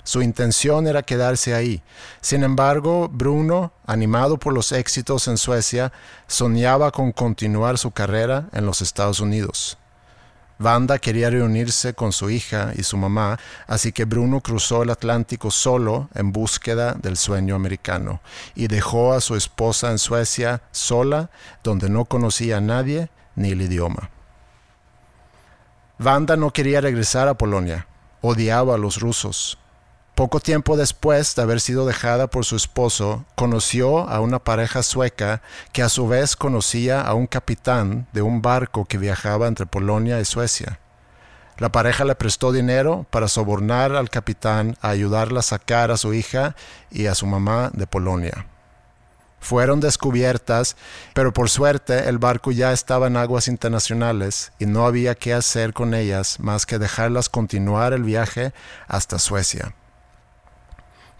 Su 0.07 0.21
intención 0.21 0.87
era 0.87 1.03
quedarse 1.03 1.53
ahí. 1.53 1.83
Sin 2.21 2.45
embargo, 2.45 3.09
Bruno, 3.11 3.73
animado 3.85 4.37
por 4.37 4.53
los 4.53 4.71
éxitos 4.71 5.27
en 5.27 5.37
Suecia, 5.37 5.91
soñaba 6.27 6.91
con 6.91 7.11
continuar 7.11 7.77
su 7.77 7.91
carrera 7.91 8.47
en 8.53 8.65
los 8.65 8.81
Estados 8.81 9.19
Unidos. 9.19 9.77
Wanda 10.61 10.97
quería 10.97 11.29
reunirse 11.29 11.93
con 11.93 12.13
su 12.13 12.29
hija 12.29 12.71
y 12.77 12.83
su 12.83 12.95
mamá, 12.95 13.37
así 13.67 13.91
que 13.91 14.05
Bruno 14.05 14.39
cruzó 14.39 14.83
el 14.83 14.91
Atlántico 14.91 15.51
solo 15.51 16.07
en 16.15 16.31
búsqueda 16.31 16.93
del 16.93 17.17
sueño 17.17 17.55
americano 17.55 18.21
y 18.55 18.67
dejó 18.67 19.11
a 19.11 19.19
su 19.19 19.35
esposa 19.35 19.91
en 19.91 19.97
Suecia 19.97 20.61
sola, 20.71 21.31
donde 21.65 21.89
no 21.89 22.05
conocía 22.05 22.59
a 22.59 22.61
nadie 22.61 23.09
ni 23.35 23.49
el 23.49 23.61
idioma. 23.61 24.09
Wanda 25.99 26.37
no 26.37 26.53
quería 26.53 26.79
regresar 26.79 27.27
a 27.27 27.33
Polonia, 27.37 27.87
odiaba 28.21 28.75
a 28.75 28.77
los 28.77 29.01
rusos, 29.01 29.57
poco 30.17 30.39
tiempo 30.39 30.77
después 30.77 31.35
de 31.35 31.43
haber 31.43 31.61
sido 31.61 31.85
dejada 31.85 32.25
por 32.25 32.43
su 32.43 32.55
esposo, 32.55 33.23
conoció 33.35 34.09
a 34.09 34.19
una 34.19 34.39
pareja 34.39 34.81
sueca 34.81 35.43
que 35.73 35.83
a 35.83 35.89
su 35.89 36.07
vez 36.07 36.35
conocía 36.35 37.01
a 37.01 37.13
un 37.13 37.27
capitán 37.27 38.07
de 38.13 38.23
un 38.23 38.41
barco 38.41 38.85
que 38.85 38.97
viajaba 38.97 39.47
entre 39.47 39.67
Polonia 39.67 40.19
y 40.19 40.25
Suecia. 40.25 40.79
La 41.59 41.71
pareja 41.71 42.03
le 42.03 42.15
prestó 42.15 42.51
dinero 42.51 43.05
para 43.11 43.27
sobornar 43.27 43.91
al 43.91 44.09
capitán 44.09 44.75
a 44.81 44.89
ayudarla 44.89 45.41
a 45.41 45.43
sacar 45.43 45.91
a 45.91 45.97
su 45.97 46.15
hija 46.15 46.55
y 46.89 47.05
a 47.05 47.13
su 47.13 47.27
mamá 47.27 47.69
de 47.75 47.85
Polonia. 47.85 48.47
Fueron 49.39 49.81
descubiertas, 49.81 50.77
pero 51.13 51.31
por 51.31 51.47
suerte 51.47 52.09
el 52.09 52.17
barco 52.17 52.51
ya 52.51 52.73
estaba 52.73 53.05
en 53.05 53.17
aguas 53.17 53.47
internacionales 53.47 54.51
y 54.57 54.65
no 54.65 54.87
había 54.87 55.13
qué 55.13 55.35
hacer 55.35 55.73
con 55.73 55.93
ellas 55.93 56.39
más 56.39 56.65
que 56.65 56.79
dejarlas 56.79 57.29
continuar 57.29 57.93
el 57.93 58.01
viaje 58.01 58.51
hasta 58.87 59.19
Suecia. 59.19 59.75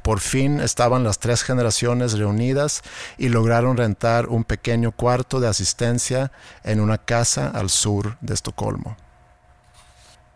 Por 0.07 0.21
fin 0.21 0.61
estaban 0.61 1.03
las 1.03 1.19
tres 1.19 1.43
generaciones 1.43 2.17
reunidas 2.17 2.81
y 3.17 3.27
lograron 3.27 3.75
rentar 3.75 4.29
un 4.29 4.45
pequeño 4.45 4.93
cuarto 4.93 5.41
de 5.41 5.49
asistencia 5.49 6.31
en 6.63 6.79
una 6.79 6.97
casa 6.97 7.49
al 7.49 7.69
sur 7.69 8.15
de 8.21 8.33
Estocolmo. 8.33 8.95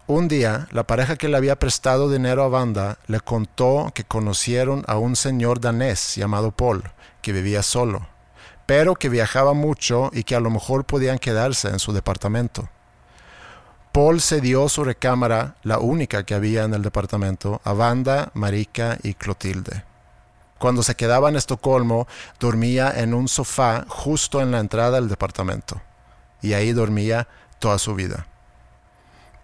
Un 0.07 0.27
día, 0.27 0.67
la 0.71 0.83
pareja 0.83 1.15
que 1.15 1.29
le 1.29 1.37
había 1.37 1.57
prestado 1.57 2.11
dinero 2.11 2.43
a 2.43 2.49
Wanda 2.49 2.97
le 3.07 3.21
contó 3.21 3.93
que 3.95 4.03
conocieron 4.03 4.83
a 4.87 4.97
un 4.97 5.15
señor 5.15 5.61
danés 5.61 6.17
llamado 6.17 6.51
Paul, 6.51 6.83
que 7.21 7.31
vivía 7.31 7.63
solo, 7.63 8.05
pero 8.65 8.95
que 8.95 9.07
viajaba 9.07 9.53
mucho 9.53 10.09
y 10.11 10.25
que 10.25 10.35
a 10.35 10.41
lo 10.41 10.49
mejor 10.49 10.83
podían 10.83 11.17
quedarse 11.17 11.69
en 11.69 11.79
su 11.79 11.93
departamento. 11.93 12.67
Paul 13.91 14.21
cedió 14.21 14.69
su 14.69 14.85
recámara, 14.85 15.57
la 15.63 15.79
única 15.79 16.23
que 16.23 16.33
había 16.33 16.63
en 16.63 16.73
el 16.73 16.81
departamento, 16.81 17.59
a 17.65 17.73
Wanda, 17.73 18.31
Marika 18.33 18.97
y 19.03 19.15
Clotilde. 19.15 19.83
Cuando 20.59 20.81
se 20.81 20.95
quedaba 20.95 21.27
en 21.27 21.35
Estocolmo, 21.35 22.07
dormía 22.39 22.93
en 22.95 23.13
un 23.13 23.27
sofá 23.27 23.83
justo 23.89 24.39
en 24.39 24.51
la 24.51 24.59
entrada 24.59 24.91
del 24.91 25.09
departamento, 25.09 25.81
y 26.41 26.53
ahí 26.53 26.71
dormía 26.71 27.27
toda 27.59 27.77
su 27.79 27.93
vida. 27.93 28.27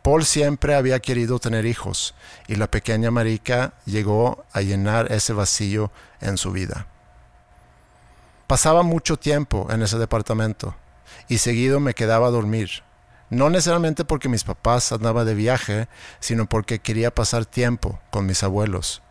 Paul 0.01 0.23
siempre 0.23 0.75
había 0.75 1.01
querido 1.01 1.39
tener 1.39 1.65
hijos, 1.65 2.15
y 2.47 2.55
la 2.55 2.71
pequeña 2.71 3.11
Marika 3.11 3.73
llegó 3.83 4.45
a 4.53 4.61
llenar 4.61 5.11
ese 5.11 5.33
vacío 5.33 5.91
en 6.21 6.37
su 6.37 6.53
vida. 6.53 6.87
Pasaba 8.47 8.81
mucho 8.81 9.17
tiempo 9.17 9.67
en 9.71 9.81
ese 9.81 9.97
departamento, 9.97 10.73
y 11.27 11.39
seguido 11.39 11.81
me 11.81 11.93
quedaba 11.93 12.27
a 12.27 12.31
dormir 12.31 12.86
no 13.29 13.49
necesariamente 13.49 14.05
porque 14.05 14.29
mis 14.29 14.43
papás 14.43 14.91
andaban 14.91 15.25
de 15.25 15.35
viaje, 15.35 15.87
sino 16.19 16.47
porque 16.47 16.79
quería 16.79 17.13
pasar 17.13 17.45
tiempo 17.45 17.99
con 18.09 18.25
mis 18.25 18.43
abuelos. 18.43 19.01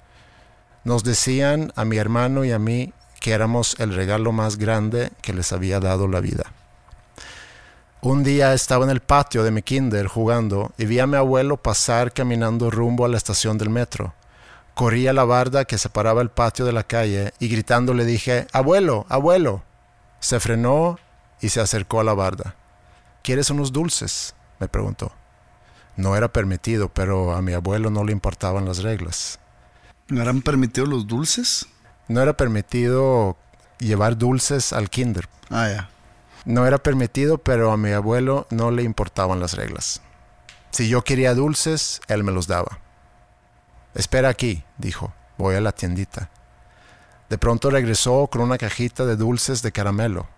Nos 0.84 1.04
decían 1.04 1.72
a 1.76 1.84
mi 1.84 1.98
hermano 1.98 2.44
y 2.44 2.52
a 2.52 2.58
mí 2.58 2.92
que 3.20 3.32
éramos 3.32 3.76
el 3.78 3.94
regalo 3.94 4.32
más 4.32 4.56
grande 4.56 5.10
que 5.20 5.32
les 5.32 5.52
había 5.52 5.80
dado 5.80 6.08
la 6.08 6.20
vida. 6.20 6.44
Un 8.00 8.22
día 8.22 8.54
estaba 8.54 8.84
en 8.84 8.90
el 8.90 9.00
patio 9.00 9.42
de 9.42 9.50
mi 9.50 9.62
kinder 9.62 10.06
jugando 10.06 10.72
y 10.78 10.84
vi 10.84 11.00
a 11.00 11.06
mi 11.06 11.16
abuelo 11.16 11.56
pasar 11.56 12.12
caminando 12.12 12.70
rumbo 12.70 13.04
a 13.04 13.08
la 13.08 13.16
estación 13.16 13.58
del 13.58 13.68
metro. 13.68 14.14
Corrí 14.74 15.08
a 15.08 15.12
la 15.12 15.24
barda 15.24 15.64
que 15.64 15.78
separaba 15.78 16.22
el 16.22 16.28
patio 16.28 16.64
de 16.64 16.72
la 16.72 16.84
calle 16.84 17.32
y 17.40 17.48
gritando 17.48 17.94
le 17.94 18.04
dije, 18.04 18.46
Abuelo, 18.52 19.06
abuelo. 19.08 19.62
Se 20.20 20.38
frenó 20.38 20.98
y 21.40 21.48
se 21.48 21.60
acercó 21.60 21.98
a 22.00 22.04
la 22.04 22.14
barda. 22.14 22.54
¿Quieres 23.26 23.50
unos 23.50 23.72
dulces? 23.72 24.36
me 24.60 24.68
preguntó. 24.68 25.10
No 25.96 26.14
era 26.14 26.32
permitido, 26.32 26.88
pero 26.88 27.34
a 27.34 27.42
mi 27.42 27.54
abuelo 27.54 27.90
no 27.90 28.04
le 28.04 28.12
importaban 28.12 28.66
las 28.66 28.84
reglas. 28.84 29.40
¿No 30.06 30.22
eran 30.22 30.42
permitidos 30.42 30.88
los 30.88 31.08
dulces? 31.08 31.66
No 32.06 32.22
era 32.22 32.36
permitido 32.36 33.36
llevar 33.80 34.16
dulces 34.16 34.72
al 34.72 34.90
kinder. 34.90 35.28
Ah, 35.50 35.68
ya. 35.68 35.90
No 36.44 36.68
era 36.68 36.78
permitido, 36.78 37.38
pero 37.38 37.72
a 37.72 37.76
mi 37.76 37.90
abuelo 37.90 38.46
no 38.50 38.70
le 38.70 38.84
importaban 38.84 39.40
las 39.40 39.54
reglas. 39.54 40.02
Si 40.70 40.88
yo 40.88 41.02
quería 41.02 41.34
dulces, 41.34 42.00
él 42.06 42.22
me 42.22 42.30
los 42.30 42.46
daba. 42.46 42.78
Espera 43.96 44.28
aquí, 44.28 44.62
dijo. 44.78 45.12
Voy 45.36 45.56
a 45.56 45.60
la 45.60 45.72
tiendita. 45.72 46.30
De 47.28 47.38
pronto 47.38 47.70
regresó 47.70 48.28
con 48.28 48.42
una 48.42 48.56
cajita 48.56 49.04
de 49.04 49.16
dulces 49.16 49.62
de 49.62 49.72
caramelo. 49.72 50.28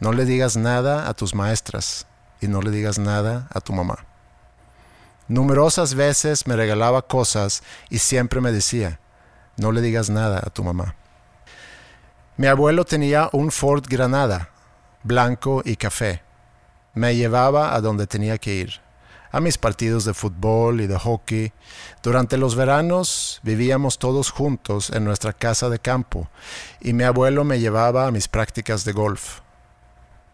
No 0.00 0.12
le 0.12 0.24
digas 0.24 0.56
nada 0.56 1.08
a 1.08 1.14
tus 1.14 1.34
maestras 1.34 2.06
y 2.40 2.48
no 2.48 2.62
le 2.62 2.70
digas 2.70 2.98
nada 2.98 3.48
a 3.52 3.60
tu 3.60 3.74
mamá. 3.74 4.06
Numerosas 5.28 5.94
veces 5.94 6.46
me 6.46 6.56
regalaba 6.56 7.02
cosas 7.02 7.62
y 7.90 7.98
siempre 7.98 8.40
me 8.40 8.50
decía, 8.50 8.98
no 9.58 9.72
le 9.72 9.82
digas 9.82 10.08
nada 10.08 10.42
a 10.44 10.48
tu 10.48 10.64
mamá. 10.64 10.96
Mi 12.38 12.46
abuelo 12.46 12.86
tenía 12.86 13.28
un 13.32 13.52
Ford 13.52 13.84
Granada, 13.86 14.48
blanco 15.02 15.60
y 15.64 15.76
café. 15.76 16.22
Me 16.94 17.14
llevaba 17.14 17.74
a 17.74 17.82
donde 17.82 18.06
tenía 18.06 18.38
que 18.38 18.54
ir, 18.54 18.80
a 19.30 19.40
mis 19.40 19.58
partidos 19.58 20.06
de 20.06 20.14
fútbol 20.14 20.80
y 20.80 20.86
de 20.86 20.98
hockey. 20.98 21.52
Durante 22.02 22.38
los 22.38 22.56
veranos 22.56 23.38
vivíamos 23.42 23.98
todos 23.98 24.30
juntos 24.30 24.88
en 24.88 25.04
nuestra 25.04 25.34
casa 25.34 25.68
de 25.68 25.78
campo 25.78 26.30
y 26.80 26.94
mi 26.94 27.04
abuelo 27.04 27.44
me 27.44 27.60
llevaba 27.60 28.06
a 28.06 28.10
mis 28.10 28.28
prácticas 28.28 28.86
de 28.86 28.92
golf. 28.92 29.40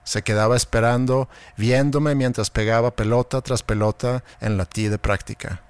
Se 0.07 0.23
quedaba 0.23 0.55
esperando, 0.57 1.29
viéndome 1.57 2.15
mientras 2.15 2.51
pegaba 2.51 2.93
pelota 2.95 3.41
tras 3.41 3.65
pelota 3.65 4.23
en 4.41 4.57
la 4.57 4.65
tee 4.65 4.89
de 4.89 4.99
práctica. 4.99 5.63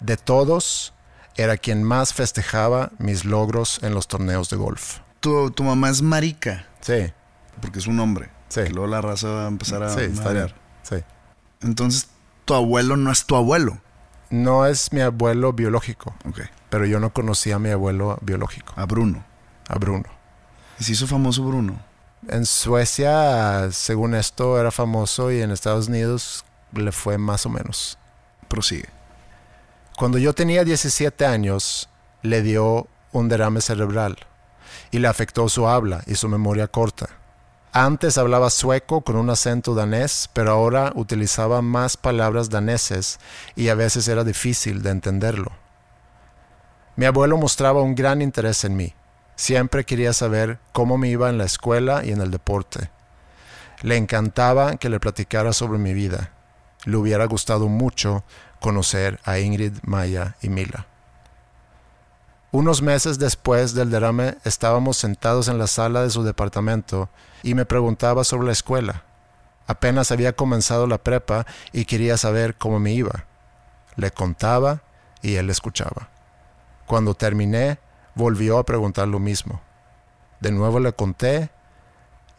De 0.00 0.18
todos, 0.18 0.92
era 1.34 1.56
quien 1.56 1.82
más 1.82 2.12
festejaba 2.12 2.90
mis 2.98 3.24
logros 3.24 3.80
en 3.82 3.94
los 3.94 4.06
torneos 4.06 4.50
de 4.50 4.56
golf. 4.58 4.98
Tu, 5.20 5.50
tu 5.52 5.62
mamá 5.64 5.88
es 5.88 6.02
marica. 6.02 6.66
Sí. 6.82 7.10
Porque 7.62 7.78
es 7.78 7.86
un 7.86 7.98
hombre. 8.00 8.28
Sí. 8.48 8.68
Luego 8.68 8.86
la 8.86 9.00
raza 9.00 9.28
va 9.28 9.44
a 9.46 9.48
empezar 9.48 9.82
a 9.82 9.88
Sí. 9.88 10.12
Sí. 10.82 10.96
Entonces, 11.62 12.08
tu 12.44 12.52
abuelo 12.52 12.98
no 12.98 13.10
es 13.10 13.24
tu 13.24 13.34
abuelo. 13.34 13.78
No 14.28 14.66
es 14.66 14.92
mi 14.92 15.00
abuelo 15.00 15.54
biológico, 15.54 16.14
Ok. 16.28 16.40
pero 16.68 16.84
yo 16.84 17.00
no 17.00 17.12
conocía 17.14 17.56
a 17.56 17.58
mi 17.58 17.70
abuelo 17.70 18.18
biológico, 18.20 18.74
A 18.76 18.84
Bruno. 18.84 19.24
a 19.68 19.78
Bruno. 19.78 20.04
¿Y 20.78 20.84
se 20.84 20.92
hizo 20.92 21.06
famoso 21.06 21.42
Bruno? 21.44 21.80
En 22.32 22.46
Suecia, 22.46 23.72
según 23.72 24.14
esto, 24.14 24.60
era 24.60 24.70
famoso 24.70 25.32
y 25.32 25.42
en 25.42 25.50
Estados 25.50 25.88
Unidos 25.88 26.44
le 26.72 26.92
fue 26.92 27.18
más 27.18 27.44
o 27.44 27.48
menos. 27.48 27.98
Prosigue. 28.46 28.88
Cuando 29.98 30.16
yo 30.16 30.32
tenía 30.32 30.62
17 30.62 31.26
años, 31.26 31.88
le 32.22 32.42
dio 32.42 32.86
un 33.10 33.28
derrame 33.28 33.60
cerebral 33.60 34.16
y 34.92 35.00
le 35.00 35.08
afectó 35.08 35.48
su 35.48 35.66
habla 35.66 36.04
y 36.06 36.14
su 36.14 36.28
memoria 36.28 36.68
corta. 36.68 37.08
Antes 37.72 38.16
hablaba 38.16 38.50
sueco 38.50 39.00
con 39.00 39.16
un 39.16 39.28
acento 39.28 39.74
danés, 39.74 40.30
pero 40.32 40.52
ahora 40.52 40.92
utilizaba 40.94 41.62
más 41.62 41.96
palabras 41.96 42.48
daneses 42.48 43.18
y 43.56 43.70
a 43.70 43.74
veces 43.74 44.06
era 44.06 44.22
difícil 44.22 44.84
de 44.84 44.90
entenderlo. 44.90 45.50
Mi 46.94 47.06
abuelo 47.06 47.36
mostraba 47.36 47.82
un 47.82 47.96
gran 47.96 48.22
interés 48.22 48.62
en 48.62 48.76
mí. 48.76 48.94
Siempre 49.40 49.86
quería 49.86 50.12
saber 50.12 50.58
cómo 50.74 50.98
me 50.98 51.08
iba 51.08 51.30
en 51.30 51.38
la 51.38 51.44
escuela 51.44 52.04
y 52.04 52.12
en 52.12 52.20
el 52.20 52.30
deporte. 52.30 52.90
Le 53.80 53.96
encantaba 53.96 54.76
que 54.76 54.90
le 54.90 55.00
platicara 55.00 55.54
sobre 55.54 55.78
mi 55.78 55.94
vida. 55.94 56.30
Le 56.84 56.98
hubiera 56.98 57.24
gustado 57.24 57.66
mucho 57.68 58.22
conocer 58.60 59.18
a 59.24 59.38
Ingrid, 59.38 59.78
Maya 59.82 60.36
y 60.42 60.50
Mila. 60.50 60.86
Unos 62.52 62.82
meses 62.82 63.18
después 63.18 63.72
del 63.72 63.90
derrame 63.90 64.36
estábamos 64.44 64.98
sentados 64.98 65.48
en 65.48 65.56
la 65.56 65.68
sala 65.68 66.02
de 66.02 66.10
su 66.10 66.22
departamento 66.22 67.08
y 67.42 67.54
me 67.54 67.64
preguntaba 67.64 68.24
sobre 68.24 68.44
la 68.44 68.52
escuela. 68.52 69.04
Apenas 69.66 70.12
había 70.12 70.34
comenzado 70.34 70.86
la 70.86 70.98
prepa 70.98 71.46
y 71.72 71.86
quería 71.86 72.18
saber 72.18 72.56
cómo 72.56 72.78
me 72.78 72.92
iba. 72.92 73.24
Le 73.96 74.10
contaba 74.10 74.82
y 75.22 75.36
él 75.36 75.48
escuchaba. 75.48 76.10
Cuando 76.84 77.14
terminé, 77.14 77.78
volvió 78.20 78.58
a 78.58 78.66
preguntar 78.66 79.08
lo 79.08 79.18
mismo. 79.18 79.62
De 80.40 80.52
nuevo 80.52 80.78
le 80.78 80.92
conté 80.92 81.50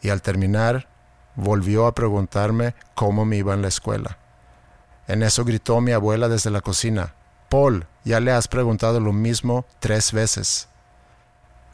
y 0.00 0.10
al 0.10 0.22
terminar 0.22 0.88
volvió 1.34 1.86
a 1.86 1.94
preguntarme 1.94 2.74
cómo 2.94 3.24
me 3.24 3.36
iba 3.36 3.52
en 3.52 3.62
la 3.62 3.68
escuela. 3.68 4.16
En 5.08 5.24
eso 5.24 5.44
gritó 5.44 5.80
mi 5.80 5.90
abuela 5.90 6.28
desde 6.28 6.50
la 6.50 6.60
cocina. 6.60 7.14
Paul, 7.48 7.86
ya 8.04 8.20
le 8.20 8.30
has 8.30 8.46
preguntado 8.46 9.00
lo 9.00 9.12
mismo 9.12 9.66
tres 9.80 10.12
veces. 10.12 10.68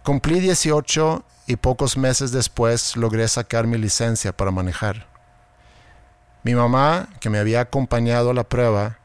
Cumplí 0.04 0.40
18 0.40 1.22
y 1.46 1.56
pocos 1.56 1.98
meses 1.98 2.32
después 2.32 2.96
logré 2.96 3.28
sacar 3.28 3.66
mi 3.66 3.76
licencia 3.76 4.34
para 4.34 4.50
manejar. 4.50 5.06
Mi 6.42 6.54
mamá, 6.54 7.08
que 7.20 7.28
me 7.28 7.38
había 7.38 7.60
acompañado 7.60 8.30
a 8.30 8.34
la 8.34 8.44
prueba, 8.44 8.97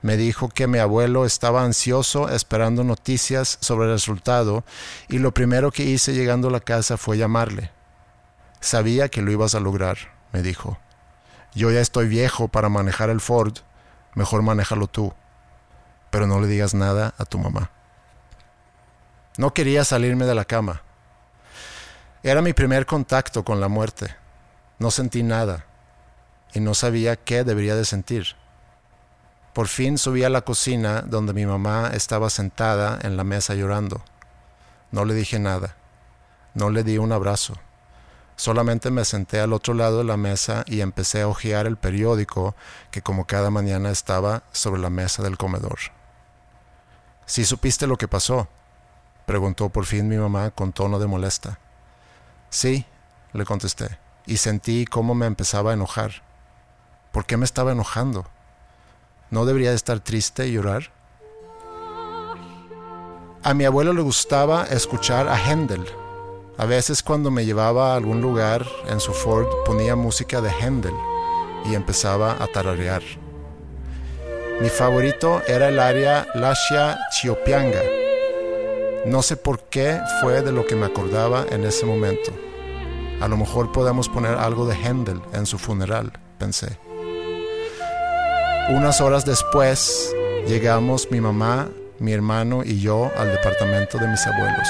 me 0.00 0.16
dijo 0.16 0.48
que 0.48 0.66
mi 0.66 0.78
abuelo 0.78 1.24
estaba 1.24 1.64
ansioso 1.64 2.28
esperando 2.28 2.84
noticias 2.84 3.58
sobre 3.60 3.86
el 3.86 3.92
resultado 3.92 4.64
y 5.08 5.18
lo 5.18 5.34
primero 5.34 5.72
que 5.72 5.84
hice 5.84 6.14
llegando 6.14 6.48
a 6.48 6.52
la 6.52 6.60
casa 6.60 6.96
fue 6.96 7.18
llamarle. 7.18 7.70
Sabía 8.60 9.08
que 9.08 9.22
lo 9.22 9.30
ibas 9.30 9.54
a 9.54 9.60
lograr, 9.60 9.98
me 10.32 10.42
dijo. 10.42 10.78
Yo 11.54 11.70
ya 11.70 11.80
estoy 11.80 12.06
viejo 12.06 12.48
para 12.48 12.68
manejar 12.68 13.10
el 13.10 13.20
Ford, 13.20 13.58
mejor 14.14 14.42
manéjalo 14.42 14.86
tú, 14.86 15.12
pero 16.10 16.26
no 16.26 16.40
le 16.40 16.46
digas 16.46 16.74
nada 16.74 17.14
a 17.18 17.24
tu 17.24 17.38
mamá. 17.38 17.70
No 19.36 19.54
quería 19.54 19.84
salirme 19.84 20.26
de 20.26 20.34
la 20.34 20.44
cama. 20.44 20.82
Era 22.22 22.42
mi 22.42 22.52
primer 22.52 22.86
contacto 22.86 23.44
con 23.44 23.60
la 23.60 23.68
muerte. 23.68 24.14
No 24.78 24.90
sentí 24.90 25.22
nada 25.22 25.64
y 26.52 26.60
no 26.60 26.74
sabía 26.74 27.16
qué 27.16 27.44
debería 27.44 27.76
de 27.76 27.84
sentir. 27.84 28.36
Por 29.58 29.66
fin 29.66 29.98
subí 29.98 30.22
a 30.22 30.30
la 30.30 30.42
cocina 30.42 31.02
donde 31.02 31.32
mi 31.32 31.44
mamá 31.44 31.90
estaba 31.92 32.30
sentada 32.30 32.96
en 33.02 33.16
la 33.16 33.24
mesa 33.24 33.56
llorando. 33.56 34.02
No 34.92 35.04
le 35.04 35.14
dije 35.14 35.40
nada. 35.40 35.74
No 36.54 36.70
le 36.70 36.84
di 36.84 36.96
un 36.96 37.10
abrazo. 37.10 37.54
Solamente 38.36 38.92
me 38.92 39.04
senté 39.04 39.40
al 39.40 39.52
otro 39.52 39.74
lado 39.74 39.98
de 39.98 40.04
la 40.04 40.16
mesa 40.16 40.62
y 40.68 40.80
empecé 40.80 41.22
a 41.22 41.26
hojear 41.26 41.66
el 41.66 41.76
periódico 41.76 42.54
que 42.92 43.02
como 43.02 43.26
cada 43.26 43.50
mañana 43.50 43.90
estaba 43.90 44.44
sobre 44.52 44.80
la 44.80 44.90
mesa 44.90 45.24
del 45.24 45.36
comedor. 45.36 45.80
¿Sí 47.26 47.44
supiste 47.44 47.88
lo 47.88 47.96
que 47.96 48.06
pasó? 48.06 48.46
preguntó 49.26 49.70
por 49.70 49.86
fin 49.86 50.06
mi 50.06 50.18
mamá 50.18 50.52
con 50.52 50.72
tono 50.72 51.00
de 51.00 51.08
molesta. 51.08 51.58
Sí, 52.48 52.86
le 53.32 53.44
contesté, 53.44 53.98
y 54.24 54.36
sentí 54.36 54.84
cómo 54.84 55.16
me 55.16 55.26
empezaba 55.26 55.72
a 55.72 55.74
enojar. 55.74 56.22
¿Por 57.10 57.26
qué 57.26 57.36
me 57.36 57.44
estaba 57.44 57.72
enojando? 57.72 58.30
¿No 59.30 59.44
debería 59.44 59.70
de 59.70 59.76
estar 59.76 60.00
triste 60.00 60.48
y 60.48 60.52
llorar? 60.52 60.90
A 63.42 63.54
mi 63.54 63.64
abuelo 63.64 63.92
le 63.92 64.00
gustaba 64.00 64.64
escuchar 64.64 65.28
a 65.28 65.36
Händel. 65.36 65.84
A 66.56 66.64
veces 66.64 67.02
cuando 67.02 67.30
me 67.30 67.44
llevaba 67.44 67.92
a 67.92 67.96
algún 67.96 68.20
lugar 68.20 68.66
en 68.88 69.00
su 69.00 69.12
Ford 69.12 69.46
ponía 69.64 69.96
música 69.96 70.40
de 70.40 70.50
Händel 70.50 70.94
y 71.66 71.74
empezaba 71.74 72.42
a 72.42 72.46
tararear. 72.46 73.02
Mi 74.60 74.70
favorito 74.70 75.42
era 75.46 75.68
el 75.68 75.78
área 75.78 76.26
Lascia 76.34 76.98
Chiopianga. 77.12 77.82
No 79.06 79.22
sé 79.22 79.36
por 79.36 79.68
qué 79.68 80.00
fue 80.20 80.42
de 80.42 80.52
lo 80.52 80.66
que 80.66 80.74
me 80.74 80.86
acordaba 80.86 81.44
en 81.50 81.64
ese 81.64 81.86
momento. 81.86 82.32
A 83.20 83.28
lo 83.28 83.36
mejor 83.36 83.72
podemos 83.72 84.08
poner 84.08 84.34
algo 84.36 84.66
de 84.66 84.74
Händel 84.74 85.20
en 85.32 85.46
su 85.46 85.58
funeral, 85.58 86.12
pensé. 86.38 86.87
Unas 88.70 89.00
horas 89.00 89.24
después 89.24 90.14
llegamos 90.46 91.10
mi 91.10 91.22
mamá, 91.22 91.70
mi 91.98 92.12
hermano 92.12 92.62
y 92.62 92.78
yo 92.80 93.10
al 93.16 93.32
departamento 93.32 93.96
de 93.96 94.06
mis 94.08 94.26
abuelos. 94.26 94.68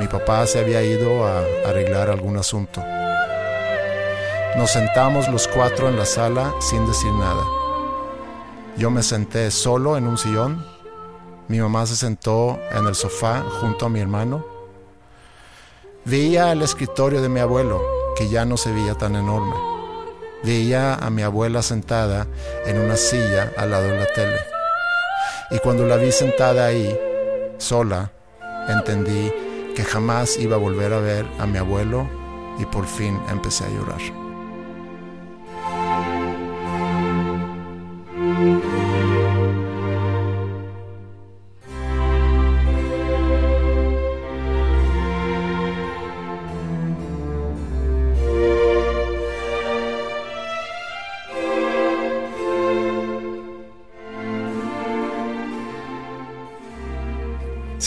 Mi 0.00 0.06
papá 0.06 0.46
se 0.46 0.58
había 0.58 0.82
ido 0.82 1.26
a 1.26 1.42
arreglar 1.66 2.08
algún 2.08 2.38
asunto. 2.38 2.82
Nos 4.56 4.70
sentamos 4.70 5.28
los 5.28 5.46
cuatro 5.48 5.90
en 5.90 5.98
la 5.98 6.06
sala 6.06 6.54
sin 6.60 6.86
decir 6.86 7.12
nada. 7.12 7.44
Yo 8.78 8.90
me 8.90 9.02
senté 9.02 9.50
solo 9.50 9.98
en 9.98 10.06
un 10.06 10.16
sillón. 10.16 10.64
Mi 11.48 11.60
mamá 11.60 11.84
se 11.84 11.94
sentó 11.94 12.58
en 12.72 12.86
el 12.86 12.94
sofá 12.94 13.44
junto 13.60 13.84
a 13.84 13.90
mi 13.90 14.00
hermano. 14.00 14.46
Veía 16.06 16.52
el 16.52 16.62
escritorio 16.62 17.20
de 17.20 17.28
mi 17.28 17.40
abuelo, 17.40 17.82
que 18.16 18.30
ya 18.30 18.46
no 18.46 18.56
se 18.56 18.72
veía 18.72 18.94
tan 18.94 19.14
enorme. 19.14 19.67
Veía 20.44 20.94
a 20.94 21.10
mi 21.10 21.22
abuela 21.22 21.62
sentada 21.62 22.26
en 22.66 22.78
una 22.78 22.96
silla 22.96 23.52
al 23.56 23.70
lado 23.70 23.88
de 23.88 23.98
la 23.98 24.06
tele. 24.06 24.40
Y 25.50 25.58
cuando 25.58 25.86
la 25.86 25.96
vi 25.96 26.12
sentada 26.12 26.66
ahí, 26.66 26.98
sola, 27.58 28.12
entendí 28.68 29.32
que 29.74 29.84
jamás 29.84 30.38
iba 30.38 30.56
a 30.56 30.58
volver 30.58 30.92
a 30.92 31.00
ver 31.00 31.26
a 31.38 31.46
mi 31.46 31.58
abuelo 31.58 32.08
y 32.58 32.64
por 32.66 32.86
fin 32.86 33.20
empecé 33.30 33.64
a 33.64 33.70
llorar. 33.70 34.17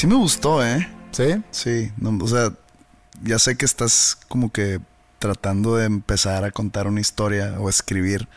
Sí 0.01 0.07
me 0.07 0.15
gustó, 0.15 0.65
¿eh? 0.65 0.87
¿Sí? 1.11 1.43
Sí, 1.51 1.91
no, 1.97 2.17
o 2.25 2.27
sea, 2.27 2.51
ya 3.21 3.37
sé 3.37 3.55
que 3.55 3.65
estás 3.65 4.17
como 4.29 4.51
que 4.51 4.79
tratando 5.19 5.75
de 5.75 5.85
empezar 5.85 6.43
a 6.43 6.49
contar 6.49 6.87
una 6.87 6.99
historia 6.99 7.53
o 7.59 7.69
escribir. 7.69 8.27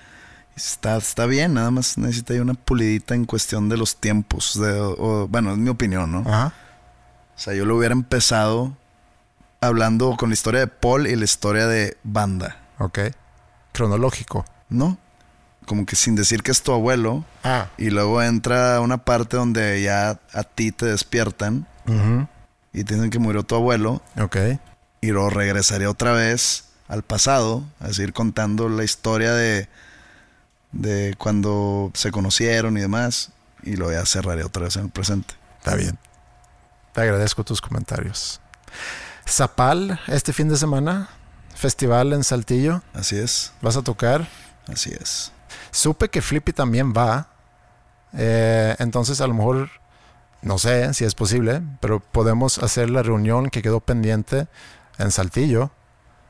Está, 0.54 0.98
está 0.98 1.24
bien, 1.24 1.54
nada 1.54 1.70
más 1.70 1.96
necesita 1.96 2.34
una 2.34 2.52
pulidita 2.52 3.14
en 3.14 3.24
cuestión 3.24 3.70
de 3.70 3.78
los 3.78 3.96
tiempos. 3.96 4.60
De, 4.60 4.78
o- 4.78 5.26
bueno, 5.26 5.52
es 5.52 5.56
mi 5.56 5.70
opinión, 5.70 6.12
¿no? 6.12 6.18
Ajá. 6.30 6.52
O 7.34 7.38
sea, 7.38 7.54
yo 7.54 7.64
lo 7.64 7.78
hubiera 7.78 7.94
empezado 7.94 8.76
hablando 9.62 10.18
con 10.18 10.28
la 10.28 10.34
historia 10.34 10.60
de 10.60 10.66
Paul 10.66 11.06
y 11.06 11.16
la 11.16 11.24
historia 11.24 11.66
de 11.66 11.96
Banda, 12.04 12.58
Ok. 12.78 12.98
Cronológico. 13.72 14.44
¿no? 14.68 14.98
Como 15.66 15.86
que 15.86 15.96
sin 15.96 16.14
decir 16.14 16.42
que 16.42 16.50
es 16.50 16.62
tu 16.62 16.72
abuelo. 16.72 17.24
Ah. 17.42 17.68
Y 17.78 17.90
luego 17.90 18.22
entra 18.22 18.80
una 18.80 18.98
parte 18.98 19.36
donde 19.36 19.82
ya 19.82 20.20
a 20.32 20.42
ti 20.44 20.72
te 20.72 20.86
despiertan 20.86 21.66
ujú, 21.86 22.26
y 22.72 22.84
te 22.84 22.94
dicen 22.94 23.10
que 23.10 23.18
murió 23.18 23.42
tu 23.42 23.54
abuelo. 23.54 24.02
Ok. 24.20 24.36
Y 25.00 25.08
luego 25.08 25.30
regresaré 25.30 25.86
otra 25.86 26.12
vez 26.12 26.64
al 26.88 27.02
pasado 27.02 27.64
a 27.80 27.92
seguir 27.92 28.12
contando 28.12 28.68
la 28.68 28.84
historia 28.84 29.32
de, 29.32 29.68
de 30.72 31.14
cuando 31.18 31.90
se 31.94 32.10
conocieron 32.10 32.76
y 32.76 32.80
demás. 32.80 33.30
Y 33.62 33.76
luego 33.76 33.92
ya 33.92 34.04
cerraré 34.04 34.44
otra 34.44 34.64
vez 34.64 34.76
en 34.76 34.84
el 34.84 34.90
presente. 34.90 35.34
Está 35.58 35.74
bien. 35.76 35.98
Te 36.92 37.00
agradezco 37.00 37.42
tus 37.44 37.60
comentarios. 37.60 38.40
Zapal, 39.26 39.98
este 40.06 40.32
fin 40.34 40.48
de 40.50 40.56
semana, 40.56 41.08
festival 41.54 42.12
en 42.12 42.22
Saltillo. 42.24 42.82
Así 42.92 43.16
es, 43.16 43.52
¿Vas 43.62 43.76
a 43.76 43.82
tocar? 43.82 44.28
así 44.70 44.92
es. 45.00 45.32
Supe 45.74 46.08
que 46.08 46.22
Flippy 46.22 46.52
también 46.52 46.92
va. 46.96 47.26
Eh, 48.16 48.76
entonces, 48.78 49.20
a 49.20 49.26
lo 49.26 49.34
mejor, 49.34 49.70
no 50.40 50.56
sé 50.56 50.94
si 50.94 51.04
es 51.04 51.16
posible, 51.16 51.62
pero 51.80 51.98
podemos 51.98 52.58
hacer 52.58 52.90
la 52.90 53.02
reunión 53.02 53.50
que 53.50 53.60
quedó 53.60 53.80
pendiente 53.80 54.46
en 54.98 55.10
Saltillo 55.10 55.72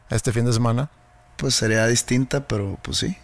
este 0.09 0.33
fin 0.33 0.47
de 0.47 0.55
semana. 0.55 0.89
Pues 1.37 1.55
sería 1.55 1.87
distinta, 1.87 2.49
pero 2.49 2.79
pues 2.81 2.97
sí. 2.97 3.19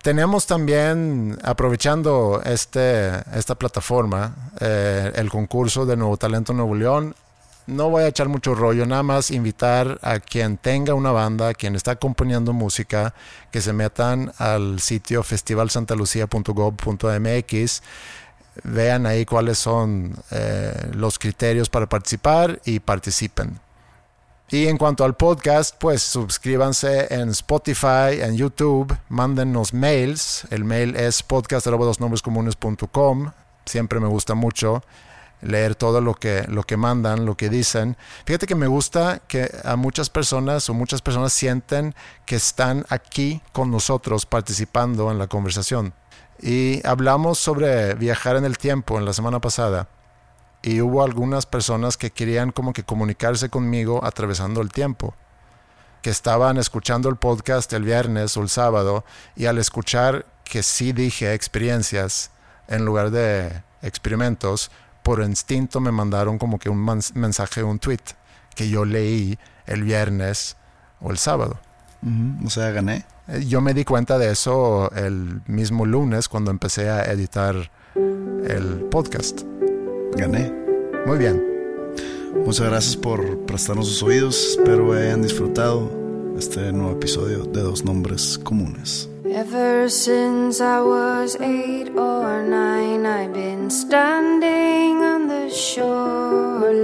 Tenemos 0.00 0.46
también, 0.46 1.38
aprovechando 1.44 2.40
este, 2.46 3.10
esta 3.36 3.54
plataforma, 3.54 4.52
eh, 4.60 5.12
el 5.16 5.28
concurso 5.28 5.84
de 5.84 5.98
Nuevo 5.98 6.16
Talento 6.16 6.54
Nuevo 6.54 6.74
León. 6.74 7.14
No 7.68 7.88
voy 7.90 8.02
a 8.04 8.08
echar 8.08 8.30
mucho 8.30 8.54
rollo, 8.54 8.86
nada 8.86 9.02
más 9.02 9.30
invitar 9.30 9.98
a 10.00 10.20
quien 10.20 10.56
tenga 10.56 10.94
una 10.94 11.12
banda, 11.12 11.52
quien 11.52 11.76
está 11.76 11.96
componiendo 11.96 12.54
música, 12.54 13.12
que 13.50 13.60
se 13.60 13.74
metan 13.74 14.32
al 14.38 14.80
sitio 14.80 15.22
festivalsantalucia.gov.mx, 15.22 17.82
vean 18.64 19.04
ahí 19.04 19.26
cuáles 19.26 19.58
son 19.58 20.16
eh, 20.30 20.92
los 20.94 21.18
criterios 21.18 21.68
para 21.68 21.86
participar 21.86 22.58
y 22.64 22.80
participen. 22.80 23.60
Y 24.48 24.66
en 24.66 24.78
cuanto 24.78 25.04
al 25.04 25.14
podcast, 25.14 25.76
pues 25.78 26.02
suscríbanse 26.02 27.12
en 27.12 27.28
Spotify, 27.28 28.22
en 28.22 28.34
YouTube, 28.34 28.96
mándennos 29.10 29.74
mails. 29.74 30.46
El 30.48 30.64
mail 30.64 30.96
es 30.96 31.22
podcast.com. 31.22 33.32
Siempre 33.66 34.00
me 34.00 34.08
gusta 34.08 34.34
mucho 34.34 34.82
leer 35.40 35.74
todo 35.74 36.00
lo 36.00 36.14
que, 36.14 36.44
lo 36.48 36.62
que 36.62 36.76
mandan, 36.76 37.24
lo 37.24 37.36
que 37.36 37.48
dicen. 37.48 37.96
Fíjate 38.24 38.46
que 38.46 38.54
me 38.54 38.66
gusta 38.66 39.20
que 39.28 39.50
a 39.64 39.76
muchas 39.76 40.10
personas 40.10 40.68
o 40.68 40.74
muchas 40.74 41.02
personas 41.02 41.32
sienten 41.32 41.94
que 42.26 42.36
están 42.36 42.84
aquí 42.88 43.42
con 43.52 43.70
nosotros 43.70 44.26
participando 44.26 45.10
en 45.10 45.18
la 45.18 45.26
conversación. 45.26 45.94
Y 46.40 46.86
hablamos 46.86 47.38
sobre 47.38 47.94
viajar 47.94 48.36
en 48.36 48.44
el 48.44 48.58
tiempo 48.58 48.98
en 48.98 49.04
la 49.04 49.12
semana 49.12 49.40
pasada. 49.40 49.88
Y 50.62 50.80
hubo 50.80 51.02
algunas 51.02 51.46
personas 51.46 51.96
que 51.96 52.10
querían 52.10 52.50
como 52.50 52.72
que 52.72 52.84
comunicarse 52.84 53.48
conmigo 53.48 54.04
atravesando 54.04 54.60
el 54.60 54.70
tiempo. 54.70 55.14
Que 56.02 56.10
estaban 56.10 56.58
escuchando 56.58 57.08
el 57.08 57.16
podcast 57.16 57.72
el 57.72 57.82
viernes 57.82 58.36
o 58.36 58.42
el 58.42 58.48
sábado 58.48 59.04
y 59.34 59.46
al 59.46 59.58
escuchar 59.58 60.26
que 60.44 60.62
sí 60.62 60.92
dije 60.92 61.34
experiencias 61.34 62.30
en 62.68 62.84
lugar 62.84 63.10
de 63.10 63.62
experimentos, 63.82 64.70
por 65.08 65.22
instinto 65.22 65.80
me 65.80 65.90
mandaron 65.90 66.36
como 66.36 66.58
que 66.58 66.68
un 66.68 66.84
mensaje, 67.14 67.62
un 67.62 67.78
tweet 67.78 68.02
que 68.54 68.68
yo 68.68 68.84
leí 68.84 69.38
el 69.64 69.82
viernes 69.82 70.58
o 71.00 71.10
el 71.10 71.16
sábado. 71.16 71.58
O 72.44 72.50
sea, 72.50 72.72
gané. 72.72 73.06
Eh, 73.26 73.46
yo 73.48 73.62
me 73.62 73.72
di 73.72 73.86
cuenta 73.86 74.18
de 74.18 74.30
eso 74.30 74.92
el 74.94 75.40
mismo 75.46 75.86
lunes 75.86 76.28
cuando 76.28 76.50
empecé 76.50 76.90
a 76.90 77.04
editar 77.04 77.70
el 77.96 78.86
podcast. 78.90 79.44
Gané. 80.14 80.52
Muy 81.06 81.16
bien. 81.16 81.42
Muchas 82.44 82.68
gracias 82.68 82.94
por 82.94 83.46
prestarnos 83.46 83.88
sus 83.88 84.02
oídos. 84.02 84.58
Espero 84.58 84.92
hayan 84.92 85.22
disfrutado 85.22 85.90
este 86.36 86.70
nuevo 86.70 86.92
episodio 86.92 87.44
de 87.44 87.62
Dos 87.62 87.82
Nombres 87.82 88.38
Comunes. 88.44 89.08
Ever 89.30 89.88
since 89.88 90.60
I 90.60 90.80
was 90.80 91.36
eight 91.40 91.90
or 91.90 92.42
nine, 92.42 93.06
I've 93.06 93.32
been 93.32 93.70
standing 93.70 95.04
on 95.04 95.28
the 95.28 95.50
shoreline, 95.50 96.80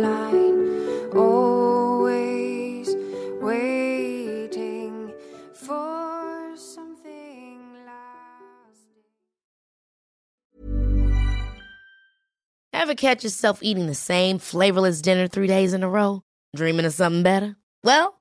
always 1.16 2.95
waiting 3.40 5.12
for 5.55 6.55
something 6.57 7.61
lasting. 7.86 9.05
Ever 12.72 12.95
catch 12.95 13.24
yourself 13.24 13.62
eating 13.62 13.86
the 13.86 13.95
same 13.95 14.38
flavorless 14.38 15.01
dinner 15.01 15.28
three 15.28 15.47
days 15.47 15.72
in 15.72 15.82
a 15.82 15.88
row? 15.88 16.22
Dreaming 16.55 16.84
of 16.84 16.92
something 16.92 17.22
better? 17.22 17.57
Well, 17.82 18.20